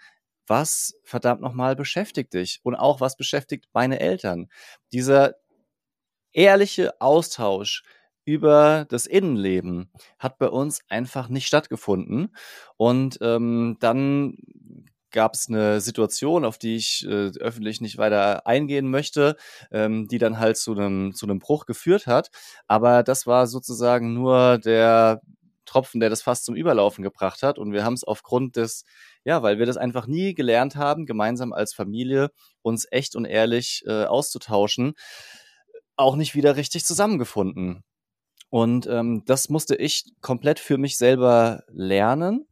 was 0.48 0.94
verdammt 1.04 1.40
nochmal 1.40 1.76
beschäftigt 1.76 2.34
dich 2.34 2.61
und 2.62 2.74
auch 2.74 3.00
was 3.00 3.16
beschäftigt 3.16 3.66
meine 3.72 4.00
Eltern. 4.00 4.48
Dieser 4.92 5.34
ehrliche 6.32 7.00
Austausch 7.00 7.82
über 8.24 8.84
das 8.90 9.06
Innenleben 9.06 9.90
hat 10.18 10.38
bei 10.38 10.48
uns 10.48 10.82
einfach 10.88 11.28
nicht 11.28 11.46
stattgefunden. 11.46 12.37
Und 12.76 13.18
ähm, 13.22 13.78
dann 13.80 14.37
gab 15.11 15.34
es 15.34 15.48
eine 15.48 15.80
Situation, 15.80 16.44
auf 16.44 16.58
die 16.58 16.76
ich 16.76 17.06
äh, 17.06 17.30
öffentlich 17.40 17.80
nicht 17.80 17.96
weiter 17.96 18.46
eingehen 18.46 18.90
möchte, 18.90 19.37
ähm, 19.70 20.08
die 20.08 20.18
dann 20.18 20.38
halt 20.38 20.58
zu 20.58 20.72
einem 20.72 21.14
zu 21.14 21.24
einem 21.24 21.38
Bruch 21.38 21.64
geführt 21.64 22.06
hat. 22.06 22.30
Aber 22.66 23.02
das 23.02 23.26
war 23.26 23.46
sozusagen 23.46 24.12
nur 24.12 24.58
der 24.58 25.22
Tropfen, 25.64 26.00
der 26.00 26.11
das 26.11 26.22
fast 26.22 26.44
zum 26.44 26.54
Überlaufen 26.54 27.02
gebracht 27.02 27.42
hat. 27.42 27.58
Und 27.58 27.72
wir 27.72 27.84
haben 27.84 27.94
es 27.94 28.04
aufgrund 28.04 28.56
des, 28.56 28.84
ja, 29.28 29.42
weil 29.42 29.58
wir 29.58 29.66
das 29.66 29.76
einfach 29.76 30.06
nie 30.06 30.32
gelernt 30.32 30.74
haben, 30.74 31.04
gemeinsam 31.04 31.52
als 31.52 31.74
Familie 31.74 32.30
uns 32.62 32.86
echt 32.90 33.14
und 33.14 33.26
ehrlich 33.26 33.82
äh, 33.86 34.04
auszutauschen, 34.04 34.94
auch 35.96 36.16
nicht 36.16 36.34
wieder 36.34 36.56
richtig 36.56 36.86
zusammengefunden. 36.86 37.84
Und 38.48 38.86
ähm, 38.86 39.24
das 39.26 39.50
musste 39.50 39.76
ich 39.76 40.04
komplett 40.22 40.58
für 40.58 40.78
mich 40.78 40.96
selber 40.96 41.62
lernen 41.68 42.46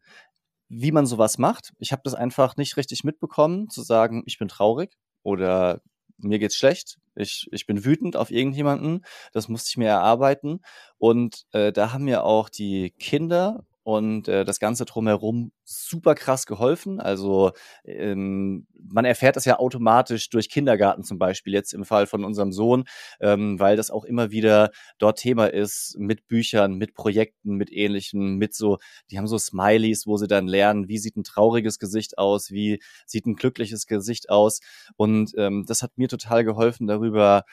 wie 0.69 0.91
man 0.93 1.07
sowas 1.07 1.39
macht. 1.39 1.73
Ich 1.79 1.93
habe 1.93 2.03
das 2.05 2.15
einfach 2.15 2.57
nicht 2.57 2.77
richtig 2.77 3.05
mitbekommen, 3.05 3.71
zu 3.71 3.83
sagen, 3.83 4.25
ich 4.27 4.37
bin 4.37 4.49
traurig 4.49 4.97
oder 5.23 5.81
mir 6.19 6.41
geht's 6.41 6.57
schlecht, 6.57 6.99
ich, 7.15 7.47
ich 7.53 7.67
bin 7.67 7.85
wütend 7.85 8.17
auf 8.17 8.33
irgendjemanden. 8.33 9.05
Das 9.33 9.49
musste 9.49 9.69
ich 9.71 9.77
mir 9.77 9.89
erarbeiten. 9.89 10.61
Und 10.99 11.45
äh, 11.53 11.73
da 11.73 11.93
haben 11.93 12.05
mir 12.05 12.25
auch 12.25 12.49
die 12.49 12.91
Kinder 12.99 13.65
und 13.87 14.27
äh, 14.27 14.45
das 14.45 14.59
Ganze 14.59 14.85
drumherum 14.85 15.53
super 15.63 16.17
krass 16.17 16.47
geholfen. 16.47 16.99
Also 16.99 17.53
ähm, 17.85 18.67
man 18.75 19.05
erfährt 19.05 19.37
das 19.37 19.45
ja 19.45 19.61
automatisch 19.61 20.29
durch 20.29 20.49
Kindergarten 20.51 21.05
zum 21.05 21.21
Beispiel, 21.21 21.53
jetzt 21.53 21.73
im 21.73 21.85
Fall 21.85 22.09
von 22.09 22.25
unserem 22.25 22.51
Sohn, 22.51 22.83
ähm, 23.21 23.61
weil 23.61 23.77
das 23.77 23.93
auch 23.93 24.05
immer 24.05 24.33
wieder 24.33 24.73
dort 24.99 25.21
Thema 25.21 25.47
ist 25.47 25.95
mit 26.01 26.27
Büchern, 26.27 26.75
mit 26.75 26.95
Projekten, 26.95 27.55
mit 27.55 27.73
ähnlichem, 27.73 28.39
mit 28.39 28.55
so, 28.57 28.79
die 29.13 29.19
haben 29.19 29.29
so 29.29 29.39
Smileys, 29.39 30.05
wo 30.05 30.17
sie 30.17 30.27
dann 30.27 30.49
lernen, 30.49 30.89
wie 30.89 30.99
sieht 30.99 31.15
ein 31.17 31.23
trauriges 31.23 31.79
Gesicht 31.79 32.19
aus, 32.19 32.51
wie 32.51 32.83
sieht 33.07 33.25
ein 33.27 33.37
glückliches 33.37 33.87
Gesicht 33.87 34.31
aus. 34.31 34.59
Und 34.97 35.31
ähm, 35.37 35.65
das 35.65 35.83
hat 35.83 35.97
mir 35.97 36.09
total 36.09 36.43
geholfen, 36.43 36.89
darüber 36.89 37.45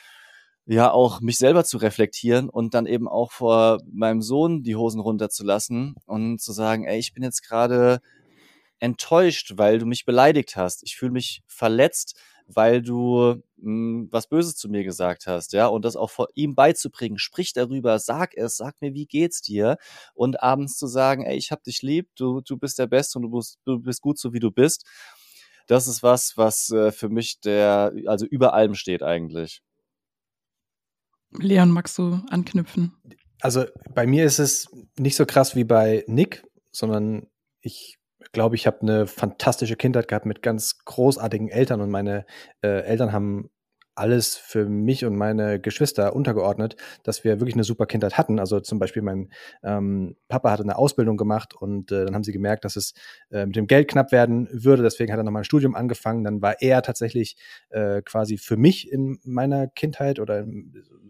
ja 0.65 0.91
auch 0.91 1.21
mich 1.21 1.37
selber 1.37 1.65
zu 1.65 1.77
reflektieren 1.77 2.49
und 2.49 2.73
dann 2.73 2.85
eben 2.85 3.07
auch 3.07 3.31
vor 3.31 3.79
meinem 3.91 4.21
Sohn 4.21 4.63
die 4.63 4.75
Hosen 4.75 5.01
runterzulassen 5.01 5.95
und 6.05 6.41
zu 6.41 6.53
sagen, 6.53 6.85
ey, 6.85 6.99
ich 6.99 7.13
bin 7.13 7.23
jetzt 7.23 7.41
gerade 7.41 7.99
enttäuscht, 8.79 9.53
weil 9.57 9.79
du 9.79 9.85
mich 9.85 10.05
beleidigt 10.05 10.55
hast. 10.55 10.83
Ich 10.83 10.97
fühle 10.97 11.11
mich 11.11 11.41
verletzt, 11.47 12.19
weil 12.47 12.81
du 12.81 13.35
mh, 13.57 13.63
hm, 13.63 14.07
was 14.11 14.27
Böses 14.27 14.55
zu 14.55 14.69
mir 14.69 14.83
gesagt 14.83 15.27
hast, 15.27 15.53
ja, 15.53 15.67
und 15.67 15.85
das 15.85 15.95
auch 15.95 16.09
vor 16.09 16.27
ihm 16.35 16.55
beizubringen. 16.55 17.17
Sprich 17.17 17.53
darüber, 17.53 17.99
sag 17.99 18.35
es, 18.35 18.57
sag 18.57 18.81
mir, 18.81 18.93
wie 18.93 19.05
geht's 19.05 19.41
dir? 19.41 19.77
Und 20.13 20.43
abends 20.43 20.77
zu 20.77 20.87
sagen, 20.87 21.23
ey, 21.25 21.37
ich 21.37 21.51
hab 21.51 21.63
dich 21.63 21.81
lieb, 21.81 22.09
du, 22.15 22.41
du 22.41 22.57
bist 22.57 22.79
der 22.79 22.87
Beste 22.87 23.19
und 23.19 23.23
du 23.23 23.29
bist, 23.31 23.59
du 23.65 23.79
bist 23.79 24.01
gut 24.01 24.19
so, 24.19 24.33
wie 24.33 24.39
du 24.39 24.51
bist. 24.51 24.85
Das 25.67 25.87
ist 25.87 26.03
was, 26.03 26.37
was 26.37 26.69
äh, 26.71 26.91
für 26.91 27.09
mich 27.09 27.39
der, 27.39 27.93
also 28.07 28.25
über 28.25 28.53
allem 28.53 28.75
steht 28.75 29.01
eigentlich. 29.03 29.61
Leon, 31.39 31.71
magst 31.71 31.97
du 31.97 32.19
anknüpfen? 32.29 32.93
Also 33.41 33.65
bei 33.93 34.07
mir 34.07 34.25
ist 34.25 34.39
es 34.39 34.67
nicht 34.97 35.15
so 35.15 35.25
krass 35.25 35.55
wie 35.55 35.63
bei 35.63 36.03
Nick, 36.07 36.43
sondern 36.71 37.27
ich 37.59 37.97
glaube, 38.31 38.55
ich 38.55 38.67
habe 38.67 38.81
eine 38.81 39.07
fantastische 39.07 39.75
Kindheit 39.75 40.07
gehabt 40.07 40.25
mit 40.25 40.41
ganz 40.41 40.79
großartigen 40.85 41.49
Eltern 41.49 41.81
und 41.81 41.89
meine 41.89 42.25
äh, 42.61 42.83
Eltern 42.83 43.11
haben 43.11 43.49
alles 43.95 44.35
für 44.35 44.65
mich 44.65 45.05
und 45.05 45.15
meine 45.15 45.59
Geschwister 45.59 46.15
untergeordnet, 46.15 46.75
dass 47.03 47.23
wir 47.23 47.39
wirklich 47.39 47.55
eine 47.55 47.63
super 47.63 47.85
Kindheit 47.85 48.17
hatten. 48.17 48.39
Also 48.39 48.59
zum 48.59 48.79
Beispiel 48.79 49.01
mein 49.01 49.29
ähm, 49.63 50.15
Papa 50.27 50.51
hatte 50.51 50.63
eine 50.63 50.77
Ausbildung 50.77 51.17
gemacht 51.17 51.53
und 51.53 51.91
äh, 51.91 52.05
dann 52.05 52.15
haben 52.15 52.23
sie 52.23 52.31
gemerkt, 52.31 52.65
dass 52.65 52.75
es 52.75 52.93
äh, 53.31 53.45
mit 53.45 53.55
dem 53.55 53.67
Geld 53.67 53.87
knapp 53.89 54.11
werden 54.11 54.47
würde. 54.51 54.83
Deswegen 54.83 55.11
hat 55.11 55.19
er 55.19 55.23
nochmal 55.23 55.41
ein 55.41 55.45
Studium 55.45 55.75
angefangen. 55.75 56.23
Dann 56.23 56.41
war 56.41 56.61
er 56.61 56.81
tatsächlich 56.81 57.37
äh, 57.69 58.01
quasi 58.01 58.37
für 58.37 58.57
mich 58.57 58.91
in 58.91 59.19
meiner 59.23 59.67
Kindheit 59.67 60.19
oder 60.19 60.45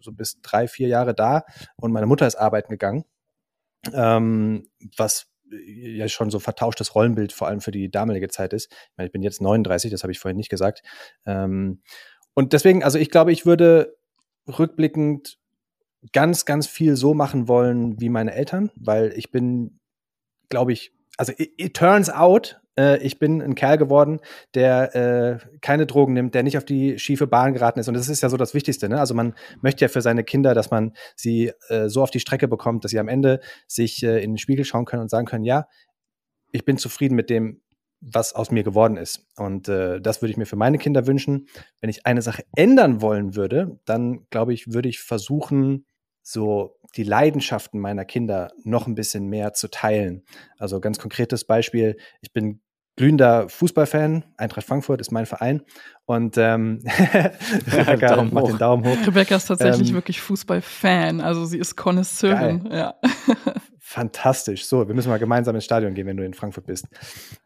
so 0.02 0.12
bis 0.12 0.42
drei, 0.42 0.68
vier 0.68 0.88
Jahre 0.88 1.14
da 1.14 1.44
und 1.76 1.92
meine 1.92 2.06
Mutter 2.06 2.28
ist 2.28 2.36
arbeiten 2.36 2.72
gegangen. 2.72 3.06
Ähm, 3.94 4.70
was 4.98 5.28
ja 5.66 6.08
schon 6.08 6.30
so 6.30 6.40
vertauschtes 6.40 6.96
Rollenbild 6.96 7.34
vor 7.34 7.48
allem 7.48 7.62
für 7.62 7.72
die 7.72 7.90
damalige 7.90 8.30
Zeit 8.30 8.54
ist. 8.54 8.72
Ich, 8.72 8.98
meine, 8.98 9.08
ich 9.08 9.12
bin 9.12 9.24
jetzt 9.24 9.42
39, 9.42 9.92
das 9.92 10.04
habe 10.04 10.12
ich 10.12 10.20
vorhin 10.20 10.38
nicht 10.38 10.50
gesagt. 10.50 10.84
Ähm, 11.26 11.82
und 12.34 12.54
deswegen, 12.54 12.84
also 12.84 12.98
ich 12.98 13.10
glaube, 13.10 13.32
ich 13.32 13.46
würde 13.46 13.96
rückblickend 14.48 15.38
ganz, 16.12 16.46
ganz 16.46 16.68
viel 16.68 16.96
so 16.96 17.14
machen 17.14 17.48
wollen 17.48 18.00
wie 18.00 18.10
meine 18.10 18.34
Eltern, 18.34 18.72
weil 18.76 19.14
ich 19.16 19.32
bin, 19.32 19.80
glaube 20.50 20.74
ich, 20.74 20.94
also 21.18 21.32
it, 21.38 21.54
it 21.58 21.74
turns 21.76 22.10
out, 22.10 22.60
äh, 22.78 22.98
ich 22.98 23.20
bin 23.20 23.42
ein 23.42 23.56
Kerl 23.56 23.78
geworden, 23.78 24.20
der 24.56 24.96
äh, 24.96 25.58
keine 25.62 25.86
Drogen 25.86 26.14
nimmt, 26.14 26.36
der 26.36 26.44
nicht 26.44 26.58
auf 26.58 26.66
die 26.66 27.00
schiefe 27.00 27.28
Bahn 27.28 27.54
geraten 27.54 27.80
ist. 27.80 27.88
Und 27.88 27.94
das 27.94 28.10
ist 28.10 28.22
ja 28.22 28.30
so 28.30 28.38
das 28.38 28.54
Wichtigste. 28.54 28.90
Ne? 28.90 29.00
Also 29.00 29.14
man 29.14 29.34
möchte 29.62 29.86
ja 29.86 29.90
für 29.90 30.02
seine 30.02 30.24
Kinder, 30.24 30.54
dass 30.54 30.72
man 30.72 30.94
sie 31.16 31.52
äh, 31.70 31.88
so 31.88 32.02
auf 32.02 32.12
die 32.12 32.20
Strecke 32.20 32.48
bekommt, 32.48 32.84
dass 32.84 32.92
sie 32.92 33.00
am 33.00 33.08
Ende 33.08 33.40
sich 33.68 34.04
äh, 34.04 34.24
in 34.24 34.32
den 34.32 34.38
Spiegel 34.38 34.66
schauen 34.66 34.86
können 34.86 35.04
und 35.04 35.10
sagen 35.10 35.26
können, 35.26 35.46
ja, 35.46 35.68
ich 36.52 36.66
bin 36.66 36.78
zufrieden 36.78 37.16
mit 37.16 37.30
dem, 37.30 37.62
was 38.06 38.34
aus 38.34 38.52
mir 38.52 38.64
geworden 38.64 38.98
ist. 38.98 39.26
Und 39.38 39.70
äh, 39.70 40.02
das 40.02 40.22
würde 40.22 40.32
ich 40.32 40.38
mir 40.38 40.46
für 40.46 40.56
meine 40.56 40.78
Kinder 40.78 41.08
wünschen. 41.08 41.48
Wenn 41.80 41.90
ich 41.90 42.06
eine 42.06 42.22
Sache 42.22 42.44
ändern 42.56 43.02
wollen 43.02 43.36
würde, 43.36 43.80
dann 43.86 44.28
glaube 44.30 44.54
ich, 44.54 44.74
würde 44.74 44.90
ich 44.90 45.00
versuchen, 45.00 45.86
so 46.22 46.78
die 46.96 47.04
Leidenschaften 47.04 47.80
meiner 47.80 48.06
Kinder 48.06 48.52
noch 48.64 48.88
ein 48.88 48.96
bisschen 48.96 49.28
mehr 49.28 49.54
zu 49.54 49.70
teilen. 49.70 50.24
Also 50.58 50.80
ganz 50.80 51.00
konkretes 51.00 51.46
Beispiel, 51.46 51.98
ich 52.22 52.32
bin 52.32 52.62
glühender 52.96 53.50
Fußballfan, 53.50 54.24
Eintracht 54.38 54.68
Frankfurt 54.68 55.02
ist 55.02 55.12
mein 55.12 55.26
Verein 55.26 55.64
und 56.06 56.38
ähm, 56.38 56.84
Rebecca 57.68 58.24
macht 58.24 58.48
den 58.48 58.58
Daumen 58.58 58.86
hoch. 58.86 59.08
Rebecca 59.08 59.36
ist 59.36 59.48
tatsächlich 59.48 59.90
ähm, 59.90 59.96
wirklich 59.96 60.22
Fußballfan, 60.22 61.20
also 61.20 61.46
sie 61.46 61.58
ist 61.58 61.76
Konnoisseurin. 61.76 62.70
Ja. 62.72 62.96
Fantastisch. 63.94 64.66
So, 64.66 64.88
wir 64.88 64.96
müssen 64.96 65.10
mal 65.10 65.20
gemeinsam 65.20 65.54
ins 65.54 65.66
Stadion 65.66 65.94
gehen, 65.94 66.08
wenn 66.08 66.18
du 66.18 66.26
in 66.26 66.34
Frankfurt 66.34 66.66
bist. 66.66 66.88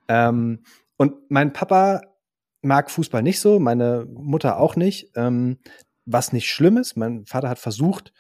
Ähm, 0.08 0.64
und 0.96 1.30
mein 1.30 1.52
Papa 1.52 2.04
mag 2.62 2.90
Fußball 2.90 3.22
nicht 3.22 3.42
so, 3.42 3.60
meine 3.60 4.08
Mutter 4.10 4.58
auch 4.58 4.78
nicht. 4.78 5.12
Ähm, 5.18 5.58
was 6.06 6.32
nicht 6.32 6.50
schlimm 6.50 6.78
ist. 6.78 6.96
Mein 6.96 7.26
Vater 7.26 7.50
hat 7.50 7.60
versucht, 7.60 8.14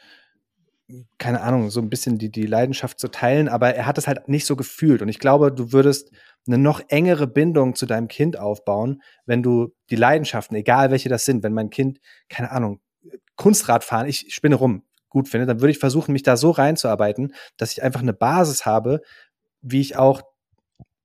keine 1.17 1.39
Ahnung, 1.39 1.69
so 1.69 1.79
ein 1.79 1.89
bisschen 1.89 2.17
die, 2.17 2.29
die 2.29 2.47
Leidenschaft 2.47 2.99
zu 2.99 3.07
teilen, 3.07 3.47
aber 3.47 3.73
er 3.75 3.85
hat 3.85 3.97
es 3.97 4.07
halt 4.07 4.27
nicht 4.27 4.45
so 4.45 4.57
gefühlt. 4.57 5.01
Und 5.01 5.07
ich 5.07 5.19
glaube, 5.19 5.49
du 5.53 5.71
würdest 5.71 6.11
eine 6.47 6.57
noch 6.57 6.81
engere 6.89 7.27
Bindung 7.27 7.75
zu 7.75 7.85
deinem 7.85 8.09
Kind 8.09 8.37
aufbauen, 8.37 9.01
wenn 9.25 9.41
du 9.41 9.73
die 9.89 9.95
Leidenschaften, 9.95 10.57
egal 10.57 10.91
welche 10.91 11.07
das 11.07 11.23
sind, 11.23 11.43
wenn 11.43 11.53
mein 11.53 11.69
Kind, 11.69 12.01
keine 12.27 12.51
Ahnung, 12.51 12.81
Kunstrad 13.37 13.85
fahren, 13.85 14.07
ich 14.07 14.33
spinne 14.35 14.55
rum, 14.55 14.83
gut 15.09 15.27
finde, 15.29 15.45
dann 15.45 15.61
würde 15.61 15.71
ich 15.71 15.79
versuchen, 15.79 16.11
mich 16.13 16.23
da 16.23 16.37
so 16.37 16.51
reinzuarbeiten, 16.51 17.33
dass 17.57 17.71
ich 17.71 17.83
einfach 17.83 18.01
eine 18.01 18.13
Basis 18.13 18.65
habe, 18.65 19.01
wie 19.61 19.81
ich 19.81 19.97
auch 19.97 20.21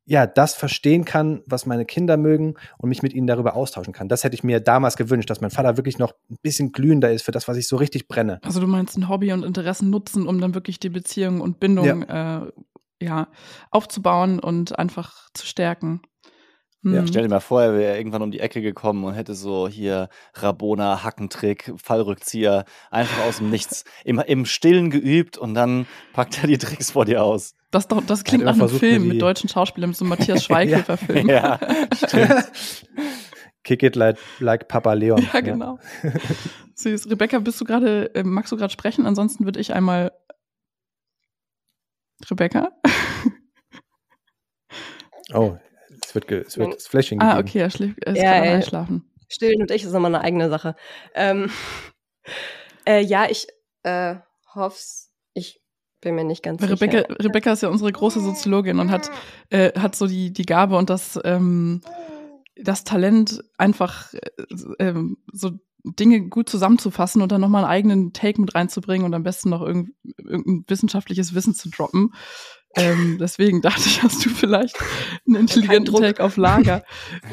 ja, 0.05 0.27
das 0.27 0.55
verstehen 0.55 1.05
kann, 1.05 1.43
was 1.47 1.65
meine 1.65 1.85
Kinder 1.85 2.17
mögen 2.17 2.55
und 2.79 2.89
mich 2.89 3.03
mit 3.03 3.13
ihnen 3.13 3.29
darüber 3.29 3.55
austauschen 3.55 3.93
kann. 3.93 4.09
Das 4.09 4.25
hätte 4.25 4.35
ich 4.35 4.43
mir 4.43 4.61
damals 4.61 4.97
gewünscht, 4.97 5.31
dass 5.31 5.41
mein 5.41 5.51
Vater 5.51 5.77
wirklich 5.77 5.99
noch 5.99 6.13
ein 6.29 6.37
bisschen 6.43 6.73
glühender 6.73 7.13
ist 7.13 7.23
für 7.23 7.31
das, 7.31 7.47
was 7.47 7.57
ich 7.57 7.69
so 7.69 7.77
richtig 7.77 8.09
brenne. 8.09 8.41
Also 8.43 8.61
du 8.61 8.67
meinst 8.67 8.97
ein 8.99 9.09
Hobby 9.09 9.33
und 9.33 9.45
Interessen 9.45 9.91
nutzen, 9.91 10.27
um 10.27 10.41
dann 10.41 10.55
wirklich 10.55 10.81
die 10.81 10.91
Beziehung 10.91 11.41
und 11.41 11.61
Bindung 11.61 12.03
ja. 12.09 12.43
Äh, 12.43 12.53
ja, 13.01 13.29
aufzubauen 13.71 14.39
und 14.39 14.79
einfach 14.79 15.29
zu 15.35 15.47
stärken. 15.47 16.03
Ja. 16.85 17.07
Stell 17.07 17.23
dir 17.23 17.29
mal 17.29 17.41
vor, 17.41 17.63
er 17.63 17.75
wäre 17.75 17.97
irgendwann 17.97 18.23
um 18.23 18.33
die 18.33 18.41
Ecke 18.41 18.61
gekommen 18.61 19.05
und 19.05 19.15
hätte 19.15 19.35
so 19.35 19.69
hier 19.69 20.09
Rabona, 20.35 21.05
Hackentrick, 21.05 21.73
Fallrückzieher, 21.77 22.65
einfach 22.91 23.25
aus 23.25 23.39
dem 23.39 23.51
Nichts, 23.51 23.85
im, 24.05 24.19
im 24.19 24.45
Stillen 24.47 24.91
geübt 24.91 25.39
und 25.39 25.55
dann 25.55 25.87
packt 26.13 26.43
er 26.43 26.49
die 26.49 26.59
Tricks 26.59 26.91
vor 26.91 27.05
dir 27.05 27.23
aus. 27.23 27.55
Das, 27.71 27.87
doch, 27.87 28.03
das 28.05 28.25
klingt 28.25 28.45
nach 28.45 28.55
einem 28.55 28.69
Film 28.69 29.07
mit 29.07 29.23
deutschen 29.23 29.49
Schauspielern, 29.49 29.91
mit 29.91 29.97
so 29.97 30.05
einem 30.05 30.11
Matthias 30.11 30.45
Schweighöfer-Film. 30.45 31.29
ja, 31.29 31.61
stimmt. 31.95 32.51
Kick 33.63 33.85
it 33.85 33.95
like, 33.95 34.19
like 34.41 34.67
Papa 34.67 34.93
Leon. 34.95 35.25
Ja, 35.33 35.41
genau. 35.41 35.79
Ja. 36.03 36.11
Süß. 36.75 37.09
Rebecca, 37.09 37.39
bist 37.39 37.61
du 37.61 37.65
gerade, 37.65 38.13
äh, 38.15 38.25
magst 38.25 38.51
du 38.51 38.57
gerade 38.57 38.73
sprechen? 38.73 39.07
Ansonsten 39.07 39.45
würde 39.45 39.61
ich 39.61 39.73
einmal. 39.73 40.11
Rebecca? 42.29 42.73
Oh, 45.33 45.57
es 46.15 46.29
wird, 46.29 46.47
es 46.47 46.59
wird 46.59 46.75
das 46.75 46.87
Flashing 46.87 47.21
Ah, 47.21 47.39
okay, 47.39 47.61
er 47.61 47.71
schläft, 47.71 48.05
er 48.05 48.13
ist 48.13 48.23
ja, 48.23 48.33
einschlafen. 48.33 49.11
Stillen 49.29 49.63
und 49.63 49.71
ich 49.71 49.85
ist 49.85 49.95
immer 49.95 50.09
eine 50.09 50.21
eigene 50.21 50.51
Sache. 50.51 50.77
Ähm, 51.15 51.51
äh, 52.87 53.01
ja, 53.01 53.27
ich 53.31 53.47
äh, 53.83 54.17
hoff's. 54.55 55.11
Ich 55.35 55.61
bin 56.01 56.15
mir 56.15 56.25
nicht 56.25 56.43
ganz 56.43 56.63
Rebecca, 56.63 56.99
sicher. 56.99 57.17
Rebecca 57.21 57.53
ist 57.53 57.63
ja 57.63 57.69
unsere 57.71 57.93
große 57.93 58.21
Soziologin 58.21 58.79
und 58.79 58.91
hat, 58.91 59.11
äh, 59.51 59.73
hat 59.79 59.95
so 59.95 60.07
die, 60.07 60.33
die 60.33 60.45
Gabe 60.45 60.77
und 60.77 60.91
das, 60.91 61.19
ähm, 61.25 61.81
das 62.57 62.85
Talent, 62.85 63.43
einfach 63.57 64.13
äh, 64.13 64.19
ähm, 64.81 65.17
so 65.33 65.53
Dinge 65.85 66.29
gut 66.29 66.49
zusammenzufassen 66.49 67.23
und 67.23 67.33
dann 67.33 67.41
nochmal 67.41 67.65
einen 67.65 67.73
eigenen 67.73 68.13
Take 68.13 68.41
mit 68.41 68.55
reinzubringen 68.55 69.07
und 69.07 69.15
am 69.15 69.23
besten 69.23 69.51
noch 69.51 69.63
irgend, 69.63 69.91
irgendein 70.19 70.65
wissenschaftliches 70.69 71.35
Wissen 71.35 71.55
zu 71.55 71.71
droppen. 71.71 72.13
Ähm, 72.77 73.19
deswegen 73.21 73.61
dachte 73.61 73.83
ich, 73.87 74.03
hast 74.03 74.25
du 74.25 74.31
vielleicht 74.31 74.77
einen 75.27 75.37
intelligenten 75.37 75.95
Take 75.95 76.23
auf 76.23 76.37
Lager 76.37 76.85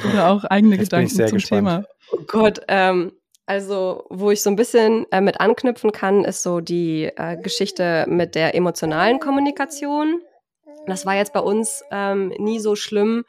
oder 0.10 0.30
auch 0.30 0.43
eigene 0.45 0.75
Jetzt 0.75 0.86
Gedanken 0.86 1.10
zum 1.10 1.25
gespannt. 1.25 1.47
Thema. 1.47 1.86
Oh 2.12 2.23
Gott, 2.28 2.62
ähm, 2.67 3.13
also 3.45 4.06
wo 4.10 4.32
ich 4.32 4.43
so 4.43 4.49
ein 4.49 4.56
bisschen 4.56 5.06
äh, 5.12 5.21
mit 5.21 5.39
anknüpfen 5.39 5.91
kann, 5.91 6.23
ist 6.23 6.43
so 6.43 6.60
die 6.60 7.06
äh, 7.06 7.38
Geschichte 7.38 8.06
mit 8.08 8.36
der 8.36 8.54
emotionalen 8.54 9.19
Kommunikation. 9.19 10.21
Das 10.88 11.06
war 11.06 11.15
jetzt 11.15 11.34
bei 11.34 11.39
uns 11.39 11.84
ähm, 11.91 12.34
nie 12.38 12.60
so 12.60 12.75
schlimm, 12.75 13.25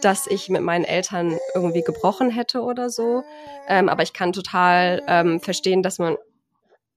dass 0.00 0.26
ich 0.26 0.48
mit 0.48 0.62
meinen 0.62 0.84
Eltern 0.84 1.38
irgendwie 1.54 1.82
gebrochen 1.82 2.30
hätte 2.30 2.62
oder 2.62 2.90
so. 2.90 3.24
Ähm, 3.68 3.88
aber 3.88 4.02
ich 4.02 4.12
kann 4.12 4.32
total 4.32 5.02
ähm, 5.08 5.40
verstehen, 5.40 5.82
dass 5.82 5.98
man, 5.98 6.16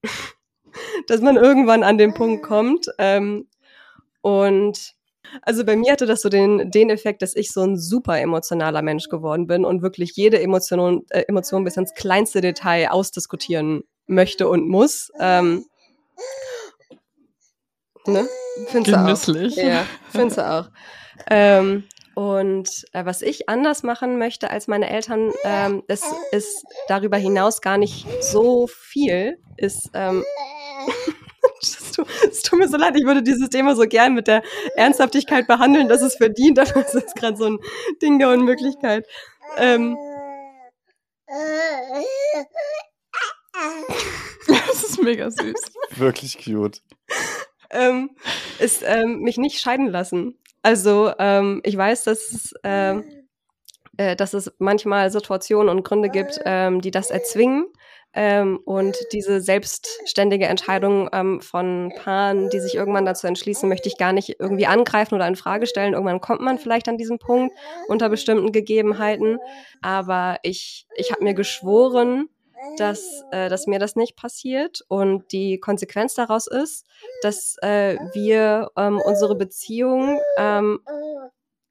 dass 1.07 1.21
man 1.21 1.37
irgendwann 1.37 1.83
an 1.83 1.97
den 1.97 2.13
Punkt 2.13 2.43
kommt. 2.43 2.87
Ähm, 2.99 3.47
und 4.27 4.93
also 5.41 5.63
bei 5.63 5.77
mir 5.77 5.93
hatte 5.93 6.05
das 6.05 6.21
so 6.21 6.27
den, 6.27 6.69
den 6.69 6.89
Effekt, 6.89 7.21
dass 7.21 7.33
ich 7.33 7.53
so 7.53 7.61
ein 7.61 7.77
super 7.77 8.19
emotionaler 8.19 8.81
Mensch 8.81 9.07
geworden 9.07 9.47
bin 9.47 9.63
und 9.63 9.81
wirklich 9.81 10.17
jede 10.17 10.41
Emotion, 10.41 11.05
äh, 11.11 11.23
Emotion 11.29 11.63
bis 11.63 11.77
ins 11.77 11.93
kleinste 11.93 12.41
Detail 12.41 12.89
ausdiskutieren 12.89 13.83
möchte 14.05 14.49
und 14.49 14.67
muss. 14.67 15.11
Ähm, 15.17 15.65
ne? 18.05 18.27
Findest 18.67 18.87
du 18.87 18.99
auch? 18.99 19.07
Ja, 19.55 19.85
findest 20.11 20.39
du 20.39 20.45
auch. 20.45 20.69
Ähm, 21.29 21.85
und 22.13 22.69
äh, 22.91 23.05
was 23.05 23.21
ich 23.21 23.47
anders 23.47 23.81
machen 23.81 24.17
möchte 24.17 24.51
als 24.51 24.67
meine 24.67 24.89
Eltern, 24.89 25.31
ähm, 25.45 25.83
das 25.87 26.03
ist 26.33 26.65
darüber 26.89 27.15
hinaus 27.15 27.61
gar 27.61 27.77
nicht 27.77 28.05
so 28.21 28.67
viel, 28.67 29.37
ist 29.55 29.89
ähm, 29.93 30.25
es 31.97 32.05
tut, 32.05 32.31
es 32.31 32.41
tut 32.41 32.59
mir 32.59 32.67
so 32.67 32.77
leid, 32.77 32.95
ich 32.95 33.05
würde 33.05 33.23
dieses 33.23 33.49
Thema 33.49 33.75
so 33.75 33.83
gern 33.83 34.13
mit 34.13 34.27
der 34.27 34.43
Ernsthaftigkeit 34.75 35.47
behandeln, 35.47 35.89
dass 35.89 36.01
es 36.01 36.15
verdient, 36.15 36.59
aber 36.59 36.85
es 36.85 36.93
ist 36.93 37.15
gerade 37.15 37.37
so 37.37 37.45
ein 37.45 37.59
Ding 38.01 38.19
der 38.19 38.29
Unmöglichkeit. 38.29 39.07
Ähm, 39.57 39.97
Das 44.47 44.83
ist 44.83 45.01
mega 45.01 45.29
süß. 45.29 45.71
Wirklich 45.95 46.37
cute. 46.43 46.81
ähm, 47.69 48.11
ist 48.59 48.83
ähm, 48.85 49.21
mich 49.21 49.37
nicht 49.37 49.59
scheiden 49.59 49.87
lassen. 49.87 50.37
Also 50.61 51.13
ähm, 51.19 51.61
ich 51.63 51.75
weiß, 51.75 52.05
dass 52.05 52.31
es, 52.31 52.53
ähm, 52.63 53.03
äh, 53.97 54.15
dass 54.15 54.33
es 54.33 54.51
manchmal 54.59 55.11
Situationen 55.11 55.69
und 55.69 55.83
Gründe 55.83 56.09
gibt, 56.09 56.39
ähm, 56.45 56.81
die 56.81 56.91
das 56.91 57.09
erzwingen. 57.09 57.67
Ähm, 58.19 58.59
und 58.65 58.97
diese 59.13 59.41
selbstständige 59.41 60.47
Entscheidung 60.47 61.07
ähm, 61.13 61.39
von 61.39 61.93
Paaren, 61.95 62.49
die 62.49 62.59
sich 62.59 62.73
irgendwann 62.73 63.05
dazu 63.05 63.27
entschließen, 63.27 63.69
möchte 63.69 63.87
ich 63.89 63.97
gar 63.99 64.11
nicht 64.11 64.39
irgendwie 64.39 64.65
angreifen 64.65 65.13
oder 65.13 65.27
in 65.27 65.35
Frage 65.35 65.67
stellen. 65.67 65.93
Irgendwann 65.93 66.19
kommt 66.19 66.41
man 66.41 66.57
vielleicht 66.57 66.89
an 66.89 66.97
diesen 66.97 67.19
Punkt 67.19 67.55
unter 67.87 68.09
bestimmten 68.09 68.51
Gegebenheiten. 68.51 69.37
Aber 69.83 70.39
ich, 70.41 70.87
ich 70.95 71.11
habe 71.11 71.23
mir 71.23 71.35
geschworen, 71.35 72.27
dass, 72.77 73.23
äh, 73.31 73.49
dass 73.49 73.67
mir 73.67 73.77
das 73.77 73.95
nicht 73.95 74.15
passiert. 74.15 74.83
Und 74.87 75.31
die 75.31 75.59
Konsequenz 75.59 76.15
daraus 76.15 76.47
ist, 76.47 76.87
dass 77.21 77.57
äh, 77.61 77.97
wir 78.13 78.71
ähm, 78.75 78.99
unsere 78.99 79.35
Beziehung 79.35 80.19
ähm, 80.39 80.79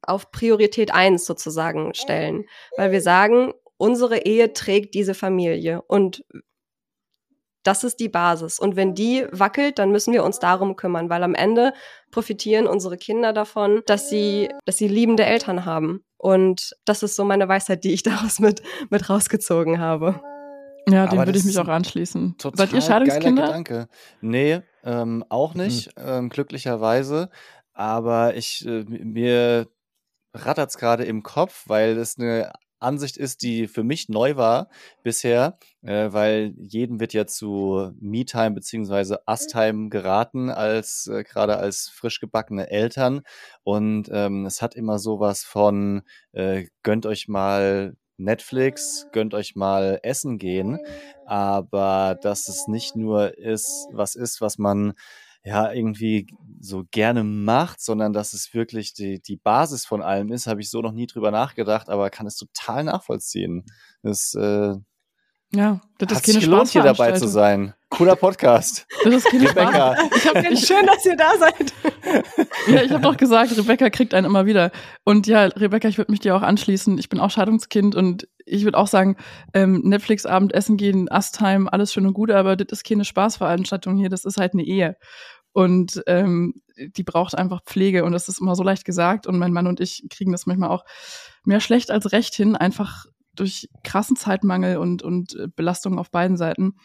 auf 0.01 0.31
Priorität 0.31 0.93
eins 0.93 1.25
sozusagen 1.25 1.93
stellen. 1.93 2.45
Weil 2.77 2.93
wir 2.93 3.01
sagen, 3.01 3.53
unsere 3.77 4.25
Ehe 4.25 4.53
trägt 4.53 4.93
diese 4.93 5.13
Familie 5.13 5.81
und 5.83 6.23
das 7.67 7.83
ist 7.83 7.99
die 7.99 8.07
Basis. 8.07 8.59
Und 8.59 8.77
wenn 8.77 8.95
die 8.95 9.25
wackelt, 9.31 9.77
dann 9.77 9.91
müssen 9.91 10.13
wir 10.13 10.23
uns 10.23 10.39
darum 10.39 10.77
kümmern, 10.77 11.09
weil 11.09 11.21
am 11.21 11.35
Ende 11.35 11.73
profitieren 12.11 12.65
unsere 12.65 12.95
Kinder 12.95 13.33
davon, 13.33 13.81
dass 13.85 14.09
sie, 14.09 14.49
dass 14.65 14.77
sie 14.77 14.87
liebende 14.87 15.25
Eltern 15.25 15.65
haben. 15.65 16.05
Und 16.15 16.75
das 16.85 17.03
ist 17.03 17.17
so 17.17 17.25
meine 17.25 17.47
Weisheit, 17.49 17.83
die 17.83 17.93
ich 17.93 18.03
daraus 18.03 18.39
mit, 18.39 18.61
mit 18.89 19.09
rausgezogen 19.09 19.79
habe. 19.79 20.21
Ja, 20.87 21.07
dem 21.07 21.19
würde 21.19 21.37
ich 21.37 21.43
mich 21.43 21.59
auch 21.59 21.67
anschließen. 21.67 22.37
Total 22.37 22.57
Seid 22.57 22.67
ihr 22.69 22.79
geiler 22.79 22.85
Scheidungskinder? 22.85 23.47
Gedanke. 23.47 23.87
Nee, 24.21 24.61
ähm, 24.85 25.25
auch 25.27 25.53
nicht, 25.53 25.89
ähm, 25.97 26.29
glücklicherweise. 26.29 27.29
Aber 27.73 28.35
ich, 28.35 28.65
äh, 28.65 28.85
mir 28.87 29.67
rattert's 30.33 30.77
gerade 30.77 31.03
im 31.03 31.23
Kopf, 31.23 31.65
weil 31.67 31.97
es 31.97 32.17
eine 32.17 32.53
Ansicht 32.79 33.17
ist, 33.17 33.41
die 33.41 33.67
für 33.67 33.83
mich 33.83 34.09
neu 34.09 34.35
war 34.35 34.69
bisher, 35.03 35.57
äh, 35.81 36.11
weil 36.11 36.53
jedem 36.57 36.99
wird 36.99 37.13
ja 37.13 37.25
zu 37.25 37.91
Me-Time 37.99 38.51
beziehungsweise 38.51 39.21
Us-Time 39.27 39.89
geraten, 39.89 40.49
als 40.49 41.07
äh, 41.07 41.23
gerade 41.23 41.57
als 41.57 41.89
frisch 41.89 42.19
gebackene 42.19 42.69
Eltern. 42.69 43.21
Und 43.63 44.09
ähm, 44.11 44.45
es 44.45 44.61
hat 44.61 44.75
immer 44.75 44.99
sowas 44.99 45.43
von 45.43 46.03
äh, 46.33 46.65
gönnt 46.83 47.05
euch 47.05 47.27
mal 47.27 47.95
Netflix, 48.17 49.07
gönnt 49.11 49.33
euch 49.33 49.55
mal 49.55 49.99
essen 50.01 50.37
gehen, 50.39 50.79
aber 51.25 52.17
dass 52.21 52.47
es 52.47 52.67
nicht 52.67 52.95
nur 52.95 53.37
ist, 53.37 53.87
was 53.91 54.15
ist, 54.15 54.41
was 54.41 54.57
man 54.57 54.93
ja 55.47 55.71
irgendwie 55.71 56.27
so 56.59 56.83
gerne 56.91 57.23
macht, 57.23 57.81
sondern 57.81 58.11
dass 58.11 58.33
es 58.33 58.53
wirklich 58.53 58.93
die, 58.93 59.21
die 59.21 59.37
Basis 59.37 59.85
von 59.85 60.01
allem 60.01 60.31
ist, 60.31 60.45
habe 60.45 60.59
ich 60.59 60.69
so 60.69 60.81
noch 60.81 60.91
nie 60.91 61.07
drüber 61.07 61.31
nachgedacht, 61.31 61.89
aber 61.89 62.09
kann 62.09 62.27
es 62.27 62.35
total 62.35 62.83
nachvollziehen. 62.83 63.63
Das 64.03 64.33
äh, 64.33 64.75
Ja, 65.53 65.81
das 65.99 66.11
ist 66.11 66.17
hat 66.17 66.25
sich 66.25 66.35
keine 66.35 66.45
gelohnt, 66.45 66.69
hier 66.69 66.83
dabei 66.83 67.13
zu 67.13 67.27
sein. 67.27 67.73
Cooler 67.89 68.17
Podcast. 68.17 68.85
Das 69.05 69.13
ist 69.13 69.31
keine 69.31 69.49
Rebecca. 69.49 69.95
Spaß. 69.95 70.17
Ich 70.17 70.27
habe 70.27 70.53
ich, 70.53 70.67
Schön, 70.67 70.85
dass 70.85 71.05
ihr 71.05 71.15
da 71.15 71.31
seid. 71.39 71.73
ja, 72.67 72.83
ich 72.83 72.91
hab 72.91 73.01
doch 73.01 73.15
gesagt, 73.15 73.57
Rebecca 73.57 73.89
kriegt 73.89 74.13
einen 74.13 74.25
immer 74.25 74.45
wieder. 74.45 74.71
Und 75.05 75.25
ja, 75.27 75.45
Rebecca, 75.45 75.87
ich 75.87 75.97
würde 75.97 76.11
mich 76.11 76.19
dir 76.19 76.35
auch 76.35 76.41
anschließen. 76.41 76.97
Ich 76.97 77.07
bin 77.07 77.21
auch 77.21 77.31
Scheidungskind 77.31 77.95
und 77.95 78.27
ich 78.45 78.65
würde 78.65 78.77
auch 78.77 78.87
sagen, 78.87 79.15
ähm, 79.53 79.81
Netflix 79.83 80.25
Abend 80.25 80.53
essen 80.53 80.77
gehen, 80.77 81.09
Ast-Time, 81.09 81.71
alles 81.71 81.93
schön 81.93 82.05
und 82.05 82.13
gut, 82.13 82.31
aber 82.31 82.55
das 82.55 82.79
ist 82.79 82.85
keine 82.85 83.05
Spaßveranstaltung 83.05 83.97
hier, 83.97 84.09
das 84.09 84.25
ist 84.25 84.37
halt 84.37 84.53
eine 84.53 84.63
Ehe. 84.63 84.97
Und 85.57 86.03
ähm, 86.05 86.53
die 86.77 87.01
braucht 87.01 87.35
einfach 87.35 87.63
Pflege 87.63 88.05
und 88.05 88.11
das 88.11 88.29
ist 88.29 88.39
immer 88.39 88.55
so 88.55 88.61
leicht 88.61 88.85
gesagt. 88.85 89.25
Und 89.25 89.39
mein 89.39 89.51
Mann 89.51 89.65
und 89.65 89.79
ich 89.79 90.05
kriegen 90.07 90.31
das 90.31 90.45
manchmal 90.45 90.69
auch 90.69 90.85
mehr 91.45 91.61
schlecht 91.61 91.89
als 91.89 92.11
recht 92.11 92.35
hin, 92.35 92.55
einfach 92.55 93.07
durch 93.33 93.67
krassen 93.83 94.15
Zeitmangel 94.15 94.77
und, 94.77 95.01
und 95.01 95.33
äh, 95.33 95.47
Belastungen 95.47 95.97
auf 95.97 96.11
beiden 96.11 96.37
Seiten. 96.37 96.75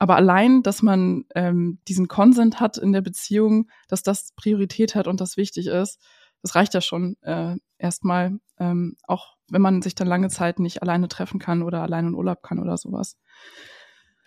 Aber 0.00 0.16
allein, 0.16 0.64
dass 0.64 0.82
man 0.82 1.26
ähm, 1.36 1.78
diesen 1.86 2.08
Konsent 2.08 2.58
hat 2.58 2.76
in 2.76 2.90
der 2.92 3.02
Beziehung, 3.02 3.70
dass 3.86 4.02
das 4.02 4.32
Priorität 4.34 4.96
hat 4.96 5.06
und 5.06 5.20
das 5.20 5.36
wichtig 5.36 5.68
ist, 5.68 6.00
das 6.42 6.56
reicht 6.56 6.74
ja 6.74 6.80
schon 6.80 7.14
äh, 7.22 7.54
erstmal, 7.78 8.40
ähm, 8.58 8.96
auch 9.06 9.36
wenn 9.48 9.62
man 9.62 9.80
sich 9.80 9.94
dann 9.94 10.08
lange 10.08 10.28
Zeit 10.28 10.58
nicht 10.58 10.82
alleine 10.82 11.06
treffen 11.06 11.38
kann 11.38 11.62
oder 11.62 11.82
alleine 11.82 12.08
in 12.08 12.14
Urlaub 12.16 12.42
kann 12.42 12.58
oder 12.58 12.78
sowas. 12.78 13.16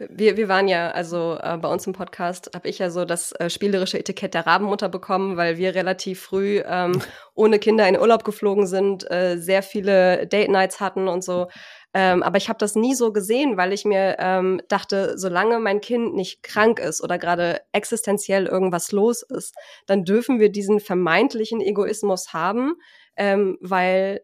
Wir, 0.09 0.35
wir 0.35 0.47
waren 0.47 0.67
ja, 0.67 0.91
also 0.91 1.37
äh, 1.41 1.57
bei 1.57 1.69
uns 1.69 1.85
im 1.85 1.93
Podcast 1.93 2.49
habe 2.55 2.67
ich 2.67 2.79
ja 2.79 2.89
so 2.89 3.05
das 3.05 3.33
äh, 3.33 3.49
spielerische 3.49 3.99
Etikett 3.99 4.33
der 4.33 4.47
Rabenmutter 4.47 4.89
bekommen, 4.89 5.37
weil 5.37 5.57
wir 5.57 5.75
relativ 5.75 6.21
früh 6.21 6.61
ähm, 6.65 7.01
ohne 7.35 7.59
Kinder 7.59 7.87
in 7.87 7.99
Urlaub 7.99 8.23
geflogen 8.23 8.65
sind, 8.65 9.09
äh, 9.11 9.37
sehr 9.37 9.61
viele 9.61 10.25
Date 10.27 10.49
Nights 10.49 10.79
hatten 10.79 11.07
und 11.07 11.23
so. 11.23 11.49
Ähm, 11.93 12.23
aber 12.23 12.37
ich 12.37 12.47
habe 12.49 12.57
das 12.57 12.75
nie 12.75 12.95
so 12.95 13.11
gesehen, 13.11 13.57
weil 13.57 13.73
ich 13.73 13.85
mir 13.85 14.15
ähm, 14.19 14.61
dachte, 14.69 15.17
solange 15.17 15.59
mein 15.59 15.81
Kind 15.81 16.15
nicht 16.15 16.41
krank 16.41 16.79
ist 16.79 17.03
oder 17.03 17.17
gerade 17.17 17.61
existenziell 17.73 18.47
irgendwas 18.47 18.91
los 18.91 19.23
ist, 19.23 19.53
dann 19.85 20.05
dürfen 20.05 20.39
wir 20.39 20.49
diesen 20.49 20.79
vermeintlichen 20.79 21.61
Egoismus 21.61 22.33
haben, 22.33 22.75
ähm, 23.17 23.57
weil 23.59 24.21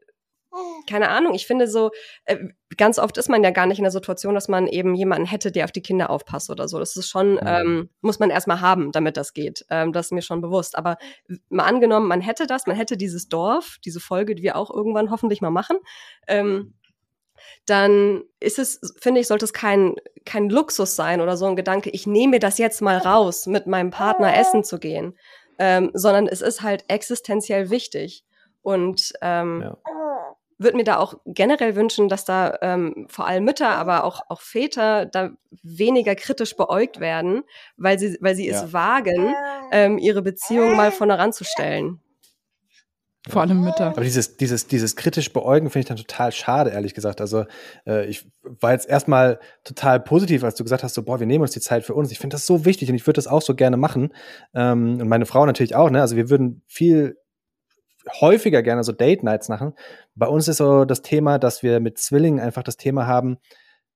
keine 0.90 1.10
Ahnung, 1.10 1.34
ich 1.34 1.48
finde 1.48 1.68
so, 1.68 1.92
äh, 2.26 2.38
ganz 2.78 3.00
oft 3.00 3.18
ist 3.18 3.30
man 3.30 3.44
ja 3.44 3.52
gar 3.52 3.66
nicht 3.66 3.78
in 3.80 3.84
der 3.84 3.92
Situation, 3.92 4.34
dass 4.36 4.48
man 4.48 4.68
eben 4.68 4.96
jemanden 4.96 5.26
hätte, 5.26 5.52
der 5.52 5.66
auf 5.66 5.72
die 5.72 5.82
Kinder 5.82 6.10
aufpasst 6.10 6.50
oder 6.50 6.68
so. 6.68 6.80
Das 6.80 6.96
ist 6.96 7.10
schon, 7.10 7.34
Mhm. 7.34 7.40
ähm, 7.46 7.90
muss 8.02 8.20
man 8.20 8.30
erstmal 8.30 8.62
haben, 8.62 8.92
damit 8.92 9.18
das 9.18 9.34
geht. 9.34 9.66
Ähm, 9.70 9.94
das 9.94 10.08
ist 10.08 10.12
mir 10.12 10.22
schon 10.22 10.42
bewusst. 10.42 10.78
Aber 10.78 10.98
mal 11.50 11.66
angenommen, 11.66 12.08
man 12.08 12.22
hätte 12.22 12.48
das, 12.48 12.68
man 12.68 12.76
hätte 12.76 12.98
dieses 12.98 13.28
Dorf, 13.30 13.78
diese 13.86 14.00
Folge, 14.00 14.36
die 14.36 14.44
wir 14.44 14.56
auch 14.56 14.70
irgendwann 14.70 15.12
hoffentlich 15.12 15.42
mal 15.42 15.50
machen, 15.52 15.78
ähm, 16.28 16.74
dann 17.66 18.24
ist 18.40 18.60
es, 18.60 18.80
finde 19.00 19.22
ich, 19.22 19.28
sollte 19.28 19.46
es 19.46 19.54
kein, 19.54 19.96
kein 20.26 20.50
Luxus 20.50 20.96
sein 20.96 21.22
oder 21.22 21.38
so 21.38 21.46
ein 21.46 21.56
Gedanke, 21.56 21.90
ich 21.92 22.08
nehme 22.08 22.32
mir 22.32 22.40
das 22.40 22.58
jetzt 22.58 22.82
mal 22.82 22.98
raus, 22.98 23.46
mit 23.46 23.68
meinem 23.68 23.92
Partner 23.92 24.36
essen 24.38 24.64
zu 24.64 24.80
gehen, 24.80 25.18
ähm, 25.60 25.92
sondern 25.94 26.28
es 26.28 26.42
ist 26.42 26.62
halt 26.62 26.86
existenziell 26.88 27.70
wichtig. 27.70 28.24
Und 28.62 29.14
ähm, 29.22 29.62
Ja. 29.62 29.78
Würde 30.58 30.78
mir 30.78 30.84
da 30.84 30.98
auch 30.98 31.16
generell 31.26 31.76
wünschen, 31.76 32.10
dass 32.10 32.26
da 32.26 32.58
ähm, 32.62 33.08
vor 33.10 33.28
allem 33.28 33.44
Mütter, 33.44 33.70
aber 33.70 34.04
auch, 34.04 34.22
auch 34.30 34.42
Väter 34.42 35.06
da 35.06 35.32
weniger 35.62 36.16
kritisch 36.16 36.56
beäugt 36.56 37.00
werden, 37.00 37.44
weil 37.78 38.00
sie, 38.00 38.18
weil 38.22 38.36
sie 38.36 38.48
ja. 38.48 38.64
es 38.64 38.74
wagen, 38.74 39.34
ähm, 39.72 39.98
ihre 39.98 40.22
Beziehung 40.22 40.76
mal 40.76 40.92
von 40.92 41.10
heranzustellen. 41.10 42.02
Vor 43.30 43.42
allem 43.42 43.62
Mütter. 43.62 43.88
Aber 43.88 44.02
dieses, 44.02 44.38
dieses, 44.38 44.68
dieses 44.68 44.96
kritisch 44.96 45.34
beäugen 45.34 45.70
finde 45.70 45.80
ich 45.82 45.88
dann 45.88 45.98
total 45.98 46.32
schade, 46.32 46.70
ehrlich 46.70 46.94
gesagt. 46.94 47.20
Also 47.20 47.46
äh, 47.86 48.06
ich 48.06 48.30
war 48.42 48.72
jetzt 48.72 48.88
erstmal 48.88 49.40
total 49.64 50.00
positiv, 50.00 50.44
als 50.44 50.56
du 50.56 50.64
gesagt 50.64 50.84
hast, 50.84 50.94
so, 50.94 51.04
boah, 51.04 51.20
wir 51.20 51.28
nehmen 51.28 51.42
uns 51.42 51.52
die 51.52 51.60
Zeit 51.60 51.84
für 51.84 51.94
uns. 51.94 52.12
Ich 52.12 52.20
finde 52.20 52.36
das 52.36 52.46
so 52.46 52.64
wichtig 52.64 52.90
und 52.90 52.96
ich 52.96 53.06
würde 53.06 53.18
das 53.18 53.28
auch 53.28 53.42
so 53.42 53.54
gerne 53.54 53.76
machen. 53.76 54.14
Ähm, 54.54 55.00
und 55.02 55.10
meine 55.10 55.26
Frau 55.26 55.46
natürlich 55.46 55.76
auch, 55.76 55.90
ne? 55.90 56.02
Also 56.02 56.16
wir 56.16 56.30
würden 56.30 56.62
viel 56.68 57.18
häufiger 58.22 58.62
gerne 58.64 58.84
so 58.84 58.92
Date 58.92 59.24
Nights 59.24 59.50
machen. 59.50 59.74
Bei 60.16 60.28
uns 60.28 60.48
ist 60.48 60.58
so 60.58 60.86
das 60.86 61.02
Thema, 61.02 61.40
dass 61.40 61.64
wir 61.64 61.80
mit 61.80 61.98
Zwillingen 61.98 62.40
einfach 62.40 62.64
das 62.64 62.78
Thema 62.78 63.08
haben, 63.08 63.38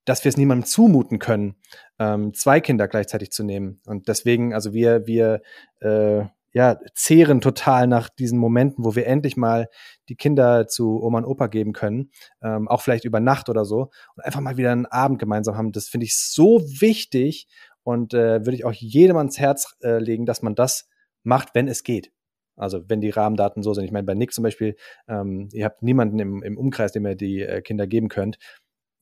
dass 0.06 0.24
wir 0.24 0.30
es 0.30 0.38
niemandem 0.38 0.66
zumuten 0.66 1.20
können, 1.20 1.56
ähm, 2.00 2.34
zwei 2.34 2.60
Kinder 2.60 2.88
gleichzeitig 2.88 3.32
zu 3.32 3.44
nehmen. 3.44 3.82
Und 3.86 4.08
deswegen, 4.08 4.54
also 4.54 4.74
wir, 4.74 5.06
wir 5.06 5.42
äh, 5.80 6.26
ja, 6.54 6.78
zehren 6.96 7.40
total 7.40 7.88
nach 7.88 8.10
diesen 8.10 8.38
Momenten, 8.38 8.84
wo 8.84 8.96
wir 8.96 9.08
endlich 9.08 9.38
mal 9.38 9.70
die 10.10 10.16
Kinder 10.16 10.68
zu 10.68 11.02
Oma 11.02 11.20
und 11.20 11.26
Opa 11.26 11.48
geben 11.48 11.72
können, 11.72 12.12
ähm, 12.42 12.68
auch 12.68 12.82
vielleicht 12.82 13.06
über 13.06 13.20
Nacht 13.20 13.48
oder 13.48 13.64
so, 13.64 13.90
und 14.16 14.26
einfach 14.26 14.42
mal 14.42 14.58
wieder 14.58 14.72
einen 14.72 14.86
Abend 14.86 15.20
gemeinsam 15.20 15.56
haben. 15.56 15.72
Das 15.72 15.88
finde 15.88 16.06
ich 16.06 16.18
so 16.18 16.62
wichtig 16.80 17.48
und 17.84 18.14
äh, 18.14 18.46
würde 18.46 18.56
ich 18.56 18.66
auch 18.66 18.74
jedem 18.74 19.18
ans 19.18 19.40
Herz 19.40 19.76
äh, 19.82 20.00
legen, 20.00 20.26
dass 20.26 20.42
man 20.42 20.56
das 20.56 20.90
macht, 21.24 21.56
wenn 21.56 21.68
es 21.68 21.84
geht. 21.84 22.12
Also 22.56 22.82
wenn 22.88 23.02
die 23.02 23.10
Rahmendaten 23.10 23.64
so 23.64 23.74
sind. 23.74 23.86
Ich 23.86 23.92
meine, 23.92 24.06
bei 24.06 24.14
Nick 24.14 24.34
zum 24.34 24.44
Beispiel, 24.44 24.76
ähm, 25.08 25.50
ihr 25.54 25.66
habt 25.66 25.84
niemanden 25.84 26.20
im, 26.20 26.44
im 26.44 26.58
Umkreis, 26.58 26.92
dem 26.92 27.06
ihr 27.06 27.16
die 27.16 27.42
äh, 27.42 27.62
Kinder 27.62 27.88
geben 27.88 28.10
könnt. 28.10 28.38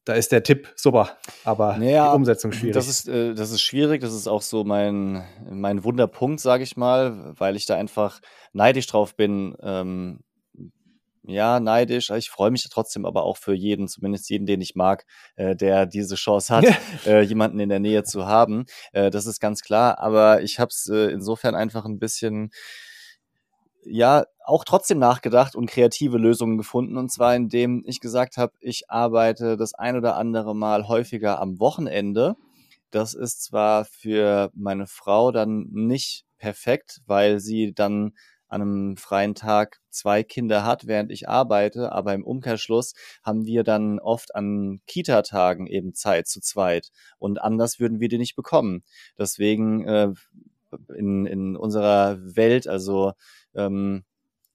Da 0.06 0.14
ist 0.14 0.32
der 0.32 0.44
Tipp 0.44 0.72
super, 0.76 1.18
aber 1.44 1.78
naja, 1.78 2.10
die 2.10 2.16
Umsetzung 2.16 2.52
schwierig. 2.52 2.74
Das 2.74 2.88
ist, 2.88 3.08
äh, 3.08 3.36
das 3.36 3.52
ist 3.52 3.62
schwierig, 3.62 4.02
das 4.02 4.14
ist 4.14 4.28
auch 4.28 4.42
so 4.42 4.64
mein, 4.64 5.24
mein 5.48 5.84
Wunderpunkt, 5.84 6.40
sage 6.40 6.64
ich 6.64 6.78
mal, 6.78 7.34
weil 7.38 7.56
ich 7.56 7.66
da 7.66 7.76
einfach 7.76 8.20
neidisch 8.54 8.88
drauf 8.88 9.16
bin. 9.16 9.56
Ähm, 9.62 10.22
ja, 11.30 11.60
neidisch. 11.60 12.10
Ich 12.10 12.30
freue 12.32 12.50
mich 12.50 12.68
trotzdem 12.72 13.06
aber 13.06 13.24
auch 13.24 13.38
für 13.38 13.54
jeden, 13.54 13.88
zumindest 13.88 14.30
jeden, 14.32 14.48
den 14.48 14.62
ich 14.62 14.74
mag, 14.74 15.06
äh, 15.36 15.56
der 15.56 15.86
diese 15.86 16.16
Chance 16.16 16.56
hat, 16.56 16.66
äh, 17.06 17.22
jemanden 17.22 17.60
in 17.60 17.70
der 17.70 17.80
Nähe 17.80 18.04
zu 18.04 18.26
haben. 18.26 18.66
Äh, 18.94 19.12
das 19.12 19.28
ist 19.28 19.40
ganz 19.40 19.62
klar. 19.62 20.00
Aber 20.00 20.42
ich 20.42 20.60
habe 20.60 20.70
es 20.70 20.90
äh, 20.92 21.12
insofern 21.12 21.54
einfach 21.54 21.86
ein 21.86 22.00
bisschen 22.00 22.50
ja 23.84 24.26
auch 24.46 24.64
trotzdem 24.64 25.00
nachgedacht 25.00 25.56
und 25.56 25.70
kreative 25.70 26.18
Lösungen 26.18 26.58
gefunden. 26.58 26.98
Und 26.98 27.12
zwar 27.12 27.36
indem 27.36 27.84
ich 27.86 28.00
gesagt 28.00 28.38
habe, 28.38 28.54
ich 28.60 28.90
arbeite 28.90 29.58
das 29.58 29.74
ein 29.74 29.96
oder 29.96 30.16
andere 30.18 30.56
Mal 30.56 30.88
häufiger 30.88 31.40
am 31.40 31.60
Wochenende. 31.60 32.36
Das 32.92 33.14
ist 33.14 33.44
zwar 33.44 33.86
für 33.86 34.52
meine 34.56 34.88
Frau 34.88 35.32
dann 35.32 35.68
nicht 35.72 36.26
perfekt, 36.38 37.02
weil 37.06 37.40
sie 37.40 37.74
dann 37.74 38.14
an 38.48 38.62
einem 38.62 38.98
freien 38.98 39.36
Tag 39.36 39.80
zwei 39.92 40.24
Kinder 40.24 40.66
hat, 40.66 40.88
während 40.88 41.12
ich 41.12 41.30
arbeite, 41.30 41.92
aber 41.92 42.16
im 42.16 42.24
Umkehrschluss 42.24 42.94
haben 43.24 43.46
wir 43.46 43.64
dann 43.64 44.00
oft 44.00 44.34
an 44.34 44.82
Kita-Tagen 44.88 45.68
eben 45.68 45.94
Zeit 45.94 46.28
zu 46.28 46.42
zweit 46.42 46.90
und 47.20 47.40
anders 47.40 47.80
würden 47.80 48.00
wir 48.00 48.08
die 48.08 48.18
nicht 48.18 48.36
bekommen. 48.36 48.84
Deswegen 49.20 49.86
äh, 49.88 50.14
in, 50.96 51.26
in 51.26 51.56
unserer 51.56 52.20
Welt, 52.36 52.68
also 52.68 53.14
ähm, 53.56 54.04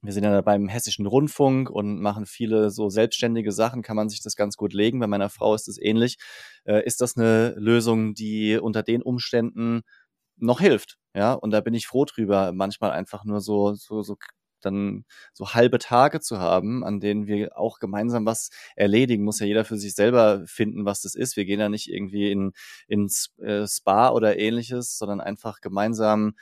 wir 0.05 0.12
sind 0.12 0.25
ja 0.25 0.41
beim 0.43 0.69
Hessischen 0.69 1.07
Rundfunk 1.07 1.71
und 1.71 2.01
machen 2.01 2.27
viele 2.27 2.71
so 2.71 2.91
selbstständige 2.91 3.53
Sachen, 3.53 3.83
kann 3.83 3.97
man 3.97 4.11
sich 4.11 4.23
das 4.23 4.37
ganz 4.37 4.57
gut 4.57 4.75
legen. 4.75 5.01
Bei 5.01 5.07
meiner 5.07 5.31
Frau 5.31 5.55
ist 5.55 5.67
es 5.67 5.81
ähnlich. 5.81 6.19
Äh, 6.65 6.85
ist 6.85 7.01
das 7.01 7.17
eine 7.17 7.55
Lösung, 7.57 8.15
die 8.15 8.59
unter 8.59 8.83
den 8.83 9.03
Umständen 9.03 9.83
noch 10.37 10.61
hilft? 10.61 10.99
Ja, 11.15 11.33
und 11.33 11.53
da 11.53 11.61
bin 11.61 11.75
ich 11.75 11.87
froh 11.87 12.05
drüber, 12.05 12.53
manchmal 12.53 12.91
einfach 12.91 13.25
nur 13.25 13.41
so, 13.41 13.75
so, 13.75 14.03
so 14.03 14.17
dann 14.65 15.05
so 15.33 15.55
halbe 15.55 15.79
Tage 15.79 16.21
zu 16.21 16.39
haben, 16.39 16.85
an 16.85 17.01
denen 17.01 17.27
wir 17.27 17.59
auch 17.59 17.79
gemeinsam 17.79 18.27
was 18.27 18.51
erledigen. 18.77 19.25
Muss 19.25 19.41
ja 19.41 19.47
jeder 19.47 19.65
für 19.65 19.77
sich 19.77 19.95
selber 19.95 20.43
finden, 20.47 20.85
was 20.85 21.03
das 21.03 21.15
ist. 21.15 21.37
Wir 21.37 21.45
gehen 21.45 21.61
ja 21.61 21.69
nicht 21.69 21.89
irgendwie 21.91 22.31
in 22.31 22.53
ins 22.89 23.33
äh, 23.39 23.67
Spa 23.67 24.11
oder 24.11 24.39
ähnliches, 24.39 24.99
sondern 24.99 25.21
einfach 25.21 25.61
gemeinsam 25.61 26.35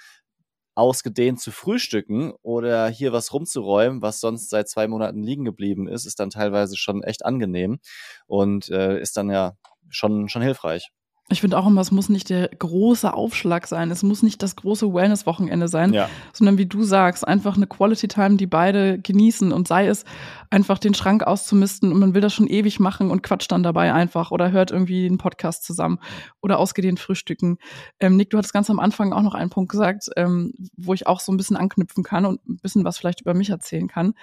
ausgedehnt 0.75 1.41
zu 1.41 1.51
frühstücken 1.51 2.33
oder 2.43 2.89
hier 2.89 3.13
was 3.13 3.33
rumzuräumen, 3.33 4.01
was 4.03 4.21
sonst 4.21 4.49
seit 4.51 4.69
zwei 4.69 4.89
Monaten 4.89 5.23
liegen 5.23 5.45
geblieben 5.45 5.87
ist, 5.89 6.07
ist 6.07 6.19
dann 6.21 6.31
teilweise 6.31 6.77
schon 6.77 7.03
echt 7.03 7.25
angenehm 7.25 7.79
und 8.27 8.71
äh, 8.71 8.99
ist 9.01 9.17
dann 9.17 9.31
ja 9.31 9.57
schon, 9.91 10.29
schon 10.29 10.43
hilfreich. 10.43 10.91
Ich 11.33 11.41
finde 11.41 11.59
auch 11.59 11.67
immer, 11.67 11.81
es 11.81 11.91
muss 11.91 12.09
nicht 12.09 12.31
der 12.31 12.49
große 12.49 13.13
Aufschlag 13.13 13.67
sein. 13.67 13.91
Es 13.91 14.03
muss 14.03 14.23
nicht 14.23 14.43
das 14.43 14.55
große 14.57 14.93
Wellness-Wochenende 14.93 15.67
sein, 15.67 15.93
ja. 15.93 16.09
sondern 16.33 16.59
wie 16.59 16.67
du 16.67 16.85
sagst, 16.85 17.27
einfach 17.27 17.57
eine 17.57 17.67
Quality 17.67 18.07
Time, 18.09 18.37
die 18.37 18.47
beide 18.47 18.99
genießen 18.99 19.53
und 19.53 19.67
sei 19.67 19.87
es 19.87 20.05
einfach 20.51 20.79
den 20.79 20.95
Schrank 20.95 21.25
auszumisten 21.25 21.91
und 21.91 21.99
man 21.99 22.15
will 22.15 22.21
das 22.21 22.35
schon 22.35 22.47
ewig 22.47 22.79
machen 22.79 23.11
und 23.11 23.23
quatscht 23.23 23.51
dann 23.51 23.63
dabei 23.63 23.93
einfach 23.93 24.31
oder 24.31 24.53
hört 24.53 24.71
irgendwie 24.71 25.07
einen 25.07 25.19
Podcast 25.19 25.65
zusammen 25.65 25.99
oder 26.41 26.59
ausgedehnt 26.59 27.01
frühstücken. 27.01 27.59
Ähm, 27.99 28.17
Nick, 28.17 28.31
du 28.31 28.39
hattest 28.39 28.53
ganz 28.53 28.69
am 28.71 28.79
Anfang 28.79 29.13
auch 29.13 29.23
noch 29.23 29.35
einen 29.35 29.51
Punkt 29.51 29.71
gesagt, 29.71 30.11
ähm, 30.17 30.53
wo 30.77 30.95
ich 30.95 31.07
auch 31.07 31.21
so 31.21 31.33
ein 31.33 31.37
bisschen 31.37 31.57
anknüpfen 31.57 32.05
kann 32.05 32.27
und 32.27 32.47
ein 32.47 32.59
bisschen 32.59 32.85
was 32.85 32.99
vielleicht 32.99 33.23
über 33.23 33.35
mich 33.35 33.51
erzählen 33.51 33.89
kann. 33.89 34.15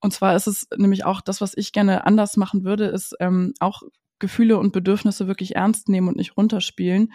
Und 0.00 0.12
zwar 0.12 0.36
ist 0.36 0.46
es 0.46 0.68
nämlich 0.76 1.04
auch 1.04 1.20
das, 1.20 1.40
was 1.40 1.56
ich 1.56 1.72
gerne 1.72 2.06
anders 2.06 2.36
machen 2.36 2.64
würde, 2.64 2.86
ist 2.86 3.14
ähm, 3.20 3.54
auch 3.60 3.82
Gefühle 4.18 4.58
und 4.58 4.72
Bedürfnisse 4.72 5.26
wirklich 5.26 5.56
ernst 5.56 5.88
nehmen 5.88 6.08
und 6.08 6.16
nicht 6.16 6.36
runterspielen. 6.36 7.12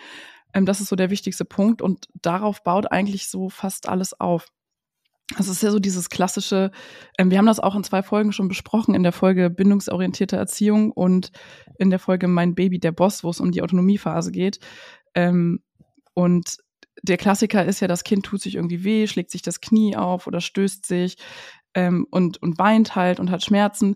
Ähm, 0.53 0.65
das 0.65 0.81
ist 0.81 0.89
so 0.89 0.95
der 0.95 1.09
wichtigste 1.09 1.45
Punkt 1.45 1.81
und 1.81 2.07
darauf 2.21 2.63
baut 2.63 2.91
eigentlich 2.91 3.29
so 3.29 3.49
fast 3.49 3.87
alles 3.89 4.19
auf. 4.19 4.47
Das 5.37 5.47
ist 5.47 5.63
ja 5.63 5.71
so 5.71 5.79
dieses 5.79 6.09
klassische, 6.09 6.71
ähm, 7.17 7.31
wir 7.31 7.37
haben 7.37 7.45
das 7.45 7.59
auch 7.61 7.75
in 7.75 7.83
zwei 7.83 8.03
Folgen 8.03 8.33
schon 8.33 8.49
besprochen, 8.49 8.95
in 8.95 9.03
der 9.03 9.13
Folge 9.13 9.49
bindungsorientierte 9.49 10.35
Erziehung 10.35 10.91
und 10.91 11.31
in 11.77 11.89
der 11.89 11.99
Folge 11.99 12.27
Mein 12.27 12.53
Baby, 12.53 12.79
der 12.79 12.91
Boss, 12.91 13.23
wo 13.23 13.29
es 13.29 13.39
um 13.39 13.51
die 13.51 13.61
Autonomiephase 13.61 14.31
geht. 14.31 14.59
Ähm, 15.15 15.63
und 16.13 16.57
der 17.01 17.17
Klassiker 17.17 17.65
ist 17.65 17.79
ja, 17.79 17.87
das 17.87 18.03
Kind 18.03 18.25
tut 18.25 18.41
sich 18.41 18.55
irgendwie 18.55 18.83
weh, 18.83 19.07
schlägt 19.07 19.31
sich 19.31 19.41
das 19.41 19.61
Knie 19.61 19.95
auf 19.95 20.27
oder 20.27 20.41
stößt 20.41 20.85
sich 20.85 21.17
ähm, 21.73 22.05
und, 22.11 22.41
und 22.41 22.59
weint 22.59 22.95
halt 22.95 23.19
und 23.19 23.31
hat 23.31 23.43
Schmerzen. 23.43 23.95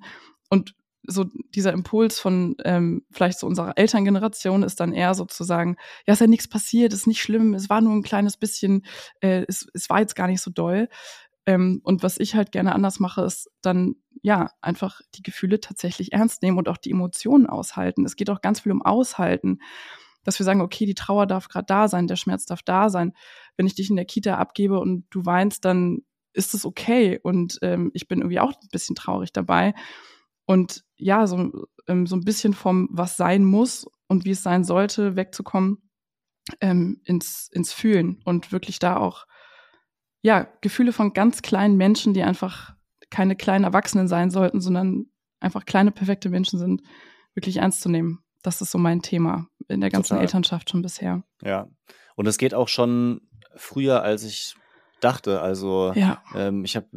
Und 0.50 0.74
so 1.08 1.26
dieser 1.54 1.74
Impuls 1.74 2.20
von 2.20 2.56
ähm, 2.64 3.04
vielleicht 3.12 3.40
so 3.40 3.48
unserer 3.48 3.78
Elterngeneration 3.78 4.64
ist 4.64 4.80
dann 4.80 4.94
eher 4.94 5.14
sozusagen, 5.14 5.78
ja, 6.06 6.14
ist 6.14 6.22
ja 6.22 6.28
nichts 6.28 6.48
passiert, 6.48 6.94
ist 6.94 7.08
nicht 7.08 7.22
schlimm, 7.22 7.54
es 7.54 7.70
war 7.70 7.82
nur 7.82 7.94
ein 7.94 8.04
kleines 8.04 8.38
bisschen, 8.38 8.86
äh, 9.22 9.46
es, 9.48 9.68
es 9.74 9.90
war 9.90 10.00
jetzt 10.00 10.16
gar 10.16 10.28
nicht 10.28 10.42
so 10.42 10.52
doll. 10.52 10.90
Ähm, 11.46 11.82
und 11.84 12.04
was 12.04 12.20
ich 12.20 12.36
halt 12.36 12.52
gerne 12.52 12.74
anders 12.74 13.00
mache, 13.00 13.22
ist 13.22 13.50
dann 13.62 13.96
ja 14.22 14.50
einfach 14.62 15.02
die 15.14 15.24
Gefühle 15.24 15.60
tatsächlich 15.60 16.12
ernst 16.14 16.42
nehmen 16.42 16.58
und 16.58 16.68
auch 16.68 16.78
die 16.78 16.92
Emotionen 16.92 17.46
aushalten. 17.46 18.06
Es 18.06 18.16
geht 18.16 18.30
auch 18.30 18.42
ganz 18.42 18.62
viel 18.62 18.72
um 18.72 18.82
Aushalten, 18.82 19.60
dass 20.24 20.40
wir 20.40 20.44
sagen, 20.44 20.62
okay, 20.62 20.86
die 20.86 20.96
Trauer 20.96 21.28
darf 21.28 21.48
gerade 21.48 21.68
da 21.68 21.88
sein, 21.88 22.08
der 22.08 22.16
Schmerz 22.16 22.46
darf 22.46 22.64
da 22.64 22.90
sein. 22.90 23.14
Wenn 23.58 23.68
ich 23.68 23.76
dich 23.76 23.90
in 23.90 23.96
der 23.96 24.06
Kita 24.06 24.38
abgebe 24.38 24.80
und 24.80 25.06
du 25.12 25.26
weinst, 25.26 25.66
dann 25.66 26.00
ist 26.34 26.54
es 26.54 26.66
okay 26.66 27.20
und 27.22 27.60
ähm, 27.62 27.92
ich 27.94 28.08
bin 28.08 28.20
irgendwie 28.20 28.40
auch 28.40 28.52
ein 28.52 28.70
bisschen 28.72 28.96
traurig 28.96 29.32
dabei. 29.32 29.74
Und 30.46 30.84
ja, 30.96 31.28
so, 31.28 31.52
ähm, 31.88 32.08
so 32.08 32.16
ein 32.16 32.24
bisschen 32.24 32.54
vom, 32.54 32.88
was 32.92 33.18
sein 33.18 33.44
muss 33.44 33.86
und 34.08 34.26
wie 34.26 34.32
es 34.32 34.44
sein 34.44 34.64
sollte, 34.64 35.16
wegzukommen 35.16 35.90
ähm, 36.62 37.02
ins, 37.06 37.50
ins 37.52 37.74
Fühlen 37.74 38.22
und 38.24 38.52
wirklich 38.52 38.80
da 38.80 38.98
auch, 38.98 39.26
ja, 40.22 40.48
Gefühle 40.62 40.92
von 40.92 41.14
ganz 41.14 41.42
kleinen 41.42 41.78
Menschen, 41.78 42.14
die 42.14 42.24
einfach 42.24 42.74
keine 43.10 43.36
kleinen 43.36 43.64
Erwachsenen 43.64 44.08
sein 44.08 44.32
sollten, 44.32 44.62
sondern 44.62 45.06
einfach 45.40 45.66
kleine, 45.66 45.92
perfekte 45.92 46.30
Menschen 46.30 46.60
sind, 46.60 46.82
wirklich 47.34 47.58
ernst 47.58 47.82
zu 47.82 47.90
nehmen. 47.90 48.24
Das 48.42 48.62
ist 48.62 48.72
so 48.72 48.78
mein 48.78 49.02
Thema 49.02 49.48
in 49.68 49.82
der 49.82 49.90
ganzen 49.90 50.10
Total. 50.10 50.24
Elternschaft 50.24 50.70
schon 50.70 50.82
bisher. 50.82 51.24
Ja. 51.42 51.68
Und 52.16 52.28
es 52.28 52.38
geht 52.38 52.54
auch 52.54 52.68
schon 52.68 53.22
früher, 53.56 54.02
als 54.02 54.24
ich 54.24 54.56
dachte. 55.02 55.42
Also 55.42 55.94
ja. 55.96 56.24
ähm, 56.36 56.64
ich 56.64 56.76
habe 56.76 56.88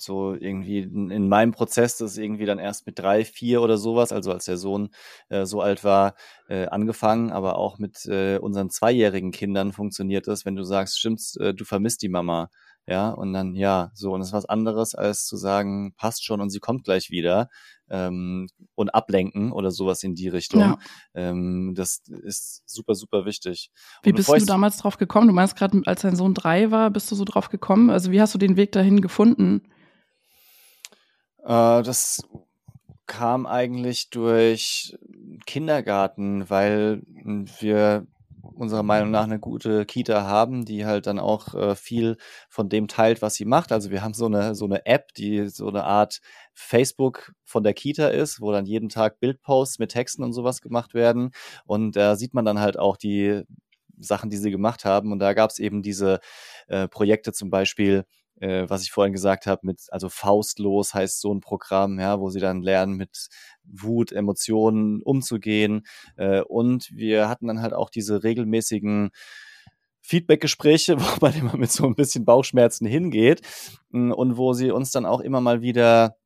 so 0.00 0.34
irgendwie 0.34 0.80
in 0.80 1.28
meinem 1.28 1.52
Prozess, 1.52 1.96
das 1.96 2.12
ist 2.12 2.18
irgendwie 2.18 2.46
dann 2.46 2.58
erst 2.58 2.86
mit 2.86 2.98
drei, 2.98 3.24
vier 3.24 3.62
oder 3.62 3.76
sowas, 3.76 4.12
also 4.12 4.32
als 4.32 4.46
der 4.46 4.56
Sohn 4.56 4.90
äh, 5.28 5.44
so 5.44 5.60
alt 5.60 5.84
war, 5.84 6.14
äh, 6.48 6.66
angefangen, 6.66 7.30
aber 7.30 7.56
auch 7.56 7.78
mit 7.78 8.06
äh, 8.06 8.38
unseren 8.38 8.70
zweijährigen 8.70 9.32
Kindern 9.32 9.72
funktioniert 9.72 10.26
das, 10.26 10.44
wenn 10.44 10.56
du 10.56 10.64
sagst, 10.64 10.98
stimmt's, 10.98 11.36
äh, 11.36 11.54
du 11.54 11.64
vermisst 11.64 12.02
die 12.02 12.08
Mama, 12.08 12.48
ja, 12.86 13.10
und 13.10 13.32
dann 13.32 13.54
ja, 13.54 13.90
so, 13.94 14.12
und 14.12 14.20
das 14.20 14.28
ist 14.28 14.34
was 14.34 14.46
anderes, 14.46 14.94
als 14.94 15.26
zu 15.26 15.36
sagen, 15.36 15.94
passt 15.96 16.24
schon 16.24 16.40
und 16.40 16.50
sie 16.50 16.58
kommt 16.58 16.84
gleich 16.84 17.10
wieder 17.10 17.48
ähm, 17.90 18.48
und 18.74 18.92
ablenken 18.92 19.52
oder 19.52 19.70
sowas 19.70 20.02
in 20.02 20.14
die 20.14 20.28
Richtung. 20.28 20.60
Ja. 20.60 20.78
Ähm, 21.14 21.74
das 21.76 22.02
ist 22.08 22.62
super, 22.66 22.94
super 22.94 23.24
wichtig. 23.24 23.70
Wie 24.02 24.10
und 24.10 24.16
bist 24.16 24.28
du 24.28 24.44
damals 24.46 24.78
drauf 24.78 24.96
gekommen? 24.96 25.28
Du 25.28 25.34
meinst 25.34 25.54
gerade, 25.54 25.80
als 25.86 26.02
dein 26.02 26.16
Sohn 26.16 26.34
drei 26.34 26.72
war, 26.72 26.90
bist 26.90 27.10
du 27.10 27.14
so 27.14 27.24
drauf 27.24 27.50
gekommen? 27.50 27.90
Also 27.90 28.10
wie 28.10 28.20
hast 28.20 28.34
du 28.34 28.38
den 28.38 28.56
Weg 28.56 28.72
dahin 28.72 29.00
gefunden? 29.00 29.62
Äh, 31.44 31.82
das 31.82 32.22
kam 33.06 33.46
eigentlich 33.46 34.10
durch 34.10 34.96
Kindergarten, 35.46 36.48
weil 36.48 37.02
wir 37.60 38.06
unserer 38.54 38.82
Meinung 38.82 39.10
nach 39.10 39.24
eine 39.24 39.38
gute 39.38 39.86
Kita 39.86 40.24
haben, 40.24 40.64
die 40.64 40.84
halt 40.84 41.06
dann 41.06 41.18
auch 41.18 41.54
äh, 41.54 41.74
viel 41.74 42.16
von 42.48 42.68
dem 42.68 42.88
teilt, 42.88 43.22
was 43.22 43.34
sie 43.34 43.44
macht. 43.44 43.72
Also 43.72 43.90
wir 43.90 44.02
haben 44.02 44.14
so 44.14 44.26
eine 44.26 44.54
so 44.54 44.64
eine 44.66 44.86
App, 44.86 45.14
die 45.14 45.48
so 45.48 45.68
eine 45.68 45.84
Art 45.84 46.20
Facebook 46.54 47.32
von 47.44 47.62
der 47.62 47.74
Kita 47.74 48.08
ist, 48.08 48.40
wo 48.40 48.52
dann 48.52 48.66
jeden 48.66 48.88
Tag 48.88 49.20
Bildposts 49.20 49.78
mit 49.78 49.90
Texten 49.92 50.22
und 50.22 50.32
sowas 50.32 50.60
gemacht 50.60 50.94
werden. 50.94 51.30
Und 51.66 51.96
da 51.96 52.16
sieht 52.16 52.34
man 52.34 52.44
dann 52.44 52.60
halt 52.60 52.78
auch 52.78 52.96
die 52.96 53.42
Sachen, 53.98 54.30
die 54.30 54.36
sie 54.36 54.50
gemacht 54.50 54.84
haben. 54.84 55.12
Und 55.12 55.18
da 55.20 55.32
gab 55.34 55.50
es 55.50 55.58
eben 55.58 55.82
diese 55.82 56.20
äh, 56.68 56.88
Projekte 56.88 57.32
zum 57.32 57.50
Beispiel, 57.50 58.04
äh, 58.40 58.68
was 58.68 58.82
ich 58.82 58.90
vorhin 58.90 59.12
gesagt 59.12 59.46
habe, 59.46 59.66
mit, 59.66 59.82
also 59.90 60.08
Faustlos 60.08 60.94
heißt 60.94 61.20
so 61.20 61.32
ein 61.32 61.40
Programm, 61.40 61.98
ja, 61.98 62.20
wo 62.20 62.30
sie 62.30 62.40
dann 62.40 62.62
lernen, 62.62 62.94
mit 62.96 63.28
Wut, 63.64 64.12
Emotionen 64.12 65.02
umzugehen. 65.02 65.86
Äh, 66.16 66.40
und 66.42 66.90
wir 66.92 67.28
hatten 67.28 67.46
dann 67.46 67.62
halt 67.62 67.72
auch 67.72 67.90
diese 67.90 68.22
regelmäßigen 68.24 69.10
Feedback-Gespräche, 70.00 70.98
wo 71.00 71.16
man 71.20 71.34
immer 71.34 71.56
mit 71.56 71.70
so 71.70 71.86
ein 71.86 71.94
bisschen 71.94 72.24
Bauchschmerzen 72.24 72.86
hingeht 72.86 73.42
und 73.90 74.36
wo 74.36 74.52
sie 74.52 74.70
uns 74.70 74.90
dann 74.90 75.06
auch 75.06 75.20
immer 75.20 75.40
mal 75.40 75.62
wieder 75.62 76.16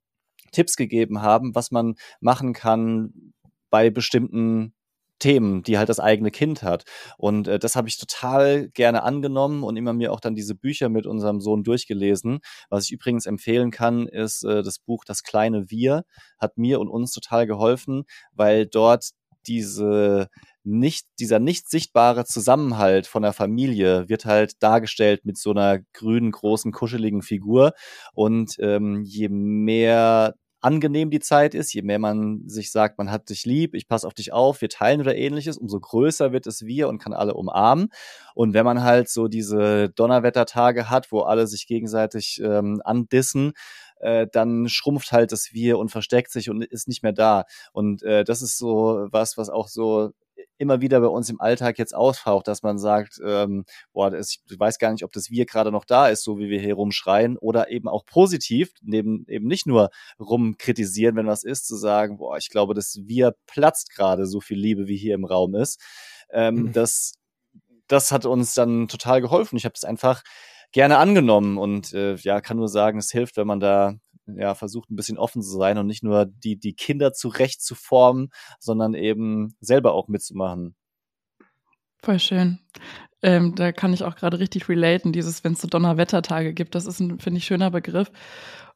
Tipps 0.52 0.76
gegeben 0.76 1.22
haben, 1.22 1.54
was 1.54 1.70
man 1.70 1.96
machen 2.20 2.52
kann 2.52 3.32
bei 3.70 3.90
bestimmten 3.90 4.72
Themen, 5.18 5.62
die 5.62 5.78
halt 5.78 5.88
das 5.88 6.00
eigene 6.00 6.30
Kind 6.30 6.62
hat. 6.62 6.84
Und 7.18 7.48
äh, 7.48 7.58
das 7.58 7.76
habe 7.76 7.88
ich 7.88 7.98
total 7.98 8.68
gerne 8.70 9.02
angenommen 9.02 9.62
und 9.62 9.76
immer 9.76 9.92
mir 9.92 10.12
auch 10.12 10.20
dann 10.20 10.34
diese 10.34 10.54
Bücher 10.54 10.88
mit 10.88 11.06
unserem 11.06 11.40
Sohn 11.40 11.64
durchgelesen. 11.64 12.40
Was 12.70 12.84
ich 12.84 12.92
übrigens 12.92 13.26
empfehlen 13.26 13.70
kann, 13.70 14.06
ist 14.06 14.44
äh, 14.44 14.62
das 14.62 14.78
Buch 14.78 15.04
Das 15.04 15.22
kleine 15.22 15.70
Wir, 15.70 16.04
hat 16.38 16.58
mir 16.58 16.80
und 16.80 16.88
uns 16.88 17.12
total 17.12 17.46
geholfen, 17.46 18.04
weil 18.32 18.66
dort 18.66 19.10
diese 19.46 20.28
nicht, 20.64 21.06
dieser 21.20 21.38
nicht 21.38 21.70
sichtbare 21.70 22.24
Zusammenhalt 22.24 23.06
von 23.06 23.22
der 23.22 23.32
Familie 23.32 24.08
wird 24.08 24.24
halt 24.24 24.54
dargestellt 24.62 25.24
mit 25.24 25.38
so 25.38 25.52
einer 25.52 25.78
grünen, 25.92 26.32
großen, 26.32 26.72
kuscheligen 26.72 27.22
Figur. 27.22 27.72
Und 28.12 28.56
ähm, 28.58 29.02
je 29.04 29.28
mehr 29.28 30.34
angenehm 30.66 31.10
die 31.10 31.20
Zeit 31.20 31.54
ist, 31.54 31.72
je 31.72 31.82
mehr 31.82 32.00
man 32.00 32.42
sich 32.48 32.72
sagt, 32.72 32.98
man 32.98 33.12
hat 33.12 33.30
dich 33.30 33.44
lieb, 33.46 33.74
ich 33.74 33.86
passe 33.86 34.04
auf 34.04 34.14
dich 34.14 34.32
auf, 34.32 34.60
wir 34.60 34.68
teilen 34.68 35.00
oder 35.00 35.14
ähnliches, 35.14 35.58
umso 35.58 35.78
größer 35.78 36.32
wird 36.32 36.48
es 36.48 36.66
wir 36.66 36.88
und 36.88 36.98
kann 36.98 37.12
alle 37.12 37.34
umarmen. 37.34 37.88
Und 38.34 38.52
wenn 38.52 38.64
man 38.64 38.82
halt 38.82 39.08
so 39.08 39.28
diese 39.28 39.90
Donnerwettertage 39.90 40.90
hat, 40.90 41.12
wo 41.12 41.20
alle 41.20 41.46
sich 41.46 41.68
gegenseitig 41.68 42.40
ähm, 42.42 42.82
andissen, 42.84 43.52
äh, 44.00 44.26
dann 44.30 44.68
schrumpft 44.68 45.12
halt 45.12 45.30
das 45.30 45.52
Wir 45.52 45.78
und 45.78 45.90
versteckt 45.90 46.32
sich 46.32 46.50
und 46.50 46.64
ist 46.64 46.88
nicht 46.88 47.04
mehr 47.04 47.12
da. 47.12 47.44
Und 47.72 48.02
äh, 48.02 48.24
das 48.24 48.42
ist 48.42 48.58
so 48.58 49.06
was, 49.12 49.38
was 49.38 49.48
auch 49.48 49.68
so 49.68 50.10
immer 50.58 50.80
wieder 50.80 51.00
bei 51.00 51.06
uns 51.06 51.28
im 51.28 51.40
Alltag 51.40 51.78
jetzt 51.78 51.94
auftaucht, 51.94 52.48
dass 52.48 52.62
man 52.62 52.78
sagt, 52.78 53.20
ähm, 53.24 53.64
boah, 53.92 54.10
das, 54.10 54.38
ich 54.48 54.58
weiß 54.58 54.78
gar 54.78 54.92
nicht, 54.92 55.04
ob 55.04 55.12
das 55.12 55.30
Wir 55.30 55.46
gerade 55.46 55.72
noch 55.72 55.84
da 55.84 56.08
ist, 56.08 56.24
so 56.24 56.38
wie 56.38 56.48
wir 56.48 56.60
hier 56.60 56.74
rumschreien, 56.74 57.36
oder 57.38 57.70
eben 57.70 57.88
auch 57.88 58.04
positiv, 58.06 58.72
neben 58.82 59.24
eben 59.28 59.46
nicht 59.46 59.66
nur 59.66 59.90
rumkritisieren, 60.18 61.16
wenn 61.16 61.26
was 61.26 61.44
ist, 61.44 61.66
zu 61.66 61.76
sagen, 61.76 62.18
boah, 62.18 62.36
ich 62.36 62.50
glaube, 62.50 62.74
das 62.74 63.00
Wir 63.04 63.34
platzt 63.46 63.94
gerade 63.94 64.26
so 64.26 64.40
viel 64.40 64.58
Liebe, 64.58 64.86
wie 64.86 64.96
hier 64.96 65.14
im 65.14 65.24
Raum 65.24 65.54
ist. 65.54 65.80
Ähm, 66.30 66.54
mhm. 66.54 66.72
Das 66.72 67.14
das 67.88 68.12
hat 68.12 68.26
uns 68.26 68.54
dann 68.54 68.88
total 68.88 69.20
geholfen. 69.20 69.56
Ich 69.56 69.64
habe 69.64 69.74
es 69.76 69.84
einfach 69.84 70.22
gerne 70.72 70.98
angenommen 70.98 71.58
und 71.58 71.92
äh, 71.92 72.16
ja, 72.16 72.40
kann 72.40 72.56
nur 72.56 72.68
sagen, 72.68 72.98
es 72.98 73.10
hilft, 73.10 73.36
wenn 73.36 73.46
man 73.46 73.60
da 73.60 73.94
ja, 74.26 74.54
versucht 74.54 74.90
ein 74.90 74.96
bisschen 74.96 75.18
offen 75.18 75.42
zu 75.42 75.56
sein 75.56 75.78
und 75.78 75.86
nicht 75.86 76.02
nur 76.02 76.26
die, 76.26 76.58
die 76.58 76.74
Kinder 76.74 77.12
zurecht 77.12 77.62
zu 77.62 77.74
formen, 77.74 78.28
sondern 78.58 78.94
eben 78.94 79.54
selber 79.60 79.94
auch 79.94 80.08
mitzumachen. 80.08 80.74
Voll 82.02 82.18
schön. 82.18 82.58
Ähm, 83.22 83.54
da 83.54 83.72
kann 83.72 83.92
ich 83.92 84.04
auch 84.04 84.16
gerade 84.16 84.38
richtig 84.38 84.68
relaten, 84.68 85.12
dieses, 85.12 85.42
wenn 85.42 85.54
es 85.54 85.60
so 85.60 85.68
Donnerwettertage 85.68 86.54
gibt, 86.54 86.74
das 86.74 86.86
ist 86.86 87.00
ein, 87.00 87.18
finde 87.18 87.38
ich, 87.38 87.44
schöner 87.44 87.70
Begriff. 87.70 88.10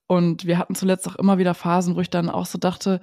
Und 0.07 0.47
wir 0.47 0.59
hatten 0.59 0.75
zuletzt 0.75 1.07
auch 1.07 1.17
immer 1.17 1.39
wieder 1.39 1.55
Phasen, 1.55 1.95
wo 1.95 2.01
ich 2.01 2.11
dann 2.11 2.31
auch 2.31 2.47
so 2.47 2.59
dachte, 2.59 3.01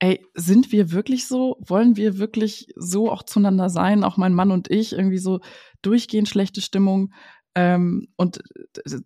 ey, 0.00 0.20
sind 0.34 0.72
wir 0.72 0.90
wirklich 0.90 1.26
so? 1.26 1.56
Wollen 1.60 1.96
wir 1.96 2.18
wirklich 2.18 2.66
so 2.76 3.10
auch 3.10 3.22
zueinander 3.22 3.70
sein? 3.70 4.04
Auch 4.04 4.16
mein 4.16 4.34
Mann 4.34 4.50
und 4.50 4.70
ich, 4.70 4.92
irgendwie 4.92 5.18
so 5.18 5.40
durchgehend 5.80 6.28
schlechte 6.28 6.60
Stimmung. 6.60 7.12
Ähm, 7.54 8.08
und 8.16 8.42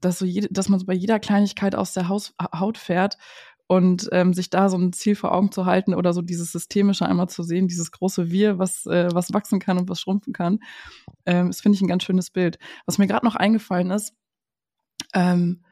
dass, 0.00 0.18
so 0.18 0.24
jede, 0.24 0.48
dass 0.50 0.68
man 0.68 0.78
so 0.78 0.86
bei 0.86 0.94
jeder 0.94 1.18
Kleinigkeit 1.18 1.74
aus 1.74 1.92
der 1.92 2.08
Haus, 2.08 2.34
Haut 2.40 2.78
fährt 2.78 3.16
und 3.66 4.08
ähm, 4.12 4.32
sich 4.32 4.50
da 4.50 4.68
so 4.68 4.76
ein 4.76 4.92
Ziel 4.92 5.16
vor 5.16 5.32
Augen 5.32 5.50
zu 5.50 5.66
halten 5.66 5.94
oder 5.94 6.12
so 6.12 6.22
dieses 6.22 6.52
Systemische 6.52 7.06
einmal 7.06 7.28
zu 7.28 7.42
sehen, 7.42 7.66
dieses 7.66 7.90
große 7.90 8.30
Wir, 8.30 8.58
was, 8.58 8.86
äh, 8.86 9.08
was 9.12 9.32
wachsen 9.32 9.58
kann 9.58 9.78
und 9.78 9.88
was 9.88 10.00
schrumpfen 10.00 10.32
kann, 10.32 10.60
ähm, 11.24 11.48
das 11.48 11.60
finde 11.60 11.76
ich 11.76 11.82
ein 11.82 11.88
ganz 11.88 12.04
schönes 12.04 12.30
Bild. 12.30 12.58
Was 12.86 12.98
mir 12.98 13.08
gerade 13.08 13.26
noch 13.26 13.34
eingefallen 13.34 13.90
ist, 13.90 14.14
ähm, 15.14 15.62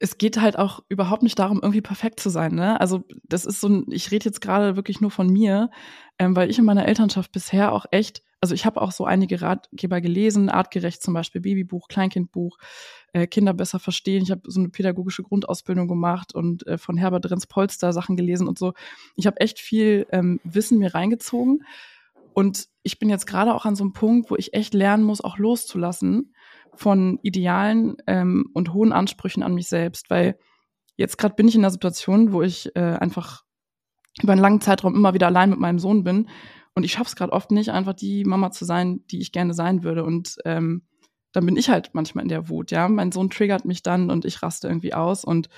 es 0.00 0.18
geht 0.18 0.40
halt 0.40 0.58
auch 0.58 0.80
überhaupt 0.88 1.22
nicht 1.22 1.38
darum, 1.38 1.60
irgendwie 1.62 1.80
perfekt 1.80 2.20
zu 2.20 2.30
sein. 2.30 2.54
Ne? 2.54 2.80
Also 2.80 3.04
das 3.24 3.44
ist 3.44 3.60
so 3.60 3.68
ein, 3.68 3.86
ich 3.90 4.10
rede 4.10 4.24
jetzt 4.26 4.40
gerade 4.40 4.76
wirklich 4.76 5.00
nur 5.00 5.10
von 5.10 5.28
mir, 5.28 5.70
ähm, 6.18 6.34
weil 6.36 6.50
ich 6.50 6.58
in 6.58 6.64
meiner 6.64 6.86
Elternschaft 6.86 7.32
bisher 7.32 7.72
auch 7.72 7.86
echt 7.90 8.22
also 8.44 8.54
ich 8.54 8.66
habe 8.66 8.82
auch 8.82 8.92
so 8.92 9.06
einige 9.06 9.40
Ratgeber 9.40 10.02
gelesen, 10.02 10.50
artgerecht 10.50 11.02
zum 11.02 11.14
Beispiel 11.14 11.40
Babybuch, 11.40 11.88
Kleinkindbuch, 11.88 12.58
äh, 13.14 13.26
Kinder 13.26 13.54
besser 13.54 13.78
verstehen. 13.78 14.22
Ich 14.22 14.30
habe 14.30 14.42
so 14.44 14.60
eine 14.60 14.68
pädagogische 14.68 15.22
Grundausbildung 15.22 15.88
gemacht 15.88 16.34
und 16.34 16.66
äh, 16.66 16.76
von 16.76 16.98
Herbert 16.98 17.30
Renz 17.30 17.46
Polster 17.46 17.94
Sachen 17.94 18.16
gelesen 18.16 18.46
und 18.46 18.58
so. 18.58 18.74
Ich 19.16 19.26
habe 19.26 19.40
echt 19.40 19.60
viel 19.60 20.06
ähm, 20.10 20.40
Wissen 20.44 20.78
mir 20.78 20.94
reingezogen. 20.94 21.64
Und 22.34 22.68
ich 22.82 22.98
bin 22.98 23.08
jetzt 23.08 23.26
gerade 23.26 23.54
auch 23.54 23.64
an 23.64 23.76
so 23.76 23.84
einem 23.84 23.94
Punkt, 23.94 24.30
wo 24.30 24.36
ich 24.36 24.52
echt 24.52 24.74
lernen 24.74 25.04
muss, 25.04 25.24
auch 25.24 25.38
loszulassen 25.38 26.34
von 26.78 27.18
Idealen 27.22 27.96
ähm, 28.06 28.50
und 28.54 28.72
hohen 28.72 28.92
Ansprüchen 28.92 29.42
an 29.42 29.54
mich 29.54 29.68
selbst, 29.68 30.10
weil 30.10 30.38
jetzt 30.96 31.18
gerade 31.18 31.34
bin 31.34 31.48
ich 31.48 31.54
in 31.54 31.62
einer 31.62 31.70
Situation, 31.70 32.32
wo 32.32 32.42
ich 32.42 32.74
äh, 32.76 32.80
einfach 32.80 33.42
über 34.22 34.32
einen 34.32 34.42
langen 34.42 34.60
Zeitraum 34.60 34.94
immer 34.94 35.14
wieder 35.14 35.26
allein 35.26 35.50
mit 35.50 35.58
meinem 35.58 35.78
Sohn 35.78 36.04
bin 36.04 36.28
und 36.74 36.84
ich 36.84 36.92
schaffe 36.92 37.08
es 37.08 37.16
gerade 37.16 37.32
oft 37.32 37.50
nicht, 37.50 37.70
einfach 37.70 37.94
die 37.94 38.24
Mama 38.24 38.50
zu 38.50 38.64
sein, 38.64 39.04
die 39.10 39.20
ich 39.20 39.32
gerne 39.32 39.54
sein 39.54 39.84
würde. 39.84 40.04
Und 40.04 40.36
ähm, 40.44 40.82
dann 41.32 41.46
bin 41.46 41.56
ich 41.56 41.68
halt 41.68 41.90
manchmal 41.94 42.22
in 42.22 42.28
der 42.28 42.48
Wut, 42.48 42.70
ja. 42.70 42.88
Mein 42.88 43.12
Sohn 43.12 43.30
triggert 43.30 43.64
mich 43.64 43.82
dann 43.82 44.10
und 44.10 44.24
ich 44.24 44.42
raste 44.42 44.68
irgendwie 44.68 44.94
aus. 44.94 45.24
Und 45.24 45.48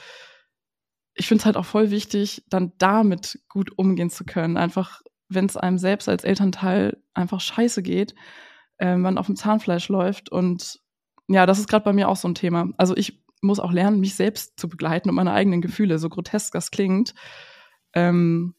ich 1.15 1.27
finde 1.27 1.41
es 1.41 1.47
halt 1.47 1.57
auch 1.57 1.65
voll 1.65 1.91
wichtig, 1.91 2.45
dann 2.51 2.73
damit 2.79 3.41
gut 3.49 3.77
umgehen 3.79 4.11
zu 4.11 4.25
können. 4.25 4.59
Einfach, 4.59 5.01
wenn 5.29 5.47
es 5.47 5.57
einem 5.57 5.79
selbst 5.79 6.09
als 6.09 6.25
Elternteil 6.25 7.03
einfach 7.15 7.41
scheiße 7.41 7.83
geht, 7.83 8.15
äh, 8.79 8.97
man 8.97 9.17
auf 9.17 9.27
dem 9.27 9.37
Zahnfleisch 9.37 9.89
läuft. 9.89 10.31
Und 10.31 10.81
ja, 11.29 11.47
das 11.47 11.59
ist 11.59 11.69
gerade 11.69 11.85
bei 11.85 11.93
mir 11.93 12.09
auch 12.09 12.17
so 12.17 12.29
ein 12.29 12.35
Thema. 12.35 12.69
Also 12.77 12.97
ich 12.97 13.23
muss 13.43 13.61
auch 13.61 13.73
lernen, 13.73 14.01
mich 14.01 14.15
selbst 14.15 14.59
zu 14.59 14.69
begleiten 14.69 15.09
und 15.09 15.15
meine 15.15 15.33
eigenen 15.33 15.61
Gefühle, 15.61 15.99
so 15.99 16.09
grotesk 16.09 16.53
das 16.53 16.71
klingt. 16.71 17.15
Ähm, 17.95 18.55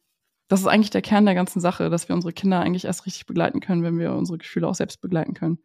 das 0.47 0.61
ist 0.61 0.67
eigentlich 0.67 0.91
der 0.91 1.01
Kern 1.01 1.25
der 1.25 1.35
ganzen 1.35 1.59
Sache, 1.59 1.89
dass 1.89 2.07
wir 2.07 2.15
unsere 2.15 2.33
Kinder 2.33 2.59
eigentlich 2.59 2.85
erst 2.85 3.05
richtig 3.05 3.25
begleiten 3.25 3.59
können, 3.59 3.83
wenn 3.83 3.99
wir 3.99 4.13
unsere 4.13 4.37
Gefühle 4.37 4.67
auch 4.67 4.75
selbst 4.75 5.01
begleiten 5.01 5.33
können. 5.33 5.59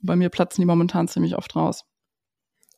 Und 0.00 0.06
bei 0.06 0.16
mir 0.16 0.28
platzen 0.28 0.62
die 0.62 0.66
momentan 0.66 1.08
ziemlich 1.08 1.36
oft 1.36 1.56
raus. 1.56 1.84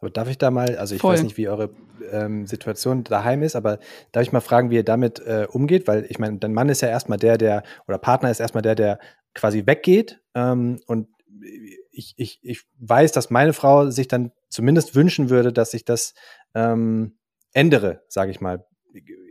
Aber 0.00 0.10
darf 0.10 0.28
ich 0.30 0.38
da 0.38 0.50
mal, 0.50 0.76
also 0.76 0.94
ich 0.94 1.02
Voll. 1.02 1.12
weiß 1.12 1.22
nicht, 1.22 1.36
wie 1.36 1.48
eure 1.48 1.70
ähm, 2.10 2.46
Situation 2.46 3.04
daheim 3.04 3.42
ist, 3.42 3.54
aber 3.54 3.78
darf 4.12 4.22
ich 4.22 4.32
mal 4.32 4.40
fragen, 4.40 4.70
wie 4.70 4.76
ihr 4.76 4.84
damit 4.84 5.20
äh, 5.20 5.46
umgeht? 5.50 5.86
Weil 5.86 6.06
ich 6.08 6.18
meine, 6.18 6.38
dein 6.38 6.54
Mann 6.54 6.70
ist 6.70 6.80
ja 6.80 6.88
erstmal 6.88 7.18
der, 7.18 7.36
der, 7.36 7.62
oder 7.86 7.98
Partner 7.98 8.30
ist 8.30 8.40
erstmal 8.40 8.62
der, 8.62 8.74
der 8.74 8.98
quasi 9.34 9.66
weggeht. 9.66 10.22
Ähm, 10.34 10.80
und 10.86 11.08
ich, 11.90 12.14
ich, 12.16 12.38
ich 12.42 12.62
weiß, 12.78 13.12
dass 13.12 13.30
meine 13.30 13.52
Frau 13.52 13.90
sich 13.90 14.08
dann 14.08 14.32
zumindest 14.48 14.94
wünschen 14.94 15.30
würde, 15.30 15.52
dass 15.52 15.74
ich 15.74 15.84
das 15.84 16.14
ähm, 16.54 17.18
ändere, 17.52 18.02
sage 18.08 18.30
ich 18.30 18.40
mal. 18.40 18.64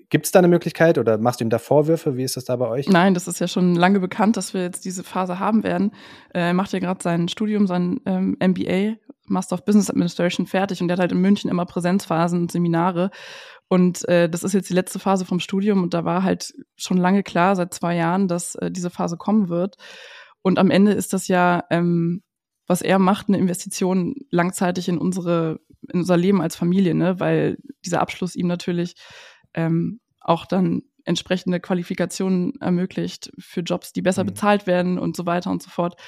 Gibt 0.09 0.25
es 0.25 0.31
da 0.31 0.39
eine 0.39 0.47
Möglichkeit 0.47 0.97
oder 0.97 1.17
machst 1.19 1.39
du 1.39 1.45
ihm 1.45 1.51
da 1.51 1.59
Vorwürfe? 1.59 2.17
Wie 2.17 2.23
ist 2.23 2.35
das 2.35 2.45
da 2.45 2.55
bei 2.55 2.67
euch? 2.67 2.89
Nein, 2.89 3.13
das 3.13 3.27
ist 3.27 3.39
ja 3.39 3.47
schon 3.47 3.75
lange 3.75 3.99
bekannt, 3.99 4.37
dass 4.37 4.53
wir 4.53 4.63
jetzt 4.63 4.83
diese 4.83 5.03
Phase 5.03 5.39
haben 5.39 5.63
werden. 5.63 5.91
Äh, 6.33 6.39
er 6.39 6.53
macht 6.53 6.73
ja 6.73 6.79
gerade 6.79 7.03
sein 7.03 7.27
Studium, 7.27 7.67
sein 7.67 7.99
ähm, 8.05 8.35
MBA, 8.39 8.95
Master 9.27 9.53
of 9.53 9.65
Business 9.65 9.89
Administration, 9.89 10.47
fertig 10.47 10.81
und 10.81 10.87
der 10.87 10.95
hat 10.95 11.01
halt 11.01 11.11
in 11.11 11.21
München 11.21 11.49
immer 11.51 11.65
Präsenzphasen 11.65 12.41
und 12.41 12.51
Seminare. 12.51 13.11
Und 13.67 14.07
äh, 14.09 14.27
das 14.27 14.43
ist 14.43 14.53
jetzt 14.53 14.71
die 14.71 14.73
letzte 14.73 14.97
Phase 14.97 15.25
vom 15.25 15.39
Studium 15.39 15.83
und 15.83 15.93
da 15.93 16.03
war 16.03 16.23
halt 16.23 16.53
schon 16.75 16.97
lange 16.97 17.21
klar, 17.21 17.55
seit 17.55 17.71
zwei 17.71 17.95
Jahren, 17.95 18.27
dass 18.27 18.55
äh, 18.55 18.71
diese 18.71 18.89
Phase 18.89 19.15
kommen 19.15 19.47
wird. 19.47 19.75
Und 20.41 20.57
am 20.57 20.71
Ende 20.71 20.93
ist 20.93 21.13
das 21.13 21.27
ja, 21.27 21.63
ähm, 21.69 22.23
was 22.69 22.83
er 22.83 22.99
macht, 22.99 23.27
eine 23.27 23.39
Investition 23.39 24.15
langzeitig 24.29 24.87
in 24.87 24.99
unsere, 24.99 25.59
in 25.91 26.01
unser 26.01 26.17
Leben 26.17 26.39
als 26.39 26.55
Familie, 26.55 26.93
ne? 26.93 27.19
weil 27.19 27.57
dieser 27.83 27.99
Abschluss 27.99 28.35
ihm 28.35 28.45
natürlich 28.45 28.93
ähm, 29.55 29.99
auch 30.21 30.45
dann 30.45 30.83
entsprechende 31.03 31.59
Qualifikationen 31.59 32.61
ermöglicht 32.61 33.31
für 33.39 33.61
Jobs, 33.61 33.91
die 33.91 34.03
besser 34.03 34.23
mhm. 34.23 34.27
bezahlt 34.27 34.67
werden 34.67 34.99
und 34.99 35.17
so 35.17 35.25
weiter 35.25 35.49
und 35.49 35.63
so 35.63 35.71
fort. 35.71 35.99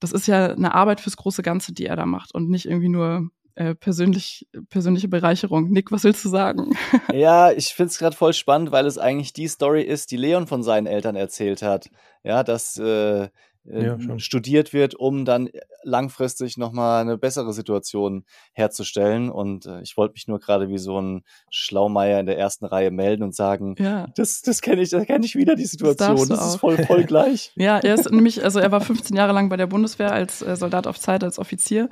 Das 0.00 0.10
ist 0.10 0.26
ja 0.26 0.52
eine 0.52 0.74
Arbeit 0.74 1.00
fürs 1.00 1.16
große 1.16 1.42
Ganze, 1.42 1.72
die 1.72 1.86
er 1.86 1.94
da 1.94 2.06
macht 2.06 2.34
und 2.34 2.50
nicht 2.50 2.66
irgendwie 2.66 2.88
nur 2.88 3.30
äh, 3.54 3.76
persönlich, 3.76 4.48
persönliche 4.70 5.06
Bereicherung. 5.06 5.70
Nick, 5.70 5.92
was 5.92 6.02
willst 6.02 6.24
du 6.24 6.28
sagen? 6.28 6.76
ja, 7.12 7.52
ich 7.52 7.68
finde 7.68 7.90
es 7.90 7.98
gerade 7.98 8.16
voll 8.16 8.32
spannend, 8.32 8.72
weil 8.72 8.86
es 8.86 8.98
eigentlich 8.98 9.32
die 9.32 9.46
Story 9.46 9.82
ist, 9.82 10.10
die 10.10 10.16
Leon 10.16 10.48
von 10.48 10.64
seinen 10.64 10.88
Eltern 10.88 11.14
erzählt 11.14 11.62
hat. 11.62 11.88
Ja, 12.24 12.42
dass 12.42 12.76
äh, 12.78 13.28
ja, 13.64 13.94
äh, 13.94 14.18
studiert 14.18 14.72
wird, 14.72 14.94
um 14.94 15.24
dann 15.24 15.48
langfristig 15.82 16.56
nochmal 16.56 17.00
eine 17.00 17.16
bessere 17.16 17.52
Situation 17.52 18.24
herzustellen. 18.52 19.30
Und 19.30 19.66
äh, 19.66 19.80
ich 19.80 19.96
wollte 19.96 20.12
mich 20.12 20.28
nur 20.28 20.38
gerade 20.38 20.68
wie 20.68 20.78
so 20.78 21.00
ein 21.00 21.22
Schlaumeier 21.50 22.20
in 22.20 22.26
der 22.26 22.38
ersten 22.38 22.64
Reihe 22.66 22.90
melden 22.90 23.22
und 23.22 23.34
sagen, 23.34 23.74
ja. 23.78 24.06
das, 24.16 24.42
das 24.42 24.60
kenne 24.60 24.82
ich, 24.82 24.90
das 24.90 25.06
kenne 25.06 25.24
ich 25.24 25.34
wieder, 25.34 25.54
die 25.54 25.64
Situation. 25.64 26.28
Das, 26.28 26.28
das 26.28 26.48
ist 26.48 26.56
voll, 26.56 26.78
voll 26.84 27.04
gleich. 27.04 27.52
ja, 27.56 27.78
er 27.78 27.94
ist 27.94 28.10
nämlich, 28.10 28.44
also 28.44 28.60
er 28.60 28.70
war 28.70 28.80
15 28.80 29.16
Jahre 29.16 29.32
lang 29.32 29.48
bei 29.48 29.56
der 29.56 29.66
Bundeswehr 29.66 30.12
als 30.12 30.42
äh, 30.42 30.56
Soldat 30.56 30.86
auf 30.86 30.98
Zeit, 30.98 31.24
als 31.24 31.38
Offizier. 31.38 31.88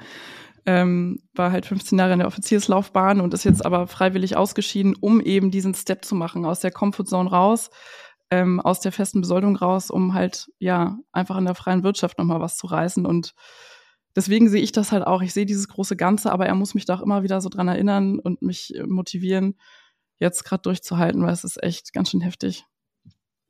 Ähm, 0.65 1.19
war 1.35 1.51
halt 1.51 1.67
15 1.67 1.99
Jahre 1.99 2.13
in 2.13 2.21
der 2.21 2.29
Offizierslaufbahn 2.29 3.21
und 3.21 3.35
ist 3.35 3.43
jetzt 3.43 3.67
aber 3.67 3.89
freiwillig 3.89 4.37
ausgeschieden, 4.37 4.95
um 4.95 5.21
eben 5.21 5.51
diesen 5.51 5.75
Step 5.75 6.05
zu 6.05 6.15
machen, 6.15 6.45
aus 6.45 6.61
der 6.61 6.71
Comfortzone 6.71 7.29
raus 7.29 7.71
ähm, 8.33 8.61
aus 8.61 8.81
der 8.81 8.93
festen 8.93 9.21
Besoldung 9.21 9.57
raus, 9.57 9.91
um 9.91 10.15
halt 10.15 10.51
ja 10.59 10.99
einfach 11.13 11.37
in 11.37 11.45
der 11.45 11.55
freien 11.55 11.83
Wirtschaft 11.85 12.17
nochmal 12.17 12.41
was 12.41 12.57
zu 12.57 12.67
reißen. 12.67 13.05
Und 13.05 13.35
deswegen 14.17 14.49
sehe 14.49 14.63
ich 14.63 14.73
das 14.73 14.91
halt 14.91 15.07
auch. 15.07 15.21
Ich 15.21 15.35
sehe 15.35 15.45
dieses 15.45 15.69
große 15.69 15.97
Ganze, 15.97 16.33
aber 16.33 16.47
er 16.47 16.55
muss 16.55 16.75
mich 16.75 16.87
da 16.87 16.95
auch 16.95 17.03
immer 17.03 17.23
wieder 17.23 17.43
so 17.43 17.51
dran 17.51 17.69
erinnern 17.69 18.19
und 18.19 18.41
mich 18.41 18.73
motivieren, 18.87 19.59
jetzt 20.19 20.45
gerade 20.45 20.63
durchzuhalten, 20.63 21.23
weil 21.23 21.35
es 21.35 21.45
ist 21.45 21.63
echt 21.63 21.93
ganz 21.93 22.11
schön 22.11 22.23
heftig. 22.23 22.65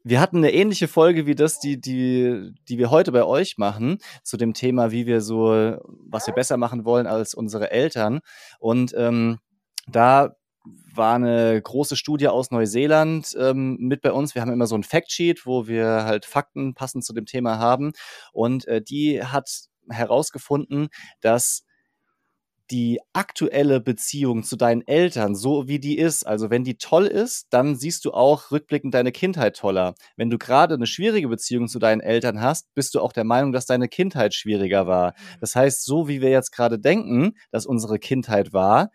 Wir 0.03 0.20
hatten 0.20 0.39
eine 0.39 0.53
ähnliche 0.53 0.89
Folge 0.89 1.26
wie 1.26 1.37
das, 1.37 1.61
die, 1.61 1.80
die, 1.80 2.53
die 2.68 2.78
wir 2.78 2.91
heute 2.91 3.12
bei 3.12 3.22
euch 3.22 3.59
machen, 3.59 3.99
zu 4.24 4.37
dem 4.37 4.53
Thema, 4.53 4.91
wie 4.91 5.07
wir 5.07 5.20
so, 5.20 5.78
was 6.09 6.26
wir 6.26 6.35
besser 6.35 6.57
machen 6.57 6.85
wollen 6.85 7.07
als 7.07 7.35
unsere 7.35 7.70
Eltern. 7.70 8.18
Und 8.59 8.93
ähm, 8.97 9.39
da 9.87 10.35
war 10.65 11.17
eine 11.17 11.61
große 11.61 11.97
Studie 11.97 12.29
aus 12.29 12.51
Neuseeland 12.51 13.37
ähm, 13.39 13.77
mit 13.79 14.03
bei 14.03 14.13
uns. 14.13 14.35
Wir 14.35 14.43
haben 14.43 14.53
immer 14.53 14.67
so 14.67 14.77
ein 14.77 14.85
Factsheet, 14.85 15.47
wo 15.47 15.67
wir 15.67 16.05
halt 16.05 16.25
Fakten 16.25 16.75
passend 16.75 17.05
zu 17.05 17.13
dem 17.13 17.27
Thema 17.27 17.59
haben. 17.59 17.93
Und 18.33 18.67
äh, 18.69 18.83
die 18.83 19.23
hat 19.23 19.49
herausgefunden, 19.89 20.89
dass 21.21 21.65
die 22.71 23.01
aktuelle 23.13 23.81
Beziehung 23.81 24.45
zu 24.45 24.57
deinen 24.57 24.87
Eltern, 24.87 25.35
so 25.35 25.69
wie 25.69 25.79
die 25.79 25.99
ist, 25.99 26.27
also 26.27 26.49
wenn 26.49 26.65
die 26.65 26.79
toll 26.79 27.07
ist, 27.07 27.49
dann 27.51 27.77
siehst 27.77 28.05
du 28.07 28.13
auch 28.13 28.51
rückblickend 28.51 28.95
deine 28.95 29.13
Kindheit 29.13 29.57
toller. 29.57 29.95
Wenn 30.17 30.31
du 30.31 30.39
gerade 30.39 30.75
eine 30.75 30.87
schwierige 30.87 31.29
Beziehung 31.29 31.69
zu 31.69 31.79
deinen 31.79 32.01
Eltern 32.01 32.41
hast, 32.41 32.73
bist 32.75 32.95
du 32.95 33.01
auch 33.01 33.13
der 33.13 33.25
Meinung, 33.25 33.53
dass 33.53 33.67
deine 33.67 33.89
Kindheit 33.89 34.35
schwieriger 34.35 34.87
war. 34.87 35.11
Mhm. 35.11 35.41
Das 35.41 35.55
heißt, 35.55 35.85
so 35.85 36.09
wie 36.09 36.23
wir 36.23 36.31
jetzt 36.31 36.53
gerade 36.53 36.79
denken, 36.79 37.35
dass 37.51 37.67
unsere 37.67 37.99
Kindheit 37.99 38.55
war, 38.55 38.91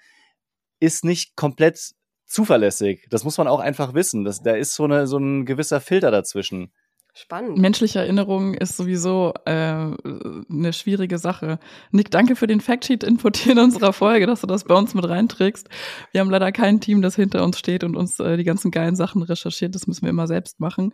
ist 0.79 1.03
nicht 1.03 1.35
komplett 1.35 1.93
zuverlässig. 2.25 3.07
Das 3.09 3.23
muss 3.23 3.37
man 3.37 3.47
auch 3.47 3.59
einfach 3.59 3.93
wissen. 3.93 4.23
Das, 4.23 4.41
da 4.41 4.53
ist 4.55 4.75
so, 4.75 4.83
eine, 4.83 5.07
so 5.07 5.17
ein 5.17 5.45
gewisser 5.45 5.79
Filter 5.79 6.11
dazwischen. 6.11 6.71
Spannend. 7.19 7.57
Menschliche 7.57 7.97
Erinnerung 7.97 8.53
ist 8.53 8.77
sowieso 8.77 9.33
äh, 9.45 9.51
eine 9.51 10.71
schwierige 10.71 11.17
Sache. 11.17 11.57
Nick, 11.89 12.11
danke 12.11 12.35
für 12.35 12.45
den 12.45 12.61
Factsheet-Input 12.61 13.47
in 13.47 13.57
unserer 13.57 13.91
Folge, 13.91 14.27
dass 14.27 14.41
du 14.41 14.47
das 14.47 14.65
bei 14.65 14.75
uns 14.75 14.93
mit 14.93 15.09
reinträgst. 15.09 15.67
Wir 16.11 16.21
haben 16.21 16.29
leider 16.29 16.51
kein 16.51 16.79
Team, 16.79 17.01
das 17.01 17.15
hinter 17.15 17.43
uns 17.43 17.57
steht 17.57 17.83
und 17.83 17.95
uns 17.95 18.19
äh, 18.19 18.37
die 18.37 18.43
ganzen 18.43 18.69
geilen 18.69 18.95
Sachen 18.95 19.23
recherchiert. 19.23 19.73
Das 19.73 19.87
müssen 19.87 20.03
wir 20.03 20.11
immer 20.11 20.27
selbst 20.27 20.59
machen. 20.59 20.93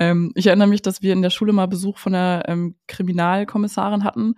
Ähm, 0.00 0.32
ich 0.34 0.48
erinnere 0.48 0.66
mich, 0.66 0.82
dass 0.82 1.00
wir 1.00 1.12
in 1.12 1.22
der 1.22 1.30
Schule 1.30 1.52
mal 1.52 1.66
Besuch 1.66 1.98
von 1.98 2.14
der 2.14 2.42
ähm, 2.48 2.74
Kriminalkommissarin 2.88 4.02
hatten 4.02 4.34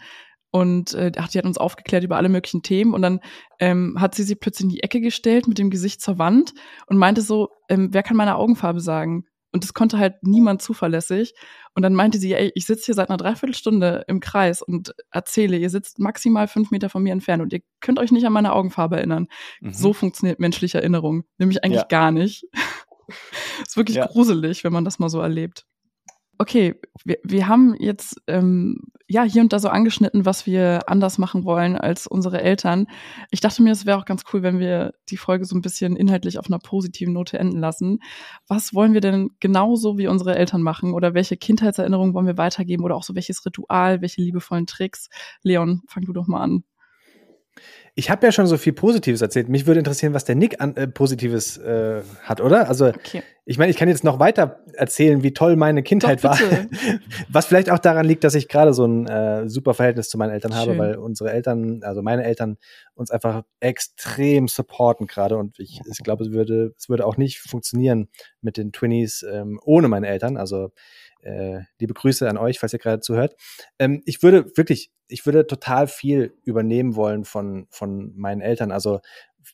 und 0.54 0.94
äh, 0.94 1.10
die 1.10 1.18
hat 1.18 1.46
uns 1.46 1.58
aufgeklärt 1.58 2.04
über 2.04 2.16
alle 2.16 2.28
möglichen 2.28 2.62
Themen 2.62 2.94
und 2.94 3.02
dann 3.02 3.18
ähm, 3.58 3.96
hat 3.98 4.14
sie 4.14 4.22
sich 4.22 4.38
plötzlich 4.38 4.66
in 4.66 4.68
die 4.68 4.84
Ecke 4.84 5.00
gestellt 5.00 5.48
mit 5.48 5.58
dem 5.58 5.68
Gesicht 5.68 6.00
zur 6.00 6.20
Wand 6.20 6.54
und 6.86 6.96
meinte 6.96 7.22
so, 7.22 7.48
ähm, 7.68 7.88
wer 7.90 8.04
kann 8.04 8.16
meine 8.16 8.36
Augenfarbe 8.36 8.78
sagen? 8.78 9.24
Und 9.50 9.64
das 9.64 9.74
konnte 9.74 9.98
halt 9.98 10.14
niemand 10.22 10.62
zuverlässig. 10.62 11.34
Und 11.74 11.82
dann 11.82 11.94
meinte 11.94 12.18
sie, 12.18 12.34
ey, 12.34 12.52
ich 12.54 12.66
sitze 12.66 12.84
hier 12.84 12.94
seit 12.94 13.10
einer 13.10 13.16
Dreiviertelstunde 13.16 14.04
im 14.06 14.20
Kreis 14.20 14.62
und 14.62 14.94
erzähle, 15.10 15.56
ihr 15.56 15.70
sitzt 15.70 15.98
maximal 15.98 16.46
fünf 16.46 16.70
Meter 16.70 16.88
von 16.88 17.02
mir 17.02 17.12
entfernt 17.12 17.42
und 17.42 17.52
ihr 17.52 17.60
könnt 17.80 17.98
euch 17.98 18.12
nicht 18.12 18.24
an 18.24 18.32
meine 18.32 18.52
Augenfarbe 18.52 18.96
erinnern. 18.96 19.26
Mhm. 19.60 19.72
So 19.72 19.92
funktioniert 19.92 20.38
menschliche 20.38 20.78
Erinnerung. 20.78 21.24
Nämlich 21.36 21.64
eigentlich 21.64 21.80
ja. 21.80 21.88
gar 21.88 22.12
nicht. 22.12 22.44
ist 23.66 23.76
wirklich 23.76 23.96
ja. 23.96 24.06
gruselig, 24.06 24.62
wenn 24.62 24.72
man 24.72 24.84
das 24.84 25.00
mal 25.00 25.08
so 25.08 25.18
erlebt 25.18 25.66
okay, 26.38 26.74
wir, 27.04 27.18
wir 27.22 27.48
haben 27.48 27.74
jetzt 27.78 28.20
ähm, 28.26 28.80
ja 29.06 29.22
hier 29.22 29.42
und 29.42 29.52
da 29.52 29.58
so 29.58 29.68
angeschnitten, 29.68 30.24
was 30.24 30.46
wir 30.46 30.88
anders 30.88 31.18
machen 31.18 31.44
wollen 31.44 31.76
als 31.76 32.06
unsere 32.06 32.40
Eltern. 32.40 32.86
Ich 33.30 33.40
dachte 33.40 33.62
mir, 33.62 33.72
es 33.72 33.86
wäre 33.86 33.98
auch 33.98 34.04
ganz 34.04 34.24
cool, 34.32 34.42
wenn 34.42 34.58
wir 34.58 34.94
die 35.10 35.16
Folge 35.16 35.44
so 35.44 35.56
ein 35.56 35.62
bisschen 35.62 35.96
inhaltlich 35.96 36.38
auf 36.38 36.46
einer 36.46 36.58
positiven 36.58 37.12
Note 37.12 37.38
enden 37.38 37.58
lassen. 37.58 38.00
Was 38.48 38.74
wollen 38.74 38.94
wir 38.94 39.00
denn 39.00 39.30
genauso 39.40 39.98
wie 39.98 40.08
unsere 40.08 40.36
Eltern 40.36 40.62
machen 40.62 40.92
oder 40.92 41.14
welche 41.14 41.36
Kindheitserinnerungen 41.36 42.14
wollen 42.14 42.26
wir 42.26 42.38
weitergeben 42.38 42.84
oder 42.84 42.96
auch 42.96 43.04
so 43.04 43.14
welches 43.14 43.44
Ritual, 43.44 44.00
welche 44.00 44.22
liebevollen 44.22 44.66
Tricks? 44.66 45.08
Leon, 45.42 45.82
fang 45.88 46.04
du 46.04 46.12
doch 46.12 46.26
mal 46.26 46.42
an. 46.42 46.64
Ich 47.96 48.10
habe 48.10 48.26
ja 48.26 48.32
schon 48.32 48.48
so 48.48 48.56
viel 48.56 48.72
Positives 48.72 49.22
erzählt. 49.22 49.48
Mich 49.48 49.66
würde 49.66 49.78
interessieren, 49.78 50.14
was 50.14 50.24
der 50.24 50.34
Nick 50.34 50.60
an 50.60 50.76
äh, 50.76 50.88
Positives 50.88 51.58
äh, 51.58 52.02
hat, 52.22 52.40
oder? 52.40 52.68
Also, 52.68 52.88
okay. 52.88 53.22
ich 53.44 53.56
meine, 53.56 53.70
ich 53.70 53.76
kann 53.76 53.88
jetzt 53.88 54.02
noch 54.02 54.18
weiter 54.18 54.64
erzählen, 54.72 55.22
wie 55.22 55.32
toll 55.32 55.54
meine 55.54 55.84
Kindheit 55.84 56.24
war. 56.24 56.36
was 57.28 57.46
vielleicht 57.46 57.70
auch 57.70 57.78
daran 57.78 58.04
liegt, 58.04 58.24
dass 58.24 58.34
ich 58.34 58.48
gerade 58.48 58.74
so 58.74 58.84
ein 58.84 59.06
äh, 59.06 59.48
super 59.48 59.74
Verhältnis 59.74 60.08
zu 60.08 60.18
meinen 60.18 60.32
Eltern 60.32 60.50
Schön. 60.50 60.60
habe, 60.60 60.78
weil 60.78 60.94
unsere 60.96 61.30
Eltern, 61.30 61.82
also 61.84 62.02
meine 62.02 62.24
Eltern, 62.24 62.56
uns 62.94 63.12
einfach 63.12 63.44
extrem 63.60 64.48
supporten 64.48 65.06
gerade. 65.06 65.36
Und 65.36 65.60
ich, 65.60 65.80
ich 65.88 65.98
glaube, 65.98 66.24
es 66.24 66.32
würde, 66.32 66.74
es 66.76 66.88
würde 66.88 67.06
auch 67.06 67.16
nicht 67.16 67.38
funktionieren 67.38 68.08
mit 68.40 68.56
den 68.56 68.72
Twinnies 68.72 69.24
ähm, 69.30 69.60
ohne 69.62 69.86
meine 69.86 70.08
Eltern. 70.08 70.36
Also 70.36 70.72
äh, 71.24 71.62
liebe 71.78 71.94
Grüße 71.94 72.28
an 72.28 72.36
euch, 72.36 72.58
falls 72.58 72.72
ihr 72.72 72.78
gerade 72.78 73.00
zuhört. 73.00 73.34
Ähm, 73.78 74.02
ich 74.04 74.22
würde 74.22 74.56
wirklich, 74.56 74.90
ich 75.08 75.26
würde 75.26 75.46
total 75.46 75.86
viel 75.88 76.34
übernehmen 76.44 76.96
wollen 76.96 77.24
von, 77.24 77.66
von 77.70 78.12
meinen 78.16 78.40
Eltern. 78.40 78.70
Also 78.70 79.00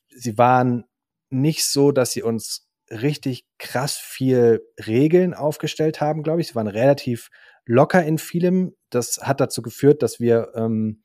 sie 0.09 0.37
waren 0.37 0.85
nicht 1.31 1.65
so, 1.65 1.93
dass 1.93 2.13
sie 2.13 2.23
uns 2.23 2.69
richtig 2.91 3.47
krass 3.59 3.97
viel 3.97 4.63
Regeln 4.85 5.33
aufgestellt 5.33 6.01
haben, 6.01 6.23
glaube 6.23 6.41
ich. 6.41 6.49
Sie 6.49 6.55
waren 6.55 6.67
relativ 6.67 7.31
locker 7.65 8.05
in 8.05 8.19
vielem. 8.19 8.75
Das 8.91 9.21
hat 9.23 9.41
dazu 9.41 9.63
geführt, 9.63 10.03
dass 10.03 10.19
wir 10.19 10.53
ähm, 10.55 11.03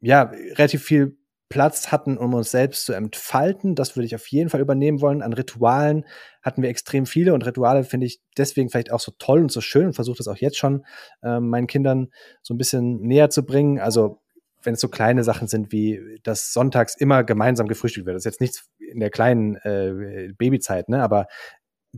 ja 0.00 0.22
relativ 0.22 0.82
viel 0.84 1.16
Platz 1.48 1.92
hatten, 1.92 2.18
um 2.18 2.34
uns 2.34 2.50
selbst 2.50 2.86
zu 2.86 2.92
entfalten. 2.92 3.74
Das 3.74 3.96
würde 3.96 4.06
ich 4.06 4.14
auf 4.14 4.26
jeden 4.26 4.50
Fall 4.50 4.60
übernehmen 4.60 5.00
wollen. 5.00 5.22
An 5.22 5.32
Ritualen 5.32 6.04
hatten 6.42 6.62
wir 6.62 6.68
extrem 6.68 7.06
viele 7.06 7.34
und 7.34 7.46
Rituale 7.46 7.84
finde 7.84 8.06
ich 8.06 8.20
deswegen 8.36 8.68
vielleicht 8.68 8.92
auch 8.92 9.00
so 9.00 9.12
toll 9.18 9.40
und 9.40 9.52
so 9.52 9.60
schön 9.60 9.86
und 9.86 9.92
versuche 9.94 10.18
das 10.18 10.28
auch 10.28 10.36
jetzt 10.36 10.58
schon 10.58 10.84
äh, 11.22 11.38
meinen 11.38 11.66
Kindern 11.66 12.08
so 12.42 12.54
ein 12.54 12.58
bisschen 12.58 13.00
näher 13.00 13.30
zu 13.30 13.44
bringen. 13.44 13.78
Also 13.78 14.20
wenn 14.62 14.74
es 14.74 14.80
so 14.80 14.88
kleine 14.88 15.22
Sachen 15.22 15.46
sind 15.46 15.70
wie, 15.70 16.18
dass 16.24 16.52
sonntags 16.52 16.96
immer 16.96 17.22
gemeinsam 17.22 17.68
gefrühstückt 17.68 18.06
wird. 18.06 18.16
Das 18.16 18.22
ist 18.22 18.32
jetzt 18.32 18.40
nichts 18.40 18.68
in 18.78 18.98
der 18.98 19.10
kleinen 19.10 19.54
äh, 19.56 20.32
Babyzeit, 20.36 20.88
ne? 20.88 21.02
Aber 21.02 21.28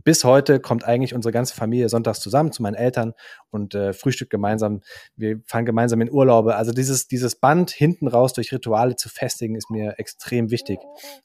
bis 0.03 0.23
heute 0.23 0.59
kommt 0.59 0.83
eigentlich 0.83 1.13
unsere 1.13 1.31
ganze 1.31 1.55
Familie 1.55 1.89
sonntags 1.89 2.19
zusammen 2.19 2.51
zu 2.51 2.61
meinen 2.61 2.75
Eltern 2.75 3.13
und 3.49 3.75
äh, 3.75 3.93
frühstückt 3.93 4.31
gemeinsam. 4.31 4.81
Wir 5.15 5.41
fahren 5.45 5.65
gemeinsam 5.65 6.01
in 6.01 6.11
Urlaube. 6.11 6.55
Also 6.55 6.71
dieses, 6.71 7.07
dieses 7.07 7.35
Band 7.35 7.71
hinten 7.71 8.07
raus 8.07 8.33
durch 8.33 8.51
Rituale 8.51 8.95
zu 8.95 9.09
festigen, 9.09 9.55
ist 9.55 9.69
mir 9.69 9.95
extrem 9.97 10.51
wichtig. 10.51 10.79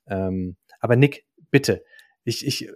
Ähm, 0.07 0.57
aber 0.81 0.97
Nick, 0.97 1.25
bitte, 1.51 1.85
ich, 2.25 2.47
ich 2.47 2.69
äh, 2.69 2.73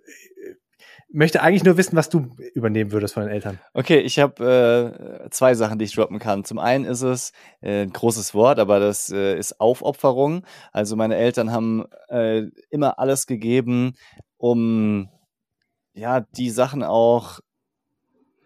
möchte 1.10 1.42
eigentlich 1.42 1.64
nur 1.64 1.76
wissen, 1.76 1.96
was 1.96 2.08
du 2.08 2.36
übernehmen 2.54 2.92
würdest 2.92 3.14
von 3.14 3.22
den 3.22 3.32
Eltern. 3.32 3.58
Okay, 3.72 3.98
ich 3.98 4.18
habe 4.18 5.24
äh, 5.24 5.30
zwei 5.30 5.54
Sachen, 5.54 5.78
die 5.78 5.86
ich 5.86 5.94
droppen 5.94 6.18
kann. 6.18 6.44
Zum 6.44 6.58
einen 6.58 6.84
ist 6.84 7.02
es 7.02 7.32
äh, 7.60 7.82
ein 7.82 7.92
großes 7.92 8.34
Wort, 8.34 8.58
aber 8.58 8.78
das 8.78 9.10
äh, 9.10 9.38
ist 9.38 9.60
Aufopferung. 9.60 10.44
Also 10.72 10.96
meine 10.96 11.16
Eltern 11.16 11.50
haben 11.50 11.86
äh, 12.08 12.42
immer 12.70 12.98
alles 12.98 13.26
gegeben, 13.26 13.94
um 14.36 15.08
ja, 15.98 16.20
die 16.20 16.50
Sachen 16.50 16.82
auch 16.82 17.40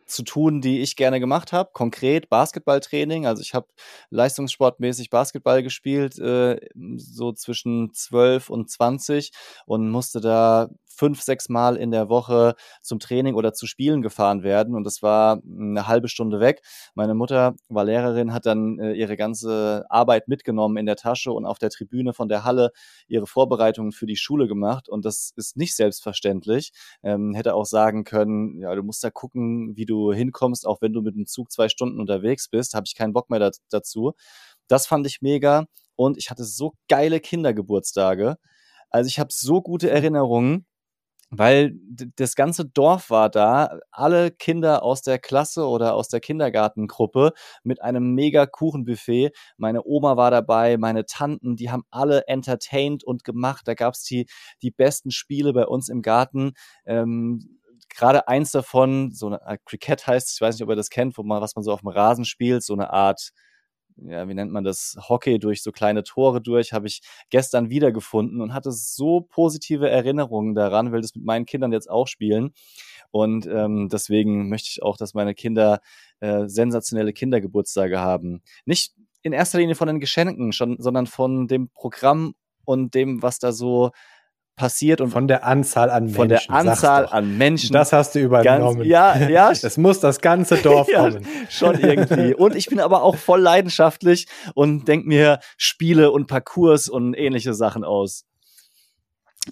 zu 0.06 0.22
tun, 0.22 0.60
die 0.60 0.80
ich 0.80 0.96
gerne 0.96 1.20
gemacht 1.20 1.52
habe. 1.52 1.70
Konkret 1.72 2.28
Basketballtraining. 2.28 3.26
Also 3.26 3.42
ich 3.42 3.54
habe 3.54 3.66
leistungssportmäßig 4.10 5.10
Basketball 5.10 5.62
gespielt, 5.62 6.18
äh, 6.18 6.60
so 6.96 7.32
zwischen 7.32 7.92
12 7.94 8.50
und 8.50 8.70
20 8.70 9.32
und 9.66 9.90
musste 9.90 10.20
da 10.20 10.68
fünf, 10.96 11.22
sechs 11.22 11.48
Mal 11.48 11.76
in 11.76 11.90
der 11.90 12.08
Woche 12.08 12.54
zum 12.82 12.98
Training 12.98 13.34
oder 13.34 13.52
zu 13.52 13.66
Spielen 13.66 14.02
gefahren 14.02 14.42
werden. 14.42 14.74
Und 14.74 14.84
das 14.84 15.02
war 15.02 15.40
eine 15.44 15.86
halbe 15.88 16.08
Stunde 16.08 16.40
weg. 16.40 16.62
Meine 16.94 17.14
Mutter 17.14 17.54
war 17.68 17.84
Lehrerin, 17.84 18.32
hat 18.32 18.46
dann 18.46 18.78
äh, 18.78 18.92
ihre 18.92 19.16
ganze 19.16 19.84
Arbeit 19.88 20.28
mitgenommen 20.28 20.76
in 20.76 20.86
der 20.86 20.96
Tasche 20.96 21.32
und 21.32 21.44
auf 21.44 21.58
der 21.58 21.70
Tribüne 21.70 22.12
von 22.12 22.28
der 22.28 22.44
Halle 22.44 22.70
ihre 23.08 23.26
Vorbereitungen 23.26 23.92
für 23.92 24.06
die 24.06 24.16
Schule 24.16 24.46
gemacht. 24.48 24.88
Und 24.88 25.04
das 25.04 25.32
ist 25.36 25.56
nicht 25.56 25.74
selbstverständlich. 25.76 26.72
Ähm, 27.02 27.34
hätte 27.34 27.54
auch 27.54 27.66
sagen 27.66 28.04
können, 28.04 28.60
ja, 28.60 28.74
du 28.74 28.82
musst 28.82 29.02
da 29.04 29.10
gucken, 29.10 29.76
wie 29.76 29.86
du 29.86 30.12
hinkommst, 30.12 30.66
auch 30.66 30.82
wenn 30.82 30.92
du 30.92 31.02
mit 31.02 31.14
dem 31.16 31.26
Zug 31.26 31.50
zwei 31.50 31.68
Stunden 31.68 32.00
unterwegs 32.00 32.48
bist, 32.48 32.74
habe 32.74 32.84
ich 32.86 32.94
keinen 32.94 33.12
Bock 33.12 33.30
mehr 33.30 33.40
da, 33.40 33.50
dazu. 33.70 34.12
Das 34.68 34.86
fand 34.86 35.06
ich 35.06 35.20
mega. 35.22 35.66
und 35.96 36.18
ich 36.18 36.30
hatte 36.30 36.44
so 36.44 36.72
geile 36.88 37.20
Kindergeburtstage. 37.20 38.36
Also 38.90 39.08
ich 39.08 39.18
habe 39.18 39.30
so 39.32 39.62
gute 39.62 39.90
Erinnerungen 39.90 40.66
weil 41.34 41.72
das 42.16 42.34
ganze 42.34 42.66
Dorf 42.66 43.08
war 43.08 43.30
da, 43.30 43.78
alle 43.90 44.30
Kinder 44.30 44.82
aus 44.82 45.00
der 45.00 45.18
Klasse 45.18 45.66
oder 45.66 45.94
aus 45.94 46.08
der 46.08 46.20
Kindergartengruppe 46.20 47.32
mit 47.64 47.80
einem 47.82 48.14
mega 48.14 48.44
Kuchenbuffet. 48.44 49.30
Meine 49.56 49.82
Oma 49.82 50.18
war 50.18 50.30
dabei, 50.30 50.76
meine 50.76 51.06
Tanten, 51.06 51.56
die 51.56 51.70
haben 51.70 51.84
alle 51.90 52.26
entertained 52.28 53.02
und 53.02 53.24
gemacht. 53.24 53.66
Da 53.66 53.72
gab's 53.72 54.04
die, 54.04 54.26
die 54.60 54.70
besten 54.70 55.10
Spiele 55.10 55.54
bei 55.54 55.66
uns 55.66 55.88
im 55.88 56.02
Garten. 56.02 56.52
Ähm, 56.84 57.58
Gerade 57.88 58.28
eins 58.28 58.52
davon, 58.52 59.10
so 59.12 59.26
eine 59.26 59.42
Art 59.46 59.60
Cricket 59.64 60.06
heißt, 60.06 60.32
ich 60.34 60.40
weiß 60.40 60.54
nicht, 60.54 60.62
ob 60.62 60.70
ihr 60.70 60.76
das 60.76 60.90
kennt, 60.90 61.16
wo 61.16 61.22
man, 61.22 61.40
was 61.40 61.56
man 61.56 61.62
so 61.62 61.72
auf 61.72 61.80
dem 61.80 61.88
Rasen 61.88 62.24
spielt, 62.26 62.62
so 62.62 62.74
eine 62.74 62.90
Art 62.90 63.32
ja, 63.96 64.28
wie 64.28 64.34
nennt 64.34 64.52
man 64.52 64.64
das, 64.64 64.96
Hockey 65.08 65.38
durch 65.38 65.62
so 65.62 65.72
kleine 65.72 66.02
Tore 66.02 66.40
durch, 66.40 66.72
habe 66.72 66.86
ich 66.86 67.02
gestern 67.30 67.70
wiedergefunden 67.70 68.40
und 68.40 68.54
hatte 68.54 68.72
so 68.72 69.20
positive 69.20 69.88
Erinnerungen 69.88 70.54
daran, 70.54 70.92
will 70.92 71.00
das 71.00 71.14
mit 71.14 71.24
meinen 71.24 71.46
Kindern 71.46 71.72
jetzt 71.72 71.90
auch 71.90 72.06
spielen. 72.06 72.52
Und 73.10 73.46
ähm, 73.46 73.88
deswegen 73.90 74.48
möchte 74.48 74.70
ich 74.70 74.82
auch, 74.82 74.96
dass 74.96 75.14
meine 75.14 75.34
Kinder 75.34 75.80
äh, 76.20 76.46
sensationelle 76.46 77.12
Kindergeburtstage 77.12 78.00
haben. 78.00 78.42
Nicht 78.64 78.94
in 79.22 79.32
erster 79.32 79.58
Linie 79.58 79.74
von 79.74 79.88
den 79.88 80.00
Geschenken, 80.00 80.52
schon, 80.52 80.76
sondern 80.80 81.06
von 81.06 81.46
dem 81.46 81.68
Programm 81.68 82.34
und 82.64 82.94
dem, 82.94 83.22
was 83.22 83.38
da 83.38 83.52
so 83.52 83.90
passiert 84.56 85.00
und 85.00 85.10
von 85.10 85.28
der 85.28 85.44
Anzahl 85.44 85.90
an 85.90 86.04
Menschen. 86.04 86.16
Von 86.16 86.28
der 86.28 86.50
Anzahl 86.50 87.06
an 87.06 87.38
Menschen. 87.38 87.72
Das 87.72 87.92
hast 87.92 88.14
du 88.14 88.20
übernommen. 88.20 88.78
Ganz, 88.78 88.88
ja, 88.88 89.16
ja. 89.28 89.50
Es 89.62 89.76
muss 89.76 90.00
das 90.00 90.20
ganze 90.20 90.56
Dorf 90.56 90.88
ja, 90.92 91.00
kommen. 91.00 91.26
Schon 91.48 91.78
irgendwie. 91.78 92.34
Und 92.38 92.54
ich 92.54 92.66
bin 92.66 92.80
aber 92.80 93.02
auch 93.02 93.16
voll 93.16 93.40
leidenschaftlich 93.40 94.26
und 94.54 94.86
denk 94.88 95.06
mir 95.06 95.40
Spiele 95.56 96.10
und 96.10 96.26
Parcours 96.26 96.88
und 96.88 97.14
ähnliche 97.14 97.54
Sachen 97.54 97.84
aus. 97.84 98.24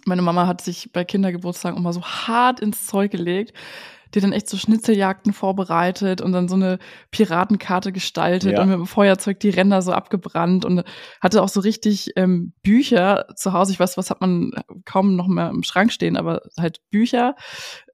Meine 0.05 0.23
Mama 0.23 0.47
hat 0.47 0.61
sich 0.61 0.93
bei 0.93 1.05
Kindergeburtstagen 1.05 1.79
immer 1.79 1.93
so 1.93 2.03
hart 2.03 2.61
ins 2.61 2.87
Zeug 2.87 3.11
gelegt 3.11 3.53
die 4.15 4.21
dann 4.21 4.33
echt 4.33 4.49
so 4.49 4.57
Schnitzeljagden 4.57 5.33
vorbereitet 5.33 6.21
und 6.21 6.33
dann 6.33 6.49
so 6.49 6.57
eine 6.57 6.79
Piratenkarte 7.11 7.93
gestaltet 7.93 8.53
ja. 8.53 8.63
und 8.63 8.69
mit 8.69 8.79
dem 8.79 8.87
Feuerzeug 8.87 9.41
die 9.41 9.51
Ränder 9.51 9.83
so 9.83 9.93
abgebrannt 9.93 10.65
und 10.65 10.85
hatte 11.21 11.43
auch 11.43 11.49
so 11.49 11.61
richtig 11.61 12.13
ähm, 12.17 12.53
Bücher 12.63 13.27
zu 13.37 13.53
Hause. 13.53 13.73
Ich 13.73 13.81
weiß, 13.81 13.97
was 13.97 14.11
hat 14.11 14.21
man 14.21 14.53
kaum 14.85 15.17
noch 15.17 15.29
mehr 15.29 15.51
im 15.51 15.63
Schrank 15.63 15.93
stehen, 15.93 16.17
aber 16.17 16.43
halt 16.59 16.81
Bücher, 16.91 17.37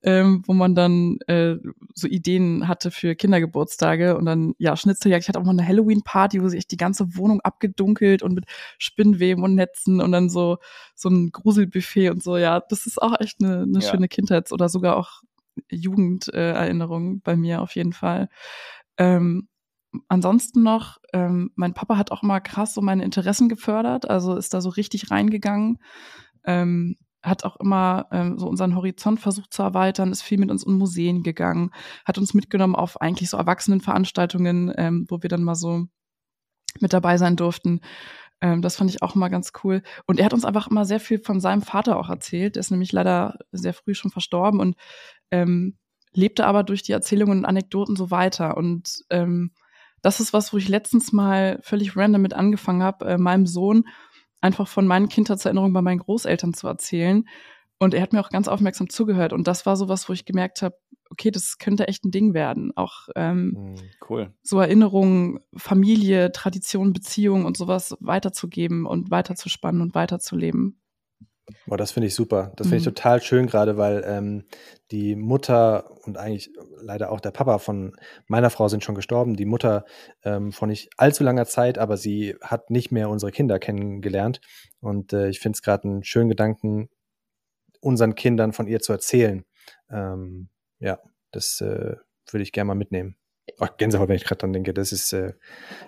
ähm, 0.03 0.43
wo 0.47 0.55
man 0.55 0.75
dann 0.75 1.19
äh, 1.27 1.57
so 1.95 2.07
Ideen 2.07 2.69
hatte 2.69 2.91
für 2.91 3.15
Kindergeburtstage 3.15 4.17
und 4.17 4.25
dann, 4.25 4.55
ja, 4.59 4.77
Schnitzeljagd. 4.77 5.25
Ich 5.25 5.29
hatte 5.29 5.41
auch 5.41 5.45
mal 5.45 5.51
eine 5.51 5.67
Halloween-Party, 5.67 6.43
wo 6.43 6.49
sie 6.49 6.59
echt 6.59 6.71
die 6.71 6.77
ganze 6.77 7.17
Wohnung 7.17 7.41
abgedunkelt 7.41 8.23
und 8.23 8.35
mit 8.35 8.45
Spinnweben 8.79 9.43
und 9.43 9.55
Netzen 9.55 10.01
und 10.01 10.13
dann 10.13 10.31
so, 10.31 10.59
so 10.95 11.09
ein 11.09 11.31
Gruselbuffet 11.31 12.11
und 12.11 12.23
so. 12.23 12.37
Ja, 12.37 12.61
das 12.61 12.87
ist 12.87 13.03
auch 13.03 13.21
echt 13.21 13.43
eine, 13.43 13.63
eine 13.63 13.81
ja. 13.81 13.91
schöne 13.91 14.09
Kindheits- 14.09 14.53
oder 14.53 14.69
sogar 14.69 14.97
auch 14.97 15.23
Jugenderinnerung 15.71 17.21
bei 17.23 17.37
mir 17.37 17.63
auf 17.63 17.75
jeden 17.75 17.93
Fall. 17.93 18.29
Ähm, 18.99 19.49
ansonsten 20.09 20.63
noch, 20.63 20.99
ähm, 21.13 21.51
mein 21.55 21.75
Papa 21.75 21.97
hat 21.97 22.13
auch 22.13 22.23
mal 22.23 22.41
krass 22.41 22.75
so 22.75 22.83
meine 22.83 23.05
Interessen 23.05 23.49
gefördert, 23.49 24.09
also 24.09 24.37
ist 24.37 24.55
da 24.55 24.61
so 24.61 24.71
richtig 24.71 25.11
reingegangen. 25.11 25.79
Ähm, 26.45 26.97
hat 27.23 27.45
auch 27.45 27.57
immer 27.57 28.07
ähm, 28.13 28.39
so 28.39 28.47
unseren 28.47 28.77
Horizont 28.77 29.21
versucht 29.21 29.53
zu 29.53 29.63
erweitern, 29.63 30.13
ist 30.13 30.23
viel 30.23 30.39
mit 30.39 30.51
uns 30.51 30.65
in 30.65 30.79
Museen 30.79 31.23
gegangen, 31.23 31.71
hat 32.05 32.19
uns 32.19 32.35
mitgenommen 32.35 32.77
auf 32.77 33.01
eigentlich 33.01 33.31
so 33.31 33.37
Erwachsenenveranstaltungen, 33.37 34.73
ähm, 34.77 35.07
wo 35.09 35.23
wir 35.23 35.29
dann 35.29 35.43
mal 35.43 35.57
so 35.57 35.87
mit 36.81 36.93
dabei 36.93 37.19
sein 37.19 37.37
durften. 37.37 37.81
Ähm, 38.41 38.63
das 38.63 38.77
fand 38.77 38.91
ich 38.91 39.03
auch 39.03 39.17
immer 39.17 39.31
ganz 39.31 39.53
cool. 39.65 39.83
Und 40.07 40.19
er 40.19 40.27
hat 40.27 40.35
uns 40.35 40.45
einfach 40.45 40.69
immer 40.69 40.85
sehr 40.85 41.01
viel 41.01 41.19
von 41.19 41.41
seinem 41.41 41.63
Vater 41.63 41.99
auch 41.99 42.11
erzählt. 42.11 42.57
Der 42.57 42.61
ist 42.61 42.71
nämlich 42.71 42.93
leider 42.93 43.39
sehr 43.51 43.73
früh 43.75 43.95
schon 43.95 44.11
verstorben 44.11 44.61
und 44.61 44.77
ähm, 45.31 45.77
lebte 46.13 46.47
aber 46.47 46.63
durch 46.63 46.83
die 46.83 46.93
Erzählungen 46.93 47.39
und 47.39 47.45
Anekdoten 47.45 47.97
so 47.97 48.11
weiter. 48.11 48.57
Und 48.57 49.05
ähm, 49.11 49.53
das 50.03 50.21
ist 50.21 50.33
was, 50.33 50.53
wo 50.53 50.57
ich 50.57 50.69
letztens 50.69 51.13
mal 51.13 51.59
völlig 51.63 51.97
random 51.97 52.23
mit 52.23 52.35
angefangen 52.35 52.83
habe, 52.83 53.07
äh, 53.07 53.19
meinem 53.19 53.47
Sohn 53.47 53.85
einfach 54.41 54.69
von 54.69 54.87
meinen 54.87 55.09
Kindheitserinnerungen 55.09 55.73
bei 55.73 55.83
meinen 55.83 55.99
Großeltern 55.99 56.55
zu 56.55 56.69
erzählen. 56.69 57.25
Und 57.79 57.93
er 57.93 58.03
hat 58.03 58.13
mir 58.13 58.21
auch 58.21 58.31
ganz 58.31 58.49
aufmerksam 58.49 58.89
zugehört. 58.89 59.33
Und 59.33 59.47
das 59.47 59.67
war 59.67 59.77
so 59.77 59.89
was, 59.89 60.09
wo 60.09 60.13
ich 60.13 60.25
gemerkt 60.25 60.63
habe, 60.63 60.77
okay, 61.11 61.31
das 61.31 61.59
könnte 61.59 61.89
echt 61.89 62.05
ein 62.05 62.11
Ding 62.11 62.35
werden. 62.35 62.73
Auch 62.75 63.09
ähm, 63.15 63.53
hm, 63.55 63.91
cool. 64.09 64.35
so 64.43 64.59
Erinnerungen, 64.59 65.41
Familie, 65.57 66.33
Tradition, 66.33 66.93
Beziehung 66.93 67.45
und 67.45 67.57
sowas 67.57 67.97
weiterzugeben 68.01 68.87
und 68.87 69.11
weiterzuspannen 69.11 69.83
und 69.83 69.95
weiterzuleben. 69.95 70.81
Boah, 71.67 71.77
das 71.77 71.93
finde 71.93 72.09
ich 72.09 72.15
super. 72.15 72.53
Das 72.57 72.67
finde 72.67 72.79
ich 72.79 72.87
mhm. 72.87 72.95
total 72.95 73.23
schön, 73.23 73.47
gerade 73.47 73.77
weil 73.77 74.03
ähm, 74.05 74.45
die 74.91 75.15
Mutter 75.15 75.91
und 76.05 76.17
eigentlich 76.17 76.51
leider 76.81 77.13
auch 77.13 77.21
der 77.21 77.31
Papa 77.31 77.59
von 77.59 77.95
meiner 78.27 78.51
Frau 78.51 78.69
sind 78.69 78.83
schon 78.83 78.95
gestorben. 78.97 79.37
Die 79.37 79.45
Mutter 79.45 79.85
ähm, 80.25 80.53
vor 80.53 80.67
nicht 80.67 80.91
allzu 80.97 81.23
langer 81.23 81.47
Zeit, 81.47 81.79
aber 81.79 81.97
sie 81.97 82.37
hat 82.43 82.71
nicht 82.71 82.91
mehr 82.91 83.09
unsere 83.09 83.31
Kinder 83.31 83.59
kennengelernt. 83.59 84.41
Und 84.81 85.13
äh, 85.13 85.29
ich 85.29 85.39
finde 85.39 85.57
es 85.57 85.63
gerade 85.63 85.89
einen 85.89 86.05
schönen 86.05 86.29
Gedanken, 86.29 86.89
unseren 87.81 88.17
Kindern 88.17 88.53
von 88.53 88.67
ihr 88.67 88.81
zu 88.81 88.93
erzählen. 88.93 89.45
Ähm, 89.91 90.49
ja, 90.81 90.99
das 91.31 91.61
äh, 91.61 91.95
würde 92.31 92.43
ich 92.43 92.53
gerne 92.53 92.69
mal 92.69 92.75
mitnehmen. 92.75 93.17
Oh, 93.59 93.67
Gänsehaut, 93.79 94.09
wenn 94.09 94.17
ich 94.17 94.25
gerade 94.25 94.39
dran 94.39 94.53
denke. 94.53 94.75
Das 94.75 94.93
ist 94.93 95.13
äh, 95.13 95.33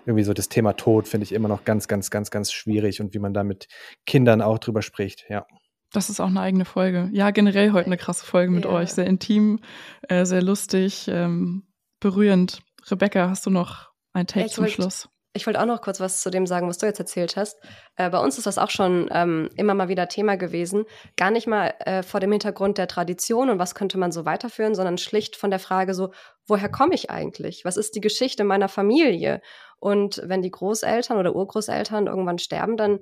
irgendwie 0.06 0.24
so 0.24 0.32
das 0.32 0.48
Thema 0.48 0.74
Tod, 0.74 1.08
finde 1.08 1.24
ich 1.24 1.32
immer 1.32 1.48
noch 1.48 1.64
ganz, 1.64 1.88
ganz, 1.88 2.10
ganz, 2.10 2.30
ganz 2.30 2.52
schwierig 2.52 3.00
und 3.00 3.14
wie 3.14 3.18
man 3.18 3.34
da 3.34 3.44
mit 3.44 3.68
Kindern 4.06 4.40
auch 4.42 4.58
drüber 4.58 4.82
spricht, 4.82 5.26
ja. 5.28 5.46
Das 5.92 6.10
ist 6.10 6.20
auch 6.20 6.28
eine 6.28 6.40
eigene 6.40 6.66
Folge. 6.66 7.08
Ja, 7.12 7.30
generell 7.30 7.72
heute 7.72 7.86
eine 7.86 7.96
krasse 7.96 8.26
Folge 8.26 8.52
mit 8.52 8.64
ja. 8.64 8.70
euch. 8.70 8.92
Sehr 8.92 9.06
intim, 9.06 9.60
äh, 10.02 10.26
sehr 10.26 10.42
lustig, 10.42 11.08
ähm, 11.08 11.66
berührend. 11.98 12.60
Rebecca, 12.90 13.30
hast 13.30 13.46
du 13.46 13.50
noch 13.50 13.90
ein 14.12 14.26
Take 14.26 14.46
ja, 14.46 14.52
zum 14.52 14.64
wollt, 14.64 14.74
Schluss? 14.74 15.08
Ich 15.38 15.46
wollte 15.46 15.60
auch 15.60 15.66
noch 15.66 15.82
kurz 15.82 16.00
was 16.00 16.20
zu 16.20 16.30
dem 16.30 16.46
sagen, 16.46 16.68
was 16.68 16.78
du 16.78 16.86
jetzt 16.86 16.98
erzählt 16.98 17.36
hast. 17.36 17.60
Äh, 17.94 18.10
bei 18.10 18.18
uns 18.18 18.38
ist 18.38 18.46
das 18.48 18.58
auch 18.58 18.70
schon 18.70 19.08
ähm, 19.12 19.48
immer 19.54 19.72
mal 19.72 19.88
wieder 19.88 20.08
Thema 20.08 20.36
gewesen. 20.36 20.84
Gar 21.16 21.30
nicht 21.30 21.46
mal 21.46 21.74
äh, 21.86 22.02
vor 22.02 22.18
dem 22.18 22.32
Hintergrund 22.32 22.76
der 22.76 22.88
Tradition 22.88 23.48
und 23.48 23.60
was 23.60 23.76
könnte 23.76 23.98
man 23.98 24.10
so 24.10 24.24
weiterführen, 24.24 24.74
sondern 24.74 24.98
schlicht 24.98 25.36
von 25.36 25.50
der 25.50 25.60
Frage 25.60 25.94
so, 25.94 26.10
woher 26.48 26.68
komme 26.68 26.94
ich 26.94 27.08
eigentlich? 27.08 27.64
Was 27.64 27.76
ist 27.76 27.94
die 27.94 28.00
Geschichte 28.00 28.42
meiner 28.42 28.68
Familie? 28.68 29.40
Und 29.78 30.20
wenn 30.24 30.42
die 30.42 30.50
Großeltern 30.50 31.18
oder 31.18 31.36
Urgroßeltern 31.36 32.08
irgendwann 32.08 32.40
sterben, 32.40 32.76
dann 32.76 32.98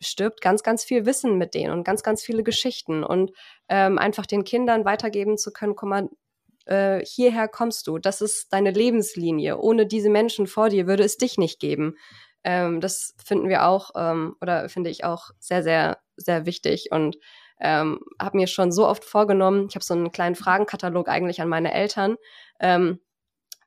stirbt 0.00 0.42
ganz, 0.42 0.62
ganz 0.62 0.84
viel 0.84 1.06
Wissen 1.06 1.38
mit 1.38 1.54
denen 1.54 1.72
und 1.72 1.84
ganz, 1.84 2.02
ganz 2.02 2.22
viele 2.22 2.42
Geschichten. 2.42 3.02
Und 3.02 3.32
ähm, 3.68 3.98
einfach 3.98 4.26
den 4.26 4.44
Kindern 4.44 4.84
weitergeben 4.84 5.38
zu 5.38 5.50
können, 5.50 5.74
guck 5.74 5.88
mal, 5.88 6.08
äh, 6.70 7.04
hierher 7.04 7.48
kommst 7.48 7.86
du, 7.86 7.98
das 7.98 8.20
ist 8.20 8.52
deine 8.52 8.70
Lebenslinie. 8.70 9.58
Ohne 9.58 9.86
diese 9.86 10.10
Menschen 10.10 10.46
vor 10.46 10.68
dir 10.68 10.86
würde 10.86 11.04
es 11.04 11.18
dich 11.18 11.36
nicht 11.36 11.60
geben. 11.60 11.96
Ähm, 12.44 12.80
das 12.80 13.14
finden 13.22 13.48
wir 13.48 13.66
auch 13.66 13.90
ähm, 13.96 14.36
oder 14.40 14.68
finde 14.68 14.90
ich 14.90 15.04
auch 15.04 15.30
sehr, 15.40 15.62
sehr, 15.62 15.98
sehr 16.16 16.46
wichtig 16.46 16.88
und 16.90 17.16
ähm, 17.60 18.00
habe 18.20 18.38
mir 18.38 18.46
schon 18.46 18.72
so 18.72 18.86
oft 18.86 19.04
vorgenommen, 19.04 19.66
ich 19.68 19.74
habe 19.74 19.84
so 19.84 19.92
einen 19.92 20.12
kleinen 20.12 20.34
Fragenkatalog 20.34 21.08
eigentlich 21.08 21.42
an 21.42 21.48
meine 21.48 21.74
Eltern, 21.74 22.16
ähm, 22.58 23.00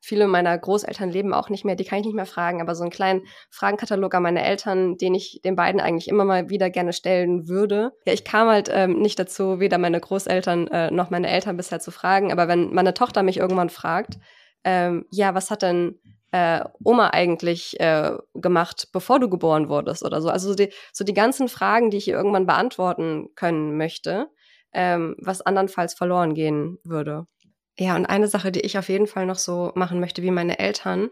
Viele 0.06 0.28
meiner 0.28 0.58
Großeltern 0.58 1.10
leben 1.10 1.34
auch 1.34 1.48
nicht 1.48 1.64
mehr, 1.64 1.78
die 1.78 1.86
kann 1.86 2.00
ich 2.00 2.06
nicht 2.06 2.14
mehr 2.14 2.26
fragen, 2.26 2.60
aber 2.60 2.76
so 2.76 2.84
einen 2.84 2.92
kleinen 2.92 3.22
Fragenkatalog 3.50 4.14
an 4.14 4.24
meine 4.24 4.44
Eltern, 4.44 4.98
den 4.98 5.16
ich 5.16 5.40
den 5.46 5.56
beiden 5.56 5.80
eigentlich 5.80 6.10
immer 6.10 6.26
mal 6.26 6.50
wieder 6.50 6.70
gerne 6.70 6.92
stellen 6.92 7.48
würde. 7.48 7.94
Ja, 8.06 8.12
ich 8.12 8.26
kam 8.26 8.50
halt 8.50 8.70
ähm, 8.70 9.00
nicht 9.00 9.18
dazu, 9.18 9.62
weder 9.62 9.78
meine 9.78 10.02
Großeltern 10.02 10.68
äh, 10.68 10.92
noch 10.92 11.10
meine 11.10 11.30
Eltern 11.30 11.56
bisher 11.56 11.80
zu 11.80 11.92
fragen, 11.92 12.34
aber 12.34 12.50
wenn 12.50 12.74
meine 12.74 12.94
Tochter 12.94 13.24
mich 13.24 13.38
irgendwann 13.38 13.70
fragt, 13.70 14.20
ähm, 14.66 15.06
ja, 15.10 15.36
was 15.36 15.50
hat 15.50 15.62
denn 15.62 15.98
äh, 16.32 16.66
Oma 16.84 17.12
eigentlich 17.12 17.80
äh, 17.80 18.18
gemacht, 18.34 18.90
bevor 18.92 19.22
du 19.22 19.30
geboren 19.30 19.70
wurdest 19.70 20.04
oder 20.04 20.22
so. 20.22 20.28
Also 20.28 20.50
so 20.50 20.56
die, 20.56 20.74
so 20.92 21.06
die 21.06 21.14
ganzen 21.14 21.48
Fragen, 21.48 21.92
die 21.92 21.98
ich 21.98 22.10
ihr 22.10 22.16
irgendwann 22.16 22.46
beantworten 22.46 23.30
können 23.36 23.78
möchte, 23.78 24.28
ähm, 24.74 25.16
was 25.20 25.40
andernfalls 25.40 25.94
verloren 25.94 26.34
gehen 26.34 26.78
würde. 26.84 27.26
Ja, 27.78 27.96
und 27.96 28.06
eine 28.06 28.28
Sache, 28.28 28.52
die 28.52 28.62
ich 28.62 28.78
auf 28.78 28.90
jeden 28.90 29.08
Fall 29.08 29.26
noch 29.26 29.40
so 29.40 29.72
machen 29.76 30.00
möchte 30.00 30.22
wie 30.22 30.32
meine 30.32 30.60
Eltern, 30.60 31.10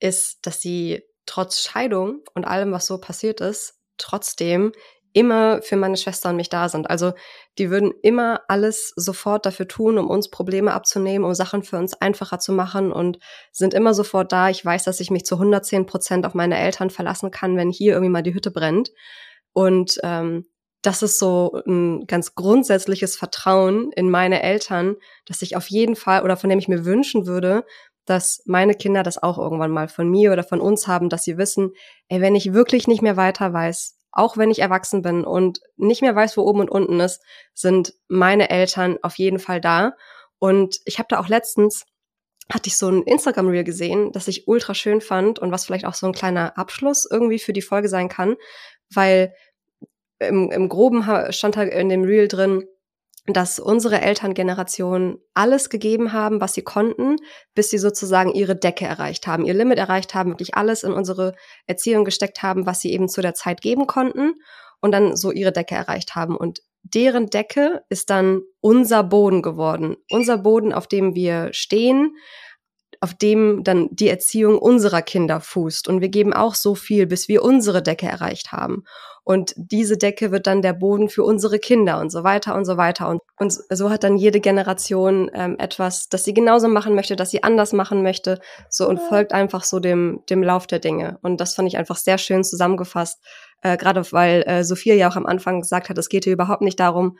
ist, 0.00 0.46
dass 0.46 0.60
sie 0.60 1.02
trotz 1.26 1.60
Scheidung 1.60 2.22
und 2.34 2.46
allem, 2.46 2.72
was 2.72 2.86
so 2.86 2.98
passiert 2.98 3.40
ist, 3.40 3.74
trotzdem 3.98 4.72
immer 5.12 5.62
für 5.62 5.76
meine 5.76 5.96
Schwester 5.96 6.30
und 6.30 6.36
mich 6.36 6.48
da 6.48 6.68
sind. 6.68 6.88
Also 6.88 7.12
die 7.58 7.70
würden 7.70 7.92
immer 8.02 8.42
alles 8.48 8.92
sofort 8.96 9.46
dafür 9.46 9.66
tun, 9.66 9.98
um 9.98 10.08
uns 10.08 10.30
Probleme 10.30 10.72
abzunehmen, 10.72 11.26
um 11.26 11.34
Sachen 11.34 11.62
für 11.62 11.76
uns 11.76 11.94
einfacher 11.94 12.38
zu 12.38 12.52
machen 12.52 12.92
und 12.92 13.18
sind 13.50 13.74
immer 13.74 13.94
sofort 13.94 14.32
da. 14.32 14.48
Ich 14.48 14.64
weiß, 14.64 14.84
dass 14.84 15.00
ich 15.00 15.10
mich 15.10 15.24
zu 15.24 15.34
110 15.36 15.86
Prozent 15.86 16.26
auf 16.26 16.34
meine 16.34 16.58
Eltern 16.58 16.90
verlassen 16.90 17.30
kann, 17.30 17.56
wenn 17.56 17.70
hier 17.70 17.94
irgendwie 17.94 18.12
mal 18.12 18.22
die 18.22 18.34
Hütte 18.34 18.50
brennt. 18.50 18.92
Und 19.52 19.98
ähm, 20.04 20.46
das 20.82 21.02
ist 21.02 21.18
so 21.18 21.60
ein 21.66 22.06
ganz 22.06 22.34
grundsätzliches 22.34 23.16
Vertrauen 23.16 23.90
in 23.92 24.10
meine 24.10 24.42
Eltern, 24.42 24.96
dass 25.26 25.42
ich 25.42 25.56
auf 25.56 25.68
jeden 25.68 25.96
Fall 25.96 26.22
oder 26.22 26.36
von 26.36 26.50
dem 26.50 26.58
ich 26.58 26.68
mir 26.68 26.84
wünschen 26.84 27.26
würde, 27.26 27.64
dass 28.04 28.42
meine 28.46 28.74
Kinder 28.74 29.02
das 29.02 29.22
auch 29.22 29.38
irgendwann 29.38 29.70
mal 29.70 29.88
von 29.88 30.08
mir 30.08 30.32
oder 30.32 30.44
von 30.44 30.60
uns 30.60 30.86
haben, 30.86 31.08
dass 31.08 31.24
sie 31.24 31.36
wissen, 31.36 31.72
ey, 32.08 32.20
wenn 32.20 32.34
ich 32.34 32.54
wirklich 32.54 32.86
nicht 32.86 33.02
mehr 33.02 33.16
weiter 33.16 33.52
weiß, 33.52 33.96
auch 34.12 34.36
wenn 34.36 34.50
ich 34.50 34.60
erwachsen 34.60 35.02
bin 35.02 35.24
und 35.24 35.60
nicht 35.76 36.00
mehr 36.00 36.14
weiß, 36.16 36.36
wo 36.36 36.42
oben 36.42 36.60
und 36.60 36.70
unten 36.70 37.00
ist, 37.00 37.22
sind 37.54 37.94
meine 38.08 38.48
Eltern 38.50 38.98
auf 39.02 39.16
jeden 39.18 39.38
Fall 39.38 39.60
da. 39.60 39.92
Und 40.38 40.78
ich 40.86 40.98
habe 40.98 41.08
da 41.10 41.18
auch 41.20 41.28
letztens 41.28 41.84
hatte 42.50 42.68
ich 42.68 42.78
so 42.78 42.88
ein 42.88 43.02
Instagram-Reel 43.02 43.64
gesehen, 43.64 44.10
das 44.12 44.26
ich 44.26 44.48
ultra 44.48 44.74
schön 44.74 45.02
fand 45.02 45.38
und 45.38 45.52
was 45.52 45.66
vielleicht 45.66 45.84
auch 45.84 45.94
so 45.94 46.06
ein 46.06 46.14
kleiner 46.14 46.56
Abschluss 46.56 47.06
irgendwie 47.10 47.38
für 47.38 47.52
die 47.52 47.60
Folge 47.60 47.90
sein 47.90 48.08
kann, 48.08 48.36
weil 48.90 49.34
im, 50.20 50.50
im 50.50 50.68
Groben 50.68 51.04
stand 51.30 51.56
da 51.56 51.62
in 51.62 51.88
dem 51.88 52.04
Reel 52.04 52.28
drin, 52.28 52.64
dass 53.26 53.58
unsere 53.58 54.00
Elterngeneration 54.00 55.18
alles 55.34 55.68
gegeben 55.68 56.12
haben, 56.12 56.40
was 56.40 56.54
sie 56.54 56.62
konnten, 56.62 57.16
bis 57.54 57.70
sie 57.70 57.78
sozusagen 57.78 58.32
ihre 58.32 58.56
Decke 58.56 58.86
erreicht 58.86 59.26
haben, 59.26 59.44
ihr 59.44 59.54
Limit 59.54 59.78
erreicht 59.78 60.14
haben, 60.14 60.30
wirklich 60.30 60.54
alles 60.54 60.82
in 60.82 60.92
unsere 60.92 61.34
Erziehung 61.66 62.04
gesteckt 62.04 62.42
haben, 62.42 62.66
was 62.66 62.80
sie 62.80 62.92
eben 62.92 63.08
zu 63.08 63.20
der 63.20 63.34
Zeit 63.34 63.60
geben 63.60 63.86
konnten 63.86 64.34
und 64.80 64.92
dann 64.92 65.16
so 65.16 65.30
ihre 65.30 65.52
Decke 65.52 65.74
erreicht 65.74 66.14
haben. 66.14 66.36
Und 66.36 66.60
deren 66.82 67.26
Decke 67.26 67.82
ist 67.90 68.08
dann 68.08 68.40
unser 68.60 69.02
Boden 69.02 69.42
geworden. 69.42 69.96
Unser 70.10 70.38
Boden, 70.38 70.72
auf 70.72 70.86
dem 70.86 71.14
wir 71.14 71.50
stehen, 71.52 72.16
auf 73.00 73.14
dem 73.14 73.64
dann 73.64 73.88
die 73.90 74.08
Erziehung 74.08 74.58
unserer 74.58 75.02
Kinder 75.02 75.40
fußt. 75.40 75.88
Und 75.88 76.00
wir 76.00 76.08
geben 76.08 76.32
auch 76.32 76.54
so 76.54 76.74
viel, 76.74 77.06
bis 77.06 77.28
wir 77.28 77.42
unsere 77.42 77.82
Decke 77.82 78.06
erreicht 78.06 78.52
haben. 78.52 78.84
Und 79.28 79.52
diese 79.56 79.98
Decke 79.98 80.32
wird 80.32 80.46
dann 80.46 80.62
der 80.62 80.72
Boden 80.72 81.10
für 81.10 81.22
unsere 81.22 81.58
Kinder 81.58 82.00
und 82.00 82.10
so 82.10 82.24
weiter 82.24 82.54
und 82.54 82.64
so 82.64 82.78
weiter. 82.78 83.10
Und, 83.10 83.20
und 83.36 83.52
so 83.52 83.90
hat 83.90 84.02
dann 84.02 84.16
jede 84.16 84.40
Generation 84.40 85.30
ähm, 85.34 85.56
etwas, 85.58 86.08
das 86.08 86.24
sie 86.24 86.32
genauso 86.32 86.66
machen 86.66 86.94
möchte, 86.94 87.14
das 87.14 87.30
sie 87.30 87.42
anders 87.42 87.74
machen 87.74 88.02
möchte. 88.02 88.40
So 88.70 88.88
und 88.88 88.98
folgt 88.98 89.34
einfach 89.34 89.64
so 89.64 89.80
dem, 89.80 90.22
dem 90.30 90.42
Lauf 90.42 90.66
der 90.66 90.78
Dinge. 90.78 91.18
Und 91.20 91.42
das 91.42 91.54
fand 91.54 91.68
ich 91.68 91.76
einfach 91.76 91.96
sehr 91.96 92.16
schön 92.16 92.42
zusammengefasst. 92.42 93.22
Äh, 93.60 93.76
Gerade 93.76 94.02
weil 94.12 94.44
äh, 94.46 94.64
Sophia 94.64 94.94
ja 94.94 95.10
auch 95.10 95.16
am 95.16 95.26
Anfang 95.26 95.60
gesagt 95.60 95.90
hat, 95.90 95.98
es 95.98 96.08
geht 96.08 96.24
hier 96.24 96.32
überhaupt 96.32 96.62
nicht 96.62 96.80
darum, 96.80 97.18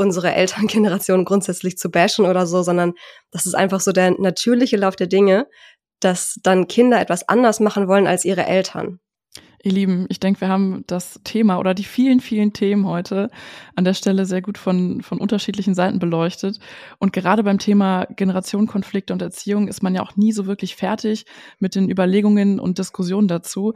unsere 0.00 0.32
Elterngeneration 0.32 1.24
grundsätzlich 1.26 1.78
zu 1.78 1.90
bashen 1.90 2.24
oder 2.24 2.46
so, 2.46 2.62
sondern 2.62 2.94
das 3.30 3.46
ist 3.46 3.54
einfach 3.54 3.80
so 3.80 3.92
der 3.92 4.12
natürliche 4.18 4.76
Lauf 4.78 4.96
der 4.96 5.06
Dinge, 5.06 5.46
dass 6.00 6.40
dann 6.42 6.66
Kinder 6.66 7.00
etwas 7.00 7.28
anders 7.28 7.60
machen 7.60 7.86
wollen 7.86 8.06
als 8.06 8.24
ihre 8.24 8.46
Eltern. 8.46 8.98
Ihr 9.62 9.72
Lieben, 9.72 10.06
ich 10.08 10.18
denke, 10.20 10.40
wir 10.40 10.48
haben 10.48 10.84
das 10.86 11.20
Thema 11.22 11.58
oder 11.58 11.74
die 11.74 11.84
vielen, 11.84 12.20
vielen 12.20 12.54
Themen 12.54 12.86
heute 12.86 13.28
an 13.76 13.84
der 13.84 13.92
Stelle 13.92 14.24
sehr 14.24 14.40
gut 14.40 14.56
von, 14.56 15.02
von 15.02 15.18
unterschiedlichen 15.18 15.74
Seiten 15.74 15.98
beleuchtet. 15.98 16.58
Und 16.98 17.12
gerade 17.12 17.44
beim 17.44 17.58
Thema 17.58 18.06
Generationenkonflikte 18.06 19.12
und 19.12 19.20
Erziehung 19.20 19.68
ist 19.68 19.82
man 19.82 19.94
ja 19.94 20.00
auch 20.00 20.16
nie 20.16 20.32
so 20.32 20.46
wirklich 20.46 20.76
fertig 20.76 21.26
mit 21.58 21.74
den 21.74 21.90
Überlegungen 21.90 22.58
und 22.58 22.78
Diskussionen 22.78 23.28
dazu. 23.28 23.74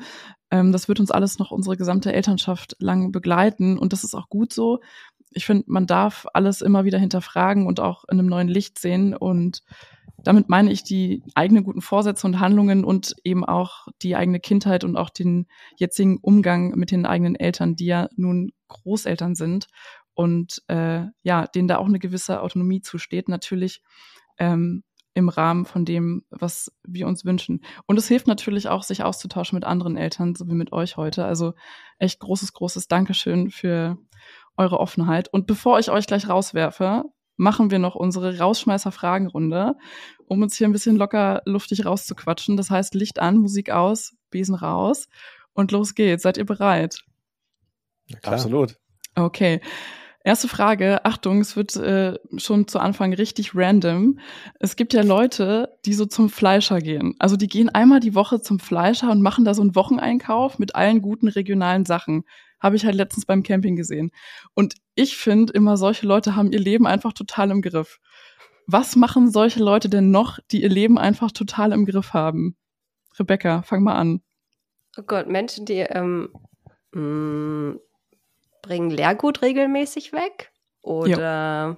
Ähm, 0.51 0.73
das 0.73 0.89
wird 0.89 1.01
uns 1.01 1.11
alles 1.11 1.39
noch 1.39 1.51
unsere 1.51 1.77
gesamte 1.77 2.15
Elternschaft 2.15 2.77
lang 2.79 3.13
begleiten. 3.13 3.77
Und 3.77 3.93
das 3.93 4.05
ist 4.05 4.15
auch 4.15 4.31
gut 4.31 4.55
so. 4.55 4.81
Ich 5.35 5.47
finde, 5.47 5.65
man 5.67 5.87
darf 5.87 6.27
alles 6.33 6.61
immer 6.61 6.85
wieder 6.85 6.99
hinterfragen 6.99 7.67
und 7.67 7.81
auch 7.81 8.05
in 8.11 8.19
einem 8.19 8.29
neuen 8.29 8.49
Licht 8.49 8.79
sehen 8.79 9.15
und 9.15 9.63
damit 10.23 10.49
meine 10.49 10.73
ich 10.73 10.83
die 10.83 11.23
eigenen 11.35 11.65
guten 11.65 11.83
Vorsätze 11.83 12.27
und 12.27 12.41
Handlungen 12.41 12.85
und 12.85 13.15
eben 13.25 13.45
auch 13.45 13.89
die 14.03 14.17
eigene 14.17 14.41
Kindheit 14.41 14.85
und 14.85 14.97
auch 14.97 15.11
den 15.11 15.47
jetzigen 15.77 16.19
Umgang 16.19 16.71
mit 16.71 16.91
den 16.91 17.05
eigenen 17.05 17.37
Eltern, 17.37 17.77
die 17.77 17.87
ja 17.87 18.09
nun 18.17 18.53
Großeltern 18.69 19.35
sind 19.35 19.67
und 20.15 20.63
äh, 20.69 21.03
ja, 21.23 21.47
denen 21.47 21.69
da 21.69 21.79
auch 21.79 21.87
eine 21.87 21.99
gewisse 21.99 22.41
Autonomie 22.41 22.81
zusteht, 22.81 23.29
natürlich 23.29 23.83
ähm, 24.39 24.83
im 25.15 25.29
Rahmen 25.29 25.65
von 25.65 25.85
dem, 25.85 26.25
was 26.31 26.73
wir 26.83 27.07
uns 27.07 27.25
wünschen. 27.25 27.65
Und 27.87 27.99
es 27.99 28.09
hilft 28.09 28.27
natürlich 28.27 28.69
auch, 28.69 28.83
sich 28.83 29.05
auszutauschen 29.05 29.57
mit 29.57 29.65
anderen 29.65 29.97
Eltern, 29.97 30.35
so 30.35 30.49
wie 30.49 30.55
mit 30.55 30.73
euch 30.73 30.97
heute. 30.97 31.25
Also 31.25 31.55
echt 31.99 32.19
großes, 32.19 32.53
großes 32.53 32.89
Dankeschön 32.89 33.51
für 33.51 33.97
eure 34.57 34.81
Offenheit. 34.81 35.29
Und 35.29 35.47
bevor 35.47 35.79
ich 35.79 35.91
euch 35.91 36.07
gleich 36.07 36.29
rauswerfe, 36.29 37.05
machen 37.37 37.71
wir 37.71 37.79
noch 37.79 37.95
unsere 37.95 38.39
Rausschmeißer-Fragenrunde, 38.39 39.75
um 40.27 40.43
uns 40.43 40.57
hier 40.57 40.69
ein 40.69 40.73
bisschen 40.73 40.97
locker 40.97 41.43
luftig 41.45 41.85
rauszuquatschen. 41.85 42.57
Das 42.57 42.71
heißt, 42.71 42.95
Licht 42.95 43.19
an, 43.19 43.39
Musik 43.39 43.71
aus, 43.71 44.15
Besen 44.31 44.55
raus 44.55 45.09
und 45.53 45.73
los 45.73 45.95
geht's. 45.95 46.23
Seid 46.23 46.37
ihr 46.37 46.47
bereit? 46.47 47.05
Absolut. 48.23 48.77
Okay. 49.15 49.61
Erste 50.27 50.49
Frage, 50.49 51.05
Achtung, 51.05 51.43
es 51.43 51.55
wird 51.55 51.77
äh, 51.77 52.19
schon 52.39 52.67
zu 52.67 52.79
Anfang 52.79 53.13
richtig 53.13 53.55
random. 53.55 54.19
Es 54.59 54.75
gibt 54.75 54.95
ja 54.95 55.03
Leute, 55.03 55.77
die 55.85 55.93
so 55.93 56.07
zum 56.07 56.31
Fleischer 56.31 56.81
gehen. 56.81 57.15
Also 57.19 57.37
die 57.37 57.47
gehen 57.47 57.69
einmal 57.69 58.01
die 58.01 58.15
Woche 58.15 58.41
zum 58.41 58.59
Fleischer 58.59 59.11
und 59.11 59.21
machen 59.21 59.45
da 59.45 59.53
so 59.53 59.61
einen 59.61 59.75
Wocheneinkauf 59.75 60.59
mit 60.59 60.75
allen 60.75 61.03
guten 61.03 61.29
regionalen 61.29 61.85
Sachen. 61.85 62.25
Habe 62.65 62.77
ich 62.77 62.87
halt 62.87 62.95
letztens 62.95 63.27
beim 63.27 63.43
Camping 63.43 63.77
gesehen. 63.77 64.11
Und 64.55 64.77
ich 64.95 65.19
finde 65.19 65.53
immer, 65.53 65.77
solche 65.77 66.07
Leute 66.07 66.35
haben 66.35 66.51
ihr 66.51 66.59
Leben 66.59 66.87
einfach 66.87 67.13
total 67.13 67.51
im 67.51 67.61
Griff. 67.61 68.01
Was 68.67 68.97
machen 68.97 69.31
solche 69.31 69.63
Leute 69.63 69.91
denn 69.91 70.11
noch, 70.11 70.39
die 70.51 70.63
ihr 70.63 70.71
Leben 70.71 70.97
einfach 70.97 71.31
total 71.31 71.73
im 71.73 71.85
Griff 71.85 72.15
haben? 72.15 72.57
Rebecca, 73.19 73.61
fang 73.61 73.83
mal 73.83 73.97
an. 73.97 74.23
Oh 74.97 75.03
Gott, 75.03 75.29
Menschen, 75.29 75.67
die 75.67 75.81
ähm, 75.81 76.31
mh, 76.93 77.03
mm, 77.03 77.81
bringen 78.63 78.91
Leergut 78.91 79.43
regelmäßig 79.43 80.15
weg 80.15 80.51
oder 80.81 81.21
ja. 81.21 81.77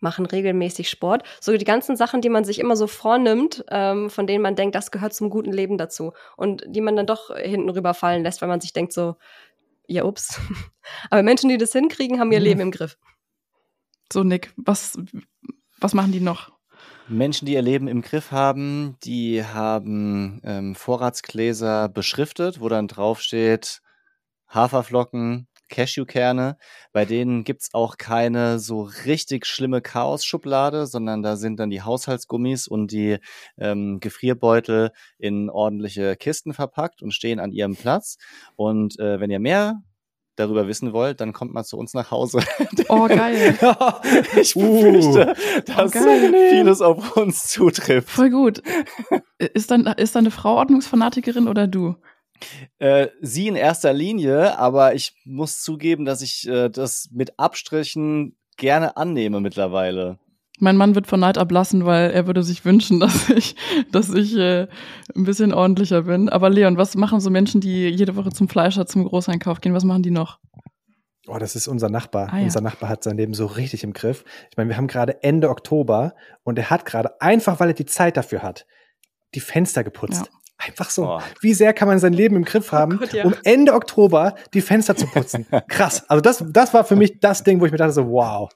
Machen 0.00 0.26
regelmäßig 0.26 0.88
Sport. 0.90 1.22
So 1.40 1.56
die 1.56 1.64
ganzen 1.64 1.96
Sachen, 1.96 2.20
die 2.20 2.28
man 2.28 2.44
sich 2.44 2.58
immer 2.58 2.76
so 2.76 2.86
vornimmt, 2.86 3.64
ähm, 3.70 4.10
von 4.10 4.26
denen 4.26 4.42
man 4.42 4.56
denkt, 4.56 4.74
das 4.74 4.90
gehört 4.90 5.14
zum 5.14 5.30
guten 5.30 5.52
Leben 5.52 5.78
dazu. 5.78 6.12
Und 6.36 6.64
die 6.66 6.80
man 6.80 6.96
dann 6.96 7.06
doch 7.06 7.34
hinten 7.36 7.70
rüberfallen 7.70 8.22
lässt, 8.22 8.40
weil 8.40 8.48
man 8.48 8.60
sich 8.60 8.72
denkt 8.72 8.92
so, 8.92 9.16
ja, 9.86 10.04
ups. 10.04 10.40
Aber 11.10 11.22
Menschen, 11.22 11.48
die 11.48 11.58
das 11.58 11.72
hinkriegen, 11.72 12.20
haben 12.20 12.32
ihr 12.32 12.40
mhm. 12.40 12.44
Leben 12.44 12.60
im 12.60 12.70
Griff. 12.70 12.98
So, 14.12 14.22
Nick, 14.22 14.52
was, 14.56 14.98
was 15.78 15.94
machen 15.94 16.12
die 16.12 16.20
noch? 16.20 16.52
Menschen, 17.08 17.46
die 17.46 17.54
ihr 17.54 17.62
Leben 17.62 17.88
im 17.88 18.02
Griff 18.02 18.32
haben, 18.32 18.96
die 19.02 19.42
haben 19.42 20.40
ähm, 20.44 20.74
Vorratsgläser 20.74 21.88
beschriftet, 21.88 22.60
wo 22.60 22.68
dann 22.68 22.86
draufsteht 22.86 23.80
Haferflocken, 24.48 25.48
Cashewkerne. 25.68 26.56
Bei 26.92 27.04
denen 27.04 27.44
gibt's 27.44 27.70
auch 27.72 27.96
keine 27.96 28.58
so 28.58 28.82
richtig 29.04 29.46
schlimme 29.46 29.80
Chaos-Schublade, 29.80 30.86
sondern 30.86 31.22
da 31.22 31.36
sind 31.36 31.60
dann 31.60 31.70
die 31.70 31.82
Haushaltsgummis 31.82 32.68
und 32.68 32.92
die 32.92 33.18
ähm, 33.58 34.00
Gefrierbeutel 34.00 34.90
in 35.18 35.50
ordentliche 35.50 36.16
Kisten 36.16 36.52
verpackt 36.54 37.02
und 37.02 37.12
stehen 37.12 37.40
an 37.40 37.52
ihrem 37.52 37.76
Platz. 37.76 38.16
Und 38.56 38.98
äh, 38.98 39.20
wenn 39.20 39.30
ihr 39.30 39.40
mehr 39.40 39.82
darüber 40.38 40.68
wissen 40.68 40.92
wollt, 40.92 41.20
dann 41.20 41.32
kommt 41.32 41.52
mal 41.52 41.64
zu 41.64 41.76
uns 41.76 41.94
nach 41.94 42.10
Hause. 42.10 42.40
Oh, 42.88 43.06
geil. 43.08 43.58
ich 44.40 44.54
befürchte, 44.54 45.34
uh, 45.34 45.72
dass 45.72 45.96
oh, 45.96 46.50
vieles 46.50 46.80
auf 46.80 47.16
uns 47.16 47.48
zutrifft. 47.48 48.08
Voll 48.08 48.30
gut. 48.30 48.62
Ist 49.38 49.70
dann, 49.70 49.86
ist 49.86 50.16
dann 50.16 50.24
eine 50.24 50.32
Frau 50.32 50.56
Ordnungsfanatikerin 50.56 51.46
oder 51.46 51.68
du? 51.68 51.94
Äh, 52.78 53.08
sie 53.20 53.48
in 53.48 53.56
erster 53.56 53.92
Linie, 53.92 54.58
aber 54.58 54.94
ich 54.94 55.14
muss 55.24 55.62
zugeben, 55.62 56.04
dass 56.04 56.22
ich 56.22 56.48
äh, 56.48 56.68
das 56.68 57.08
mit 57.12 57.38
Abstrichen 57.38 58.36
gerne 58.56 58.96
annehme 58.96 59.40
mittlerweile. 59.40 60.18
Mein 60.60 60.76
Mann 60.76 60.94
wird 60.94 61.06
von 61.06 61.20
Neid 61.20 61.38
ablassen, 61.38 61.86
weil 61.86 62.10
er 62.10 62.26
würde 62.26 62.42
sich 62.42 62.64
wünschen, 62.64 63.00
dass 63.00 63.30
ich, 63.30 63.56
dass 63.92 64.12
ich 64.12 64.36
äh, 64.36 64.66
ein 65.14 65.24
bisschen 65.24 65.54
ordentlicher 65.54 66.02
bin. 66.02 66.28
Aber 66.28 66.50
Leon, 66.50 66.76
was 66.76 66.96
machen 66.96 67.20
so 67.20 67.30
Menschen, 67.30 67.60
die 67.60 67.88
jede 67.88 68.16
Woche 68.16 68.30
zum 68.30 68.48
Fleischer, 68.48 68.86
zum 68.86 69.04
Großeinkauf 69.04 69.60
gehen? 69.60 69.74
Was 69.74 69.84
machen 69.84 70.02
die 70.02 70.10
noch? 70.10 70.38
Oh, 71.28 71.38
das 71.38 71.54
ist 71.54 71.68
unser 71.68 71.90
Nachbar. 71.90 72.32
Ah, 72.32 72.38
ja. 72.38 72.44
Unser 72.44 72.62
Nachbar 72.62 72.88
hat 72.88 73.04
sein 73.04 73.18
Leben 73.18 73.34
so 73.34 73.46
richtig 73.46 73.84
im 73.84 73.92
Griff. 73.92 74.24
Ich 74.50 74.56
meine, 74.56 74.70
wir 74.70 74.76
haben 74.76 74.86
gerade 74.86 75.22
Ende 75.22 75.50
Oktober 75.50 76.14
und 76.42 76.58
er 76.58 76.70
hat 76.70 76.86
gerade, 76.86 77.20
einfach 77.20 77.60
weil 77.60 77.68
er 77.68 77.74
die 77.74 77.84
Zeit 77.84 78.16
dafür 78.16 78.42
hat, 78.42 78.66
die 79.34 79.40
Fenster 79.40 79.84
geputzt. 79.84 80.26
Ja. 80.26 80.37
Einfach 80.58 80.90
so. 80.90 81.06
Oh. 81.06 81.20
Wie 81.40 81.54
sehr 81.54 81.72
kann 81.72 81.86
man 81.86 82.00
sein 82.00 82.12
Leben 82.12 82.34
im 82.34 82.44
Griff 82.44 82.72
oh 82.72 82.76
haben, 82.76 82.96
oh 82.96 82.98
Gott, 82.98 83.12
ja. 83.12 83.24
um 83.24 83.34
Ende 83.44 83.74
Oktober 83.74 84.34
die 84.54 84.60
Fenster 84.60 84.96
zu 84.96 85.06
putzen? 85.06 85.46
Krass. 85.68 86.04
Also 86.08 86.20
das, 86.20 86.44
das 86.48 86.74
war 86.74 86.84
für 86.84 86.96
mich 86.96 87.20
das 87.20 87.44
Ding, 87.44 87.60
wo 87.60 87.66
ich 87.66 87.72
mir 87.72 87.78
dachte 87.78 87.92
so, 87.92 88.10
wow, 88.10 88.50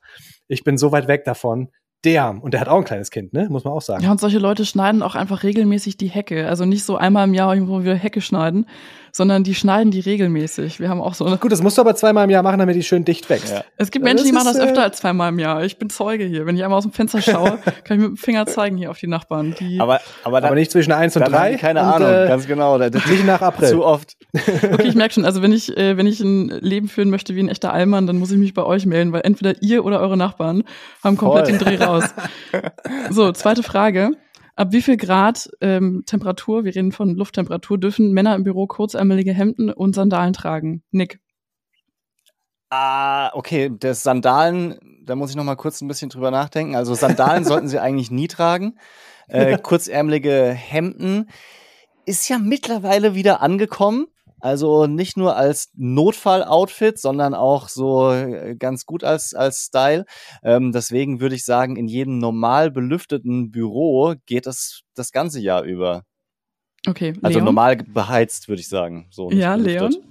ich 0.49 0.65
bin 0.65 0.77
so 0.77 0.91
weit 0.91 1.07
weg 1.07 1.25
davon 1.25 1.71
der, 2.05 2.37
und 2.43 2.53
der 2.53 2.61
hat 2.61 2.69
auch 2.69 2.79
ein 2.79 2.85
kleines 2.85 3.11
Kind, 3.11 3.33
ne? 3.33 3.47
Muss 3.49 3.65
man 3.65 3.73
auch 3.73 3.83
sagen. 3.83 4.03
Ja, 4.03 4.11
und 4.11 4.19
solche 4.19 4.39
Leute 4.39 4.67
schneiden 4.67 5.03
auch 5.03 5.15
einfach 5.15 5.45
regelmäßig 5.45 5.97
die 5.97 6.09
Hecke. 6.09 6.49
Also 6.49 6.65
nicht 6.65 6.85
so 6.85 6.97
einmal 6.97 7.29
im 7.29 7.35
Jahr 7.35 7.55
irgendwo 7.55 7.85
wir 7.85 7.95
Hecke 7.95 8.21
schneiden, 8.21 8.67
sondern 9.13 9.45
die 9.45 9.55
schneiden 9.55 9.91
die 9.91 10.01
regelmäßig. 10.01 10.81
Wir 10.81 10.89
haben 10.89 11.01
auch 11.01 11.15
so. 11.15 11.25
Gut, 11.37 11.53
das 11.53 11.63
musst 11.63 11.77
du 11.77 11.83
aber 11.83 11.95
zweimal 11.95 12.25
im 12.25 12.31
Jahr 12.31 12.43
machen, 12.43 12.59
damit 12.59 12.77
die 12.77 12.83
schön 12.83 13.05
dicht 13.05 13.29
wächst. 13.29 13.53
Ja. 13.53 13.63
Es 13.77 13.91
gibt 13.91 14.05
Menschen, 14.05 14.27
die 14.27 14.33
machen 14.33 14.47
das 14.47 14.59
öfter 14.59 14.81
äh, 14.81 14.85
als 14.85 14.99
zweimal 14.99 15.29
im 15.29 15.39
Jahr. 15.39 15.63
Ich 15.65 15.79
bin 15.79 15.91
Zeuge 15.91 16.25
hier. 16.25 16.47
Wenn 16.47 16.57
ich 16.57 16.65
einmal 16.65 16.79
aus 16.79 16.85
dem 16.85 16.93
Fenster 16.93 17.21
schaue, 17.21 17.59
kann 17.85 17.99
ich 17.99 17.99
mit 17.99 18.09
dem 18.09 18.17
Finger 18.17 18.47
zeigen 18.47 18.79
hier 18.79 18.91
auf 18.91 18.99
die 18.99 19.07
Nachbarn. 19.07 19.55
Die 19.61 19.79
aber, 19.79 20.01
aber, 20.25 20.41
dann, 20.41 20.49
aber 20.49 20.55
nicht 20.57 20.71
zwischen 20.71 20.93
eins 20.93 21.15
und 21.15 21.29
drei. 21.29 21.57
Keine 21.57 21.81
und, 21.81 21.87
Ahnung, 21.87 22.09
äh, 22.09 22.27
ganz 22.27 22.47
genau. 22.47 22.79
Nicht 22.79 23.27
nach 23.27 23.43
April. 23.43 23.69
Zu 23.69 23.85
oft. 23.85 24.17
Okay, 24.35 24.89
ich 24.89 24.95
merke 24.95 25.13
schon, 25.13 25.27
also 25.27 25.43
wenn 25.43 25.53
ich, 25.53 25.77
äh, 25.77 25.99
wenn 25.99 26.07
ich 26.07 26.21
ein 26.21 26.49
Leben 26.49 26.89
führen 26.89 27.11
möchte 27.11 27.35
wie 27.35 27.41
ein 27.41 27.51
echter 27.51 27.73
Allmann, 27.73 28.07
dann 28.07 28.17
muss 28.17 28.31
ich 28.31 28.39
mich 28.39 28.55
bei 28.55 28.65
euch 28.65 28.87
melden, 28.87 29.13
weil 29.13 29.21
entweder 29.25 29.61
ihr 29.61 29.85
oder 29.85 30.01
eure 30.01 30.17
Nachbarn 30.17 30.65
haben 31.05 31.19
komplett 31.19 31.49
Voll. 31.49 31.59
den 31.59 31.79
Dreh 31.79 31.85
raus. 31.85 32.05
So, 33.11 33.33
zweite 33.33 33.63
Frage. 33.63 34.13
Ab 34.63 34.71
wie 34.71 34.81
viel 34.81 34.97
Grad 34.97 35.51
ähm, 35.61 36.05
Temperatur, 36.07 36.65
wir 36.65 36.73
reden 36.73 36.93
von 36.93 37.17
Lufttemperatur, 37.17 37.79
dürfen 37.79 38.13
Männer 38.13 38.37
im 38.37 38.45
Büro 38.45 38.69
kurzärmelige 38.69 39.33
Hemden 39.33 39.73
und 39.73 39.93
Sandalen 39.93 40.35
tragen? 40.35 40.85
Nick. 40.93 41.19
Ah, 42.71 43.35
okay, 43.35 43.73
das 43.77 44.05
Sandalen, 44.05 44.79
da 45.05 45.17
muss 45.17 45.31
ich 45.31 45.37
noch 45.37 45.43
mal 45.43 45.57
kurz 45.57 45.81
ein 45.81 45.89
bisschen 45.89 46.11
drüber 46.11 46.31
nachdenken. 46.31 46.77
Also 46.77 46.95
Sandalen 46.95 47.45
sollten 47.45 47.67
sie 47.67 47.81
eigentlich 47.81 48.13
nie 48.13 48.29
tragen. 48.29 48.79
Äh, 49.27 49.59
kurzärmelige 49.59 50.53
Hemden 50.53 51.29
ist 52.07 52.29
ja 52.29 52.39
mittlerweile 52.39 53.17
wieder 53.17 53.43
angekommen. 53.43 54.07
Also 54.43 54.88
nicht 54.88 55.16
nur 55.16 55.36
als 55.36 55.70
Notfall-Outfit, 55.76 56.99
sondern 56.99 57.32
auch 57.32 57.68
so 57.68 58.11
äh, 58.11 58.57
ganz 58.57 58.86
gut 58.86 59.05
als, 59.05 59.34
als 59.34 59.66
Style. 59.66 60.05
Ähm, 60.43 60.72
deswegen 60.72 61.20
würde 61.20 61.36
ich 61.36 61.45
sagen, 61.45 61.76
in 61.76 61.86
jedem 61.86 62.18
normal 62.18 62.72
belüfteten 62.72 63.53
Büro 63.53 64.14
geht 64.26 64.47
das 64.47 64.82
das 64.97 65.12
ganze 65.12 65.38
Jahr 65.38 65.62
über. 65.62 66.03
Okay. 66.88 67.12
Also 67.22 67.38
normal 67.38 67.76
beheizt, 67.76 68.49
würde 68.49 68.61
ich 68.61 68.68
sagen. 68.68 69.07
So 69.11 69.30
ja, 69.30 69.57
belüftet. 69.57 69.93
Leon? 69.93 70.05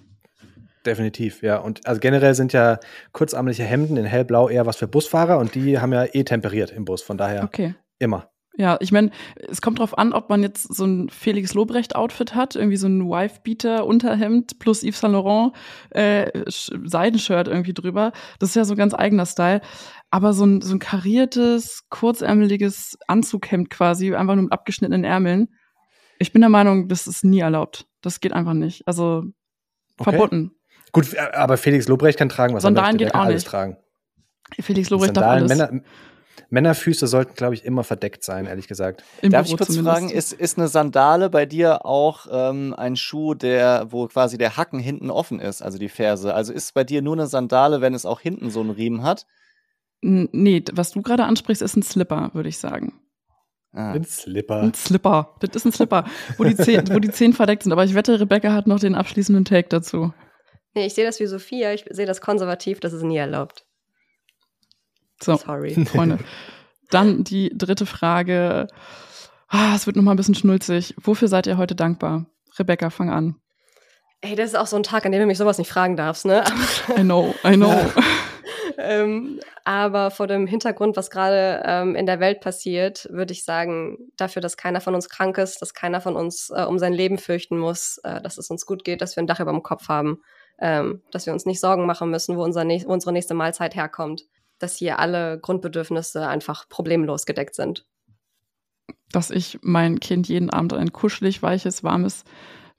Definitiv, 0.86 1.44
ja. 1.44 1.58
Und 1.58 1.86
also 1.86 2.00
generell 2.00 2.34
sind 2.34 2.54
ja 2.54 2.80
kurzarmliche 3.12 3.64
Hemden 3.64 3.98
in 3.98 4.06
hellblau 4.06 4.48
eher 4.48 4.66
was 4.66 4.78
für 4.78 4.88
Busfahrer 4.88 5.40
und 5.40 5.56
die 5.56 5.78
haben 5.80 5.92
ja 5.92 6.06
eh 6.06 6.24
temperiert 6.24 6.72
im 6.72 6.86
Bus, 6.86 7.02
von 7.02 7.18
daher 7.18 7.44
okay. 7.44 7.76
immer. 8.00 8.32
Ja, 8.58 8.78
ich 8.82 8.92
meine, 8.92 9.12
es 9.50 9.62
kommt 9.62 9.80
drauf 9.80 9.98
an, 9.98 10.12
ob 10.12 10.30
man 10.30 10.44
jetzt 10.44 10.76
so 10.76 10.86
ein 10.86 11.10
Felix 11.10 11.54
Lobrecht-Outfit 11.54 12.36
hat, 12.36 12.56
irgendwie 12.56 12.76
so 12.76 12.88
ein 12.88 13.08
Wife-Beater-Unterhemd 13.08 14.60
plus 14.60 14.84
Yves 14.84 15.00
Saint 15.00 15.14
Laurent 15.14 15.54
äh, 15.92 16.30
Seidenshirt 16.48 17.48
irgendwie 17.48 17.74
drüber. 17.74 18.12
Das 18.40 18.50
ist 18.50 18.56
ja 18.56 18.66
so 18.66 18.74
ein 18.74 18.78
ganz 18.78 18.94
eigener 18.94 19.26
Style. 19.26 19.62
Aber 20.10 20.34
so 20.34 20.46
ein, 20.46 20.62
so 20.62 20.76
ein 20.76 20.80
kariertes, 20.80 21.88
kurzärmeliges 21.90 22.98
Anzughemd 23.08 23.70
quasi, 23.70 24.14
einfach 24.14 24.36
nur 24.36 24.44
mit 24.44 24.52
abgeschnittenen 24.52 25.06
Ärmeln. 25.06 25.48
Ich 26.20 26.34
bin 26.34 26.42
der 26.42 26.50
Meinung, 26.50 26.90
das 26.90 27.08
ist 27.08 27.24
nie 27.24 27.40
erlaubt. 27.40 27.88
Das 28.02 28.20
geht 28.20 28.34
einfach 28.34 28.54
nicht. 28.54 28.86
Also 28.86 29.24
okay. 29.98 30.12
verboten. 30.12 30.52
Gut, 30.92 31.18
aber 31.18 31.56
Felix 31.56 31.88
Lobrecht 31.88 32.20
kann 32.20 32.28
tragen, 32.28 32.54
was 32.54 32.64
Sandalen 32.64 33.00
er 33.00 33.06
möchte. 33.06 33.06
geht 33.06 33.16
auch 33.16 33.28
nicht. 33.28 33.48
tragen. 33.48 33.78
Felix 34.60 34.90
Lobrecht 34.90 35.16
darf 35.16 35.26
alles. 35.26 35.48
Männer, 35.48 35.82
Männerfüße 36.50 37.08
sollten, 37.08 37.36
glaube 37.36 37.54
ich, 37.54 37.66
immer 37.66 37.84
verdeckt 37.84 38.24
sein, 38.24 38.46
ehrlich 38.46 38.68
gesagt. 38.68 39.04
Im 39.22 39.32
Darf 39.32 39.46
Büro 39.46 39.54
ich 39.54 39.58
kurz 39.58 39.70
zumindest. 39.70 39.96
fragen, 39.96 40.10
ist, 40.10 40.34
ist 40.34 40.58
eine 40.58 40.68
Sandale 40.68 41.30
bei 41.30 41.46
dir 41.46 41.86
auch 41.86 42.28
ähm, 42.32 42.74
ein 42.78 42.96
Schuh, 42.96 43.34
der, 43.34 43.88
wo 43.90 44.08
quasi 44.08 44.38
der 44.38 44.58
Hacken 44.58 44.80
hinten 44.80 45.10
offen 45.10 45.40
ist, 45.40 45.62
also 45.62 45.78
die 45.78 45.90
Ferse? 45.90 46.34
Also 46.34 46.54
ist 46.54 46.74
bei 46.74 46.84
dir 46.84 47.02
nur 47.02 47.14
eine 47.14 47.28
Sandale, 47.28 47.82
wenn 47.82 47.94
es 47.94 48.06
auch 48.06 48.20
hinten 48.20 48.50
so 48.50 48.62
einen 48.62 48.72
Riemen 48.72 49.04
hat? 49.04 49.26
Nee, 50.02 50.64
was 50.74 50.92
du 50.92 51.02
gerade 51.02 51.26
ansprichst, 51.26 51.62
ist 51.62 51.76
ein 51.76 51.84
Slipper, 51.84 52.32
würde 52.34 52.50
ich 52.50 52.58
sagen. 52.58 52.94
Ah. 53.74 53.94
Ein 53.94 54.04
Slipper. 54.04 54.62
Ein 54.62 54.74
Slipper. 54.74 55.36
Das 55.40 55.52
ist 55.56 55.66
ein 55.66 55.72
Slipper, 55.72 56.06
wo 56.38 56.44
die, 56.44 56.56
Zehen, 56.56 56.90
wo 56.92 57.00
die 57.00 57.12
Zehen 57.12 57.34
verdeckt 57.34 57.64
sind. 57.64 57.72
Aber 57.72 57.86
ich 57.86 57.94
wette, 57.94 58.20
Rebecca 58.20 58.52
hat 58.52 58.68
noch 58.68 58.80
den 58.80 58.96
abschließenden 58.96 59.46
Take 59.46 59.70
dazu. 59.70 60.14
Nee, 60.74 60.88
ich 60.88 60.94
sehe 60.94 61.06
das 61.06 61.20
wie 61.20 61.26
Sophia. 61.26 61.74
Ich 61.74 61.86
sehe 61.90 62.06
das 62.06 62.20
konservativ. 62.20 62.80
Das 62.80 62.94
ist 62.94 63.04
nie 63.04 63.18
erlaubt. 63.18 63.66
So, 65.22 65.38
Sorry. 65.38 65.74
Freunde. 65.86 66.20
Dann 66.90 67.24
die 67.24 67.52
dritte 67.56 67.86
Frage. 67.86 68.68
Ah, 69.48 69.76
es 69.76 69.86
wird 69.86 69.96
noch 69.96 70.04
mal 70.04 70.12
ein 70.12 70.18
bisschen 70.18 70.36
schnulzig. 70.36 70.96
Wofür 71.02 71.28
seid 71.28 71.48
ihr 71.48 71.58
heute 71.58 71.76
dankbar? 71.76 72.26
Rebecca, 72.58 72.90
fang 72.90 73.10
an. 73.10 73.36
Ey, 74.22 74.36
das 74.36 74.52
ist 74.52 74.56
auch 74.56 74.68
so 74.68 74.76
ein 74.76 74.84
Tag, 74.84 75.06
an 75.06 75.12
dem 75.12 75.22
du 75.22 75.28
mich 75.28 75.38
sowas 75.38 75.58
nicht 75.58 75.72
fragen 75.72 75.96
darfst, 75.96 76.26
ne? 76.26 76.44
I 76.98 77.02
know, 77.02 77.34
I 77.44 77.56
know. 77.56 77.76
ähm, 78.78 79.40
aber 79.66 80.12
vor 80.12 80.28
dem 80.28 80.46
Hintergrund, 80.46 80.96
was 80.96 81.10
gerade 81.10 81.64
ähm, 81.66 81.96
in 81.96 82.06
der 82.06 82.20
Welt 82.20 82.40
passiert, 82.40 83.08
würde 83.10 83.34
ich 83.34 83.44
sagen, 83.44 83.98
dafür, 84.18 84.42
dass 84.42 84.58
keiner 84.58 84.80
von 84.80 84.94
uns 84.94 85.10
krank 85.10 85.38
ist, 85.38 85.62
dass 85.62 85.74
keiner 85.74 86.02
von 86.02 86.16
uns 86.16 86.52
äh, 86.56 86.64
um 86.64 86.78
sein 86.78 86.94
Leben 86.94 87.18
fürchten 87.18 87.58
muss, 87.58 88.00
äh, 88.04 88.22
dass 88.22 88.38
es 88.38 88.50
uns 88.52 88.66
gut 88.66 88.84
geht, 88.84 89.02
dass 89.02 89.16
wir 89.16 89.24
ein 89.24 89.28
Dach 89.28 89.40
über 89.40 89.52
dem 89.52 89.64
Kopf 89.64 89.88
haben, 89.88 90.22
ähm, 90.60 91.02
dass 91.12 91.26
wir 91.26 91.34
uns 91.34 91.46
nicht 91.46 91.60
Sorgen 91.60 91.88
machen 91.88 92.12
müssen, 92.12 92.38
wo, 92.38 92.44
unser 92.44 92.64
wo 92.64 92.94
unsere 92.94 93.14
nächste 93.14 93.34
Mahlzeit 93.34 93.76
herkommt 93.76 94.24
dass 94.62 94.78
hier 94.78 95.00
alle 95.00 95.40
Grundbedürfnisse 95.40 96.28
einfach 96.28 96.68
problemlos 96.70 97.26
gedeckt 97.26 97.56
sind. 97.56 97.86
Dass 99.12 99.30
ich 99.30 99.60
mein 99.62 100.00
Kind 100.00 100.28
jeden 100.28 100.50
Abend 100.50 100.74
ein 100.74 100.92
kuschelig, 100.92 101.42
weiches, 101.44 101.84
warmes 101.84 102.24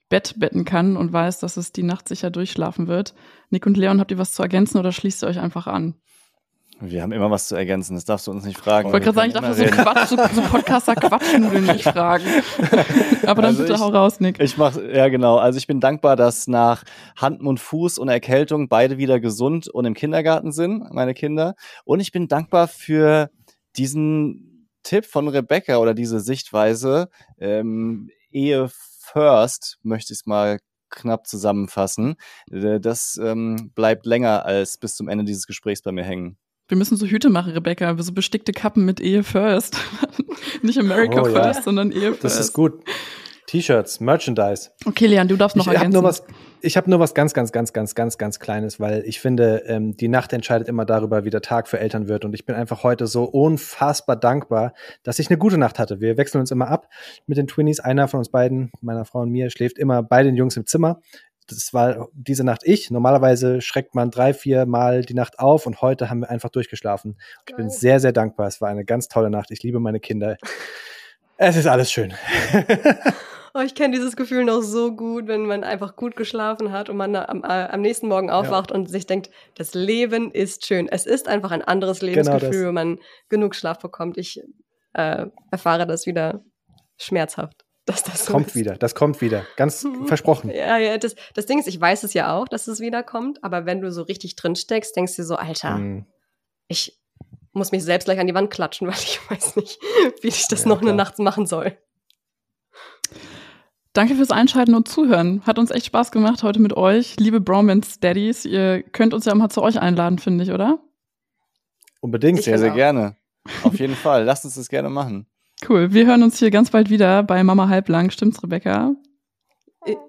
Bett 0.09 0.35
betten 0.39 0.64
kann 0.64 0.97
und 0.97 1.12
weiß, 1.12 1.41
dass 1.41 1.57
es 1.57 1.72
die 1.72 1.83
Nacht 1.83 2.09
sicher 2.09 2.30
durchschlafen 2.30 2.87
wird. 2.87 3.14
Nick 3.51 3.66
und 3.66 3.76
Leon, 3.76 4.01
habt 4.01 4.11
ihr 4.11 4.18
was 4.18 4.33
zu 4.33 4.43
ergänzen 4.43 4.78
oder 4.78 4.93
schließt 4.93 5.24
ihr 5.24 5.26
euch 5.26 5.41
einfach 5.41 5.66
an? 5.66 5.95
Wir 6.85 7.03
haben 7.03 7.12
immer 7.12 7.30
was 7.30 7.47
zu 7.47 7.55
ergänzen, 7.55 7.95
das 7.95 8.05
darfst 8.05 8.26
du 8.26 8.33
uns 8.33 8.45
nicht 8.45 8.59
fragen. 8.59 8.89
Ich 8.89 8.93
wollte 8.93 9.12
gerade 9.12 9.16
sagen, 9.16 9.28
ich 9.28 9.35
darf 9.35 9.57
so 9.57 9.83
Quatsch, 9.83 10.09
so, 10.09 10.43
so 10.43 10.49
Podcaster 10.49 10.97
Quatschnudeln 10.97 11.64
nicht 11.64 11.85
fragen. 11.85 12.24
Aber 13.22 13.43
dann 13.43 13.51
also 13.51 13.62
bitte 13.62 13.74
ich, 13.74 13.80
hau 13.80 13.91
raus, 13.91 14.18
Nick. 14.18 14.41
Ich 14.41 14.57
mach, 14.59 14.76
ja 14.76 15.09
genau. 15.09 15.37
Also 15.37 15.59
ich 15.59 15.68
bin 15.68 15.78
dankbar, 15.78 16.16
dass 16.16 16.49
nach 16.49 16.83
Hand, 17.16 17.41
Mund, 17.41 17.61
Fuß 17.61 17.99
und 17.99 18.09
Erkältung 18.09 18.68
beide 18.68 18.99
wieder 18.99 19.20
gesund 19.20 19.68
und 19.68 19.85
im 19.85 19.95
Kindergarten 19.95 20.51
sind, 20.51 20.93
meine 20.93 21.14
Kinder. 21.14 21.55
Und 21.85 22.01
ich 22.01 22.11
bin 22.11 22.26
dankbar 22.26 22.66
für 22.66 23.30
diesen 23.76 24.68
Tipp 24.83 25.07
von 25.07 25.28
Rebecca 25.28 25.76
oder 25.76 25.95
diese 25.95 26.18
Sichtweise, 26.18 27.11
ähm, 27.39 28.11
Ehe 28.33 28.68
first, 28.99 29.78
möchte 29.83 30.12
ich 30.12 30.20
es 30.20 30.26
mal 30.26 30.59
knapp 30.91 31.28
zusammenfassen. 31.28 32.16
Äh, 32.51 32.80
das 32.80 33.20
ähm, 33.22 33.70
bleibt 33.74 34.05
länger 34.05 34.45
als 34.45 34.78
bis 34.78 34.97
zum 34.97 35.09
Ende 35.09 35.24
dieses 35.24 35.47
Gesprächs 35.47 35.83
bei 35.83 35.93
mir 35.93 36.05
hängen. 36.05 36.39
Wir 36.73 36.79
müssen 36.79 36.97
so 36.97 37.05
Hüte 37.05 37.29
machen, 37.29 37.53
Rebecca, 37.53 37.95
so 37.99 38.12
bestickte 38.12 38.55
Kappen 38.55 38.87
mit 38.87 38.99
Ehe 38.99 39.25
First. 39.25 39.77
Nicht 40.62 40.79
America 40.79 41.20
oh, 41.20 41.25
First, 41.27 41.59
ja. 41.59 41.62
sondern 41.64 41.93
Ehe 41.93 42.12
First. 42.12 42.25
Das 42.25 42.41
ist 42.41 42.55
gut. 42.55 42.83
T-Shirts, 43.47 44.01
Merchandise. 44.01 44.70
Okay, 44.87 45.05
Leon, 45.07 45.29
du 45.29 45.37
darfst 45.37 45.55
noch 45.55 45.66
ich 45.66 45.75
ergänzen. 45.75 45.97
Hab 45.99 46.03
nur 46.03 46.09
was, 46.09 46.25
ich 46.62 46.79
habe 46.79 46.89
nur 46.89 46.99
was 46.99 47.12
ganz, 47.12 47.35
ganz, 47.35 47.53
ganz, 47.53 47.75
ganz, 47.75 47.95
ganz, 47.95 48.16
ganz 48.16 48.39
Kleines, 48.39 48.81
weil 48.81 49.03
ich 49.05 49.20
finde, 49.20 49.64
ähm, 49.66 49.99
die 49.99 50.09
Nacht 50.09 50.33
entscheidet 50.33 50.66
immer 50.66 50.87
darüber, 50.87 51.27
wie 51.27 51.31
der 51.31 51.43
Tag 51.43 51.68
für 51.68 51.79
Eltern 51.79 52.09
wird. 52.09 52.25
Und 52.25 52.33
ich 52.33 52.47
bin 52.47 52.57
einfach 52.57 52.85
heute 52.85 53.07
so 53.07 53.25
unfassbar 53.25 54.16
dankbar, 54.16 54.73
dass 55.03 55.18
ich 55.18 55.29
eine 55.29 55.37
gute 55.37 55.59
Nacht 55.59 55.79
hatte. 55.79 56.01
Wir 56.01 56.16
wechseln 56.16 56.41
uns 56.41 56.51
immer 56.51 56.68
ab 56.68 56.89
mit 57.27 57.37
den 57.37 57.49
Twinnies. 57.49 57.81
Einer 57.81 58.09
von 58.09 58.16
uns 58.16 58.31
beiden, 58.31 58.73
meiner 58.81 59.05
Frau 59.05 59.20
und 59.20 59.31
mir, 59.31 59.51
schläft 59.51 59.77
immer 59.77 60.03
bei 60.03 60.23
den 60.23 60.37
Jungs 60.37 60.57
im 60.57 60.64
Zimmer 60.64 61.03
das 61.47 61.74
war 61.74 62.09
diese 62.12 62.45
Nacht 62.45 62.62
ich. 62.64 62.90
Normalerweise 62.90 63.61
schreckt 63.61 63.95
man 63.95 64.11
drei, 64.11 64.34
vier 64.34 64.66
Mal 64.66 65.03
die 65.03 65.14
Nacht 65.14 65.38
auf 65.38 65.66
und 65.66 65.80
heute 65.82 66.11
haben 66.11 66.20
wir 66.20 66.30
einfach 66.30 66.51
durchgeschlafen. 66.51 67.18
Ich 67.49 67.57
bin 67.57 67.70
sehr, 67.70 68.01
sehr 68.01 68.12
dankbar. 68.12 68.47
Es 68.47 68.61
war 68.61 68.68
eine 68.68 68.84
ganz 68.84 69.09
tolle 69.09 69.30
Nacht. 69.30 69.51
Ich 69.51 69.62
liebe 69.62 69.80
meine 69.80 70.01
Kinder. 70.01 70.36
Es 71.38 71.57
ist 71.57 71.66
alles 71.66 71.90
schön. 71.90 72.14
oh, 73.55 73.61
ich 73.61 73.74
kenne 73.74 73.97
dieses 73.97 74.14
Gefühl 74.14 74.45
noch 74.45 74.61
so 74.61 74.95
gut, 74.95 75.26
wenn 75.26 75.47
man 75.47 75.64
einfach 75.64 75.97
gut 75.97 76.14
geschlafen 76.14 76.70
hat 76.70 76.88
und 76.88 76.97
man 76.97 77.16
am, 77.16 77.43
äh, 77.43 77.47
am 77.47 77.80
nächsten 77.80 78.07
Morgen 78.07 78.30
aufwacht 78.30 78.70
ja. 78.70 78.76
und 78.76 78.88
sich 78.88 79.07
denkt, 79.07 79.28
das 79.57 79.74
Leben 79.74 80.30
ist 80.30 80.66
schön. 80.66 80.86
Es 80.88 81.05
ist 81.05 81.26
einfach 81.26 81.51
ein 81.51 81.62
anderes 81.62 81.99
genau 81.99 82.12
Lebensgefühl, 82.12 82.51
genau 82.51 82.66
wenn 82.68 82.74
man 82.74 82.99
genug 83.28 83.57
Schlaf 83.57 83.80
bekommt. 83.80 84.18
Ich 84.18 84.40
äh, 84.93 85.26
erfahre 85.51 85.86
das 85.86 86.07
wieder 86.07 86.45
schmerzhaft 86.97 87.64
dass 87.85 88.03
das 88.03 88.26
so 88.26 88.33
kommt 88.33 88.49
ist. 88.49 88.55
wieder, 88.55 88.76
das 88.76 88.95
kommt 88.95 89.20
wieder, 89.20 89.45
ganz 89.57 89.85
mhm. 89.85 90.07
versprochen. 90.07 90.51
Ja, 90.51 90.78
ja, 90.78 90.99
das, 90.99 91.14
das 91.35 91.47
Ding 91.47 91.59
ist, 91.59 91.66
ich 91.66 91.80
weiß 91.80 92.05
es 92.05 92.14
ja 92.14 92.35
auch, 92.35 92.49
dass 92.49 92.68
es 92.68 92.80
wiederkommt, 92.80 93.43
aber 93.43 93.66
wenn 93.66 93.80
du 93.80 93.91
so 93.91 94.03
richtig 94.03 94.37
drin 94.37 94.57
steckst, 94.57 94.95
denkst 94.97 95.16
du 95.16 95.24
so, 95.24 95.37
Alter, 95.37 95.78
mhm. 95.78 96.07
ich 96.68 97.01
muss 97.53 97.72
mich 97.72 97.85
selbst 97.85 98.07
gleich 98.07 98.18
an 98.18 98.26
die 98.26 98.35
Wand 98.35 98.51
klatschen, 98.51 98.87
weil 98.89 98.95
ich 98.95 99.18
weiß 99.30 99.57
nicht, 99.57 99.80
wie 100.20 100.28
ich 100.28 100.49
das 100.49 100.62
ja, 100.62 100.68
noch 100.68 100.80
klar. 100.80 100.91
eine 100.91 100.97
Nacht 100.97 101.18
machen 101.18 101.47
soll. 101.47 101.76
Danke 103.95 104.14
fürs 104.14 104.30
Einschalten 104.30 104.74
und 104.74 104.89
Zuhören. 104.89 105.43
Hat 105.45 105.59
uns 105.59 105.70
echt 105.70 105.85
Spaß 105.87 106.12
gemacht 106.12 106.43
heute 106.43 106.61
mit 106.61 106.74
euch. 106.74 107.16
Liebe 107.18 107.43
Bromance 107.43 108.01
Daddies, 108.01 108.47
ihr 108.47 108.83
könnt 108.83 109.12
uns 109.12 109.26
ja 109.26 109.35
mal 109.35 109.51
zu 109.51 109.61
euch 109.61 109.78
einladen, 109.78 110.18
finde 110.18 110.45
ich, 110.45 110.51
oder? 110.51 110.78
Unbedingt. 112.01 112.39
Ich 112.39 112.47
sehr, 112.47 112.59
sehr 112.59 112.72
auch. 112.72 112.76
gerne. 112.76 113.16
Auf 113.64 113.78
jeden 113.78 113.95
Fall. 113.95 114.24
Lasst 114.24 114.47
uns 114.47 114.55
das 114.55 114.70
gerne 114.70 114.89
machen. 114.89 115.26
Cool. 115.69 115.93
Wir 115.93 116.07
hören 116.07 116.23
uns 116.23 116.39
hier 116.39 116.51
ganz 116.51 116.71
bald 116.71 116.91
wieder 116.91 117.23
bei 117.23 117.43
Mama 117.45 117.69
Halblang. 117.69 118.11
Stimmt's, 118.11 118.43
Rebecca? 118.43 118.95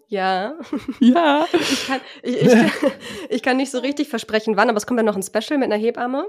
Ja. 0.08 0.54
Ja. 1.00 1.46
Ich 1.52 1.88
kann, 1.88 2.00
ich, 2.22 2.42
ich, 2.42 2.52
kann, 2.52 2.72
ich 3.30 3.42
kann 3.42 3.58
nicht 3.58 3.72
so 3.72 3.80
richtig 3.80 4.08
versprechen, 4.08 4.56
wann, 4.58 4.70
aber 4.70 4.78
es 4.78 4.86
kommt 4.86 5.00
dann 5.00 5.08
noch 5.08 5.16
ein 5.16 5.24
Special 5.24 5.58
mit 5.58 5.72
einer 5.72 5.82
Hebamme. 5.82 6.26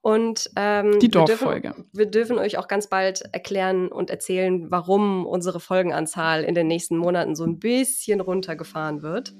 Und 0.00 0.50
ähm, 0.56 0.98
Die 0.98 1.02
wir 1.06 1.10
Dorffolge. 1.10 1.68
dürfen, 1.68 1.84
wir 1.92 2.06
dürfen 2.06 2.38
euch 2.38 2.58
auch 2.58 2.66
ganz 2.66 2.88
bald 2.88 3.22
erklären 3.32 3.88
und 3.88 4.10
erzählen, 4.10 4.70
warum 4.70 5.26
unsere 5.26 5.60
Folgenanzahl 5.60 6.42
in 6.42 6.54
den 6.56 6.66
nächsten 6.66 6.96
Monaten 6.96 7.36
so 7.36 7.44
ein 7.44 7.58
bisschen 7.60 8.20
runtergefahren 8.20 9.02
wird. 9.02 9.34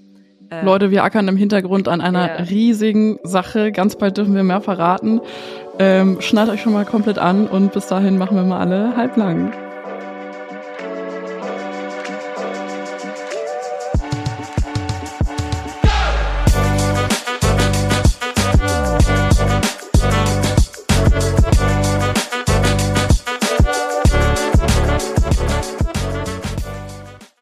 Äh, 0.51 0.65
Leute, 0.65 0.91
wir 0.93 1.03
ackern 1.03 1.27
im 1.29 1.37
Hintergrund 1.37 1.89
an 1.89 2.01
einer 2.01 2.29
Ja. 2.29 2.35
riesigen 2.45 3.19
Sache. 3.25 3.73
Ganz 3.73 3.97
bald 3.97 4.17
dürfen 4.19 4.35
wir 4.35 4.43
mehr 4.45 4.61
verraten. 4.61 5.21
Ähm, 5.83 6.21
schnallt 6.21 6.51
euch 6.51 6.61
schon 6.61 6.75
mal 6.75 6.85
komplett 6.85 7.17
an 7.17 7.47
und 7.47 7.73
bis 7.73 7.87
dahin 7.87 8.19
machen 8.19 8.37
wir 8.37 8.43
mal 8.43 8.61
alle 8.61 8.95
halblang. 8.99 9.51